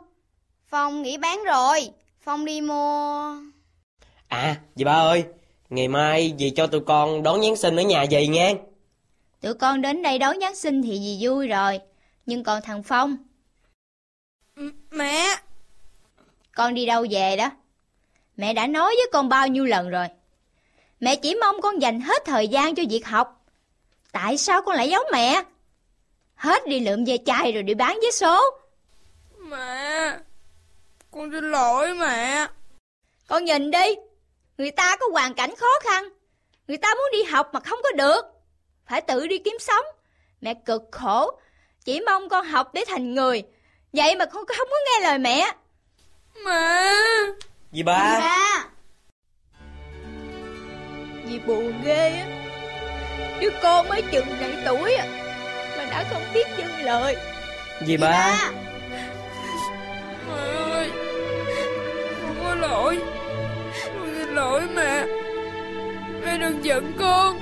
Phong 0.68 1.02
nghỉ 1.02 1.16
bán 1.16 1.44
rồi 1.44 1.90
Phong 2.20 2.44
đi 2.44 2.60
mua 2.60 3.36
À, 4.28 4.56
dì 4.74 4.84
ba 4.84 4.92
ơi, 4.92 5.24
ngày 5.70 5.88
mai 5.88 6.34
dì 6.38 6.50
cho 6.50 6.66
tụi 6.66 6.80
con 6.80 7.22
đón 7.22 7.42
Giáng 7.42 7.56
sinh 7.56 7.76
ở 7.76 7.82
nhà 7.82 8.06
dì 8.10 8.26
nghe. 8.26 8.54
Tụi 9.40 9.54
con 9.54 9.82
đến 9.82 10.02
đây 10.02 10.18
đón 10.18 10.40
Giáng 10.40 10.54
sinh 10.54 10.82
thì 10.82 10.98
dì 10.98 11.26
vui 11.26 11.48
rồi. 11.48 11.80
Nhưng 12.26 12.44
còn 12.44 12.62
thằng 12.62 12.82
Phong, 12.82 13.16
Mẹ 14.90 15.36
con 16.54 16.74
đi 16.74 16.86
đâu 16.86 17.06
về 17.10 17.36
đó? 17.36 17.50
Mẹ 18.36 18.52
đã 18.52 18.66
nói 18.66 18.94
với 18.96 19.06
con 19.12 19.28
bao 19.28 19.48
nhiêu 19.48 19.64
lần 19.64 19.90
rồi. 19.90 20.06
Mẹ 21.00 21.16
chỉ 21.16 21.34
mong 21.34 21.60
con 21.60 21.82
dành 21.82 22.00
hết 22.00 22.22
thời 22.24 22.48
gian 22.48 22.74
cho 22.74 22.82
việc 22.90 23.06
học. 23.06 23.44
Tại 24.12 24.38
sao 24.38 24.62
con 24.62 24.76
lại 24.76 24.88
giấu 24.90 25.02
mẹ? 25.12 25.42
Hết 26.34 26.66
đi 26.66 26.80
lượm 26.80 27.04
về 27.04 27.18
chai 27.26 27.52
rồi 27.52 27.62
đi 27.62 27.74
bán 27.74 27.98
vé 28.02 28.10
số. 28.10 28.40
Mẹ 29.38 30.18
Con 31.10 31.30
xin 31.32 31.50
lỗi 31.50 31.94
mẹ 31.94 32.46
Con 33.26 33.44
nhìn 33.44 33.70
đi, 33.70 33.94
người 34.58 34.70
ta 34.70 34.96
có 35.00 35.06
hoàn 35.12 35.34
cảnh 35.34 35.54
khó 35.56 35.70
khăn. 35.84 36.08
Người 36.68 36.78
ta 36.78 36.94
muốn 36.94 37.06
đi 37.12 37.22
học 37.22 37.50
mà 37.52 37.60
không 37.60 37.78
có 37.82 37.90
được. 37.92 38.22
Phải 38.86 39.00
tự 39.00 39.26
đi 39.26 39.38
kiếm 39.38 39.56
sống. 39.60 39.84
Mẹ 40.40 40.54
cực 40.54 40.82
khổ, 40.92 41.40
chỉ 41.86 42.00
mong 42.06 42.28
con 42.28 42.46
học 42.46 42.74
để 42.74 42.84
thành 42.88 43.14
người. 43.14 43.42
Vậy 43.92 44.16
mà 44.16 44.24
con 44.24 44.46
không 44.46 44.68
có 44.70 44.76
nghe 44.86 45.08
lời 45.08 45.18
mẹ. 45.18 45.50
Mẹ 46.44 46.92
Dì 47.72 47.82
ba, 47.82 48.18
Ba 48.20 48.64
Dì 51.28 51.38
buồn 51.38 51.72
ghê 51.84 52.08
á. 52.10 52.26
Đứa 53.40 53.50
con 53.62 53.88
mới 53.88 54.02
chừng 54.12 54.26
này 54.40 54.56
tuổi 54.66 54.94
á, 54.94 55.06
mà 55.78 55.84
đã 55.90 56.04
không 56.10 56.22
biết 56.34 56.46
dâng 56.58 56.82
lời. 56.84 57.16
dì 57.86 57.96
ba, 57.96 58.50
Mẹ 58.90 60.34
ơi 60.70 60.90
Con 62.22 62.36
có 62.44 62.54
lỗi 62.54 62.98
Con 63.84 64.14
xin 64.18 64.34
lỗi 64.34 64.62
mẹ 64.74 65.04
Mẹ 66.24 66.38
đừng 66.38 66.64
giận 66.64 66.92
con 66.98 67.40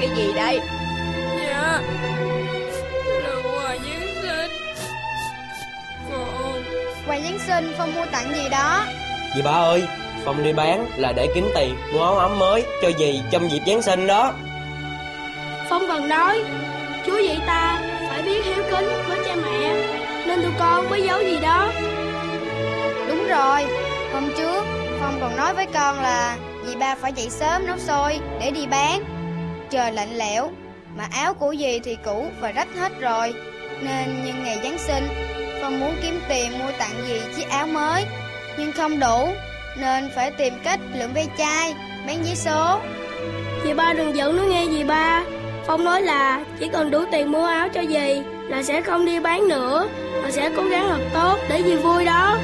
Cái 0.00 0.10
gì 0.16 0.32
đây? 0.32 0.60
Dạ 1.38 1.46
Là 1.46 1.82
Quà 7.06 7.20
Giáng 7.20 7.38
sinh 7.46 7.74
Phong 7.78 7.94
mua 7.94 8.06
tặng 8.12 8.34
gì 8.34 8.48
đó? 8.50 8.84
Dì 9.34 9.42
ba 9.42 9.50
ơi, 9.50 9.84
Phong 10.24 10.42
đi 10.44 10.52
bán 10.52 10.86
là 10.96 11.12
để 11.12 11.28
kiếm 11.34 11.48
tiền 11.54 11.76
mua 11.92 12.02
áo 12.02 12.18
ấm 12.18 12.38
mới 12.38 12.64
cho 12.82 12.90
dì 12.98 13.20
trong 13.30 13.50
dịp 13.50 13.60
Giáng 13.66 13.82
sinh 13.82 14.06
đó. 14.06 14.32
Phong 15.70 15.88
còn 15.88 16.08
nói 16.08 16.44
Chúa 17.06 17.18
dạy 17.18 17.38
ta 17.46 17.80
phải 18.08 18.22
biết 18.22 18.44
hiếu 18.44 18.64
kính 18.70 18.88
với 19.08 19.18
cha 19.26 19.34
mẹ 19.34 19.74
Nên 20.26 20.42
tụi 20.42 20.52
con 20.58 20.90
mới 20.90 21.02
giấu 21.02 21.22
gì 21.22 21.38
đó. 21.42 21.72
Đúng 23.08 23.26
rồi 23.28 23.64
Hôm 24.12 24.28
trước 24.36 24.64
Phong 25.00 25.18
còn 25.20 25.36
nói 25.36 25.54
với 25.54 25.66
con 25.74 26.00
là 26.00 26.36
Dì 26.66 26.76
ba 26.76 26.94
phải 26.94 27.12
dậy 27.12 27.30
sớm 27.30 27.66
nấu 27.66 27.78
xôi 27.78 28.18
Để 28.40 28.50
đi 28.50 28.66
bán. 28.66 29.04
Trời 29.70 29.92
lạnh 29.92 30.16
lẽo 30.16 30.50
Mà 30.96 31.08
áo 31.10 31.34
của 31.34 31.54
dì 31.58 31.78
thì 31.78 31.96
cũ 32.04 32.26
và 32.40 32.52
rách 32.52 32.68
hết 32.78 32.92
rồi 33.00 33.34
Nên 33.80 34.24
nhân 34.24 34.44
ngày 34.44 34.58
Giáng 34.62 34.78
sinh 34.78 35.08
Phong 35.66 35.80
muốn 35.80 35.96
kiếm 36.02 36.20
tiền 36.28 36.58
mua 36.58 36.72
tặng 36.78 36.94
dì 37.06 37.20
chiếc 37.36 37.48
áo 37.48 37.66
mới. 37.66 38.04
Nhưng 38.58 38.72
không 38.72 39.00
đủ 39.00 39.28
Nên 39.76 40.10
phải 40.14 40.30
tìm 40.30 40.54
cách 40.64 40.80
lượm 40.94 41.12
ve 41.12 41.24
chai 41.38 41.74
Bán 42.06 42.22
vé 42.22 42.34
số. 42.34 42.80
Dì 43.64 43.74
ba 43.74 43.92
đừng 43.92 44.16
giận 44.16 44.36
nó 44.36 44.42
nghe 44.42 44.66
dì 44.70 44.84
ba. 44.84 45.22
Phong 45.66 45.84
nói 45.84 46.02
là 46.02 46.44
chỉ 46.58 46.68
cần 46.72 46.90
đủ 46.90 47.04
tiền 47.12 47.32
mua 47.32 47.44
áo 47.46 47.68
cho 47.74 47.80
dì 47.84 48.22
Là 48.48 48.62
sẽ 48.62 48.82
không 48.82 49.04
đi 49.04 49.20
bán 49.20 49.48
nữa 49.48 49.88
Mà 50.22 50.30
sẽ 50.30 50.50
cố 50.56 50.62
gắng 50.62 50.88
thật 50.88 51.04
tốt 51.14 51.38
để 51.48 51.62
dì 51.62 51.76
vui 51.76 52.04
đó. 52.04 52.38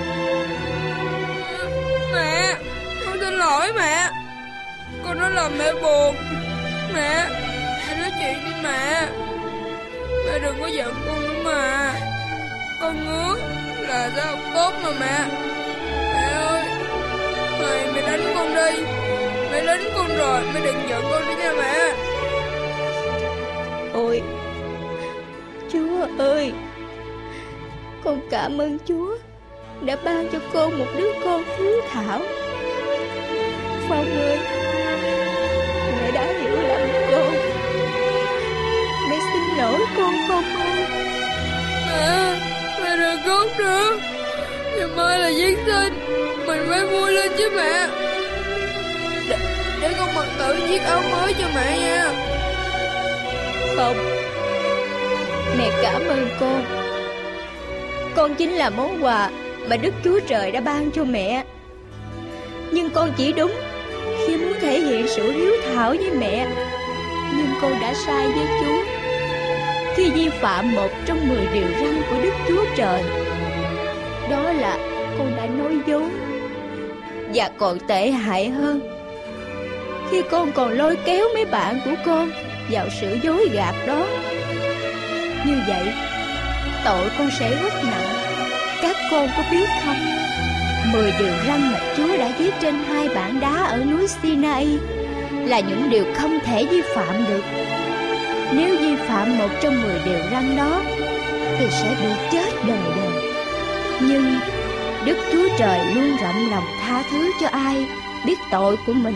Mẹ 2.15 2.55
Con 3.07 3.21
xin 3.21 3.35
lỗi 3.35 3.73
mẹ. 3.77 4.09
Con 5.05 5.19
nói 5.19 5.31
làm 5.31 5.59
mẹ 5.59 5.73
buồn. 5.73 6.15
Mẹ 6.95 7.27
Mẹ 7.89 7.97
nói 7.99 8.11
chuyện 8.21 8.45
đi 8.45 8.51
mẹ. 8.63 9.07
Mẹ 10.27 10.39
đừng 10.39 10.61
có 10.61 10.67
giận 10.67 10.95
con 11.07 11.23
nữa 11.23 11.43
mà 11.45 11.95
con 12.83 13.05
ngứa. 13.05 13.37
Là 13.89 14.11
do 14.17 14.23
học 14.23 14.39
tốt 14.55 14.73
mà 14.83 14.91
mẹ. 15.01 15.19
Mẹ 16.15 16.33
ơi 16.33 16.63
Mày 17.61 17.93
mày 17.93 18.03
đánh 18.03 18.33
con 18.35 18.55
đi. 18.55 18.85
Mày 19.51 19.67
đánh 19.67 19.83
con 19.97 20.09
rồi 20.19 20.41
mày 20.53 20.63
đừng 20.63 20.89
giận 20.89 21.03
con 21.11 21.23
đi 21.29 21.35
nha 21.35 21.53
mẹ. 21.59 21.93
Ôi, 23.93 24.23
Chúa 25.73 26.07
ơi, 26.19 26.53
con 28.05 28.21
cảm 28.31 28.59
ơn 28.59 28.79
Chúa 28.89 29.17
đã 29.81 29.97
ban 30.05 30.29
cho 30.33 30.39
con 30.53 30.79
một 30.79 30.87
đứa 30.97 31.13
con 31.25 31.43
hiếu 31.59 31.81
thảo. 31.91 32.21
Phong 33.89 34.21
ơi, 34.21 34.39
cướp 43.25 43.59
nữa 43.59 43.99
Ngày 44.77 44.87
mai 44.97 45.19
là 45.19 45.33
Giáng 45.33 45.57
sinh 45.67 45.95
Mình 46.47 46.67
phải 46.69 46.87
vui 46.87 47.13
lên 47.13 47.33
chứ 47.39 47.51
mẹ 47.57 47.89
Để, 49.29 49.37
để 49.83 49.95
con 49.99 50.15
mặc 50.15 50.27
tử 50.39 50.57
chiếc 50.69 50.83
áo 50.83 51.03
mới 51.13 51.35
cho 51.39 51.47
mẹ 51.55 51.79
nha 51.81 52.05
Không 53.77 54.23
mẹ 55.59 55.71
cảm 55.83 56.03
ơn 56.09 56.29
con. 56.41 56.65
Con 58.17 58.35
chính 58.35 58.51
là 58.51 58.71
món 58.71 59.05
quà 59.05 59.31
mà 59.69 59.77
Đức 59.77 59.95
Chúa 60.05 60.21
Trời 60.29 60.51
đã 60.51 60.61
ban 60.61 60.91
cho 60.91 61.05
mẹ. 61.05 61.45
Nhưng 62.73 62.91
con 62.91 63.13
chỉ 63.17 63.33
đúng 63.33 63.53
khi 64.27 64.37
muốn 64.37 64.53
thể 64.61 64.81
hiện 64.81 65.07
sự 65.09 65.33
hiếu 65.33 65.53
thảo 65.65 65.91
với 65.91 66.11
mẹ. 66.11 66.47
Nhưng 67.37 67.47
con 67.63 67.81
đã 67.81 67.95
sai 68.07 68.27
với 68.27 68.47
Chúa 68.61 68.92
khi 69.97 70.11
vi 70.11 70.29
phạm 70.29 70.75
một 70.75 70.89
trong 71.07 71.29
mười 71.29 71.47
điều 71.55 71.69
răn 71.81 72.03
của 72.11 72.17
Đức 72.23 72.33
Chúa 72.49 72.65
Trời. 72.77 73.03
Đó 74.31 74.53
là 74.53 74.79
con 75.19 75.37
đã 75.37 75.47
nói 75.47 75.79
dối. 75.87 76.05
Và 77.35 77.51
còn 77.59 77.79
tệ 77.79 78.11
hại 78.11 78.51
hơn, 78.51 78.81
khi 80.11 80.23
con 80.31 80.53
còn 80.53 80.71
lôi 80.71 80.97
kéo 81.05 81.25
mấy 81.35 81.45
bạn 81.45 81.81
của 81.85 81.95
con 82.07 82.31
vào 82.71 82.87
sự 83.01 83.19
dối 83.23 83.49
gạt 83.53 83.75
đó. 83.87 84.07
Như 85.47 85.55
vậy, 85.69 85.93
tội 86.85 87.09
con 87.19 87.31
sẽ 87.39 87.51
rất 87.63 87.73
nặng. 87.85 88.15
Các 88.83 88.97
con 89.11 89.29
có 89.37 89.43
biết 89.51 89.69
không? 89.85 89.97
Mười 90.93 91.13
điều 91.19 91.33
răn 91.47 91.73
mà 91.73 91.81
Chúa 91.97 92.17
đã 92.17 92.33
viết 92.39 92.51
trên 92.61 92.75
hai 92.89 93.09
bảng 93.09 93.41
đá 93.41 93.55
ở 93.55 93.85
núi 93.91 94.07
Sinai 94.09 94.79
là 95.33 95.61
những 95.61 95.91
điều 95.91 96.05
không 96.15 96.39
thể 96.45 96.67
vi 96.71 96.83
phạm 96.95 97.25
được. 97.29 97.62
Nếu 98.57 98.77
vi 98.79 98.97
phạm 98.97 99.39
một 99.39 99.49
trong 99.61 99.83
mười 99.83 100.01
điều 100.05 100.19
răn 100.31 100.57
đó, 100.57 100.83
thì 101.59 101.67
sẽ 101.71 101.97
bị 102.03 102.09
chết 102.33 102.53
đời 102.67 102.79
đời. 102.97 103.23
Nhưng 104.01 104.35
Đức 105.07 105.17
Chúa 105.33 105.49
Trời 105.59 105.95
luôn 105.95 106.17
rộng 106.23 106.51
lòng 106.51 106.65
tha 106.81 107.05
thứ 107.11 107.31
cho 107.41 107.49
ai 107.49 107.87
biết 108.27 108.39
tội 108.51 108.77
của 108.87 108.93
mình 108.93 109.15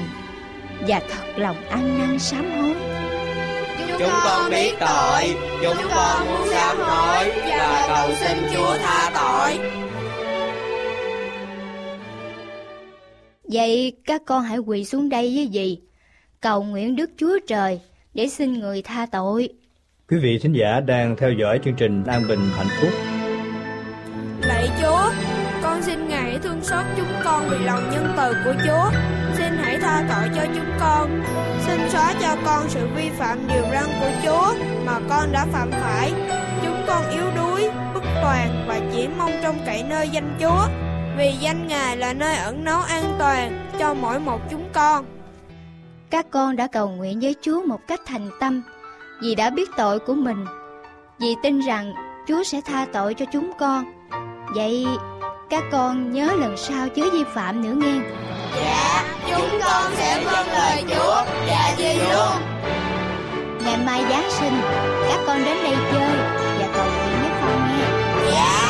và 0.89 1.01
thật 1.11 1.25
lòng 1.37 1.57
ăn 1.69 1.99
năn 1.99 2.19
sám 2.19 2.51
hối. 2.51 2.75
Chúng 3.99 4.11
con 4.25 4.51
biết 4.51 4.75
tội, 4.81 5.37
chúng 5.63 5.89
con 5.95 6.27
muốn 6.27 6.49
sám 6.49 6.77
hối 6.79 7.33
và 7.49 7.85
cầu 7.89 8.17
xin 8.21 8.37
Chúa 8.55 8.77
tha 8.79 9.11
tội. 9.15 9.59
Vậy 13.45 13.93
các 14.05 14.23
con 14.27 14.43
hãy 14.43 14.59
quỳ 14.59 14.85
xuống 14.85 15.09
đây 15.09 15.33
với 15.37 15.51
dì, 15.53 15.79
cầu 16.41 16.63
nguyện 16.63 16.97
Đức 16.97 17.11
Chúa 17.17 17.39
Trời 17.47 17.81
để 18.17 18.29
xin 18.29 18.53
người 18.53 18.83
tha 18.83 19.07
tội. 19.13 19.49
Quý 20.11 20.17
vị 20.23 20.39
thính 20.43 20.53
giả 20.53 20.81
đang 20.81 21.17
theo 21.17 21.33
dõi 21.33 21.61
chương 21.65 21.75
trình 21.75 22.05
An 22.05 22.23
Bình 22.29 22.39
Hạnh 22.57 22.67
Phúc. 22.81 22.91
Lạy 24.41 24.69
Chúa, 24.83 25.11
con 25.63 25.83
xin 25.83 26.09
Ngài 26.09 26.23
hãy 26.23 26.39
thương 26.43 26.65
xót 26.65 26.85
chúng 26.97 27.13
con 27.25 27.49
vì 27.51 27.59
lòng 27.65 27.91
nhân 27.91 28.15
từ 28.17 28.33
của 28.45 28.55
Chúa. 28.67 28.91
Xin 29.37 29.53
hãy 29.57 29.79
tha 29.79 30.07
tội 30.09 30.29
cho 30.37 30.53
chúng 30.55 30.71
con. 30.81 31.23
Xin 31.67 31.81
xóa 31.91 32.15
cho 32.23 32.37
con 32.45 32.69
sự 32.69 32.89
vi 32.97 33.11
phạm 33.11 33.39
điều 33.49 33.63
răn 33.73 33.85
của 34.01 34.11
Chúa 34.25 34.65
mà 34.87 35.01
con 35.09 35.33
đã 35.33 35.47
phạm 35.53 35.71
phải. 35.71 36.13
Chúng 36.63 36.85
con 36.87 37.11
yếu 37.11 37.25
đuối, 37.37 37.71
bất 37.95 38.05
toàn 38.23 38.65
và 38.69 38.81
chỉ 38.93 39.09
mong 39.19 39.33
trông 39.43 39.59
cậy 39.67 39.83
nơi 39.83 40.09
danh 40.09 40.37
Chúa. 40.41 40.67
Vì 41.19 41.33
danh 41.41 41.67
Ngài 41.67 41.97
là 41.97 42.13
nơi 42.13 42.37
ẩn 42.37 42.65
náu 42.65 42.81
an 42.81 43.15
toàn 43.19 43.71
cho 43.79 43.95
mỗi 43.95 44.21
một 44.21 44.41
chúng 44.51 44.69
con. 44.73 45.16
Các 46.11 46.27
con 46.31 46.57
đã 46.57 46.67
cầu 46.67 46.89
nguyện 46.89 47.21
với 47.21 47.35
Chúa 47.43 47.63
một 47.67 47.81
cách 47.89 48.01
thành 48.07 48.31
tâm 48.41 48.63
vì 49.23 49.35
đã 49.35 49.51
biết 49.51 49.71
tội 49.77 49.99
của 49.99 50.15
mình. 50.15 50.45
Vì 51.19 51.35
tin 51.43 51.61
rằng 51.61 51.93
Chúa 52.29 52.43
sẽ 52.43 52.61
tha 52.67 52.87
tội 52.93 53.15
cho 53.15 53.27
chúng 53.33 53.53
con. 53.59 53.85
Vậy 54.55 54.87
các 55.51 55.63
con 55.73 56.13
nhớ 56.13 56.33
lần 56.41 56.57
sau 56.57 56.89
chớ 56.89 57.03
vi 57.13 57.25
phạm 57.35 57.63
nữa 57.63 57.75
nghe. 57.77 57.95
Dạ, 58.57 59.05
chúng 59.31 59.61
con 59.65 59.93
sẽ 59.97 60.25
vâng 60.25 60.47
lời 60.47 60.85
Chúa. 60.89 61.23
Dạ 61.49 61.75
dì 61.79 61.95
luôn. 61.95 62.43
Ngày 63.65 63.79
mai 63.87 64.05
Giáng 64.11 64.31
sinh, 64.31 64.61
các 65.09 65.19
con 65.27 65.45
đến 65.45 65.57
đây 65.65 65.77
chơi 65.93 66.17
và 66.59 66.69
cầu 66.75 66.87
nguyện 66.87 67.21
với 67.21 67.31
con 67.41 67.69
nghe. 67.69 67.85
Dạ. 68.33 68.66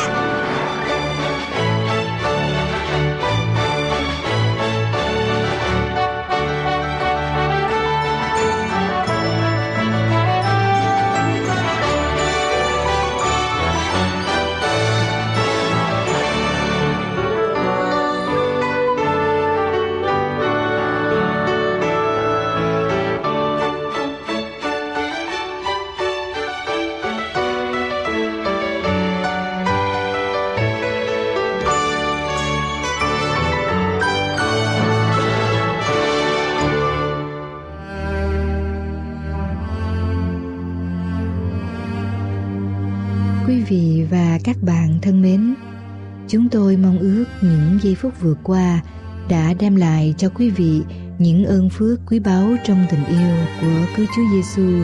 Chúng 46.27 46.49
tôi 46.49 46.77
mong 46.77 46.99
ước 46.99 47.25
những 47.41 47.79
giây 47.81 47.95
phút 47.95 48.13
vừa 48.21 48.35
qua 48.43 48.81
đã 49.29 49.53
đem 49.59 49.75
lại 49.75 50.13
cho 50.17 50.29
quý 50.29 50.49
vị 50.49 50.81
những 51.17 51.45
ơn 51.45 51.69
phước 51.69 51.99
quý 52.07 52.19
báu 52.19 52.55
trong 52.65 52.85
tình 52.89 53.05
yêu 53.05 53.37
của 53.61 53.85
cứu 53.95 54.05
Chúa 54.15 54.21
Giêsu. 54.31 54.83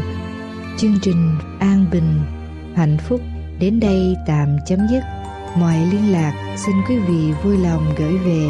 Chương 0.78 1.00
trình 1.02 1.38
An 1.60 1.86
Bình, 1.91 2.20
Hạnh 2.76 2.98
Phúc 3.08 3.22
đến 3.60 3.80
đây 3.80 4.16
tạm 4.28 4.48
chấm 4.68 4.80
dứt. 4.91 5.04
Mọi 5.58 5.78
liên 5.91 6.12
lạc 6.12 6.56
xin 6.66 6.76
quý 6.89 6.98
vị 6.98 7.34
vui 7.44 7.58
lòng 7.58 7.96
gửi 7.98 8.18
về 8.18 8.48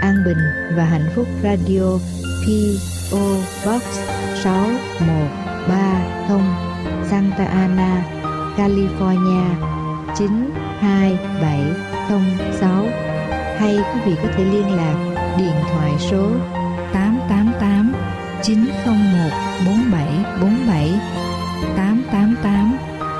An 0.00 0.14
Bình 0.26 0.38
và 0.76 0.84
Hạnh 0.84 1.08
Phúc 1.14 1.26
Radio 1.42 1.98
P.O. 2.46 3.36
Box 3.66 3.82
6130 4.44 6.40
Santa 7.10 7.44
Ana, 7.44 8.04
California 8.56 9.72
92706 12.08 12.84
hay 13.58 13.76
quý 13.76 14.00
vị 14.06 14.12
có 14.22 14.28
thể 14.36 14.44
liên 14.44 14.76
lạc 14.76 14.96
điện 15.38 15.54
thoại 15.72 15.92
số 16.10 16.30
888 16.92 17.92
901 18.42 19.30
4747 19.66 20.90
888 21.76 22.76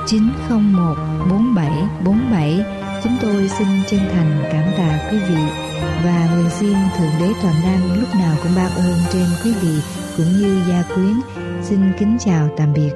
901 0.07 0.95
4747 1.29 2.83
Chúng 3.03 3.17
tôi 3.21 3.49
xin 3.49 3.67
chân 3.87 3.99
thành 4.13 4.43
cảm 4.51 4.63
tạ 4.77 5.09
quý 5.11 5.17
vị 5.17 5.43
và 6.03 6.29
nguyện 6.33 6.49
xin 6.59 6.73
Thượng 6.97 7.11
Đế 7.19 7.33
Toàn 7.41 7.55
Năng 7.63 7.99
lúc 7.99 8.09
nào 8.15 8.35
cũng 8.43 8.51
ban 8.55 8.71
ơn 8.71 8.93
trên 9.13 9.25
quý 9.43 9.53
vị 9.61 9.81
cũng 10.17 10.37
như 10.37 10.61
gia 10.69 10.83
quyến. 10.95 11.13
Xin 11.63 11.79
kính 11.99 12.17
chào 12.19 12.49
tạm 12.57 12.73
biệt. 12.73 12.91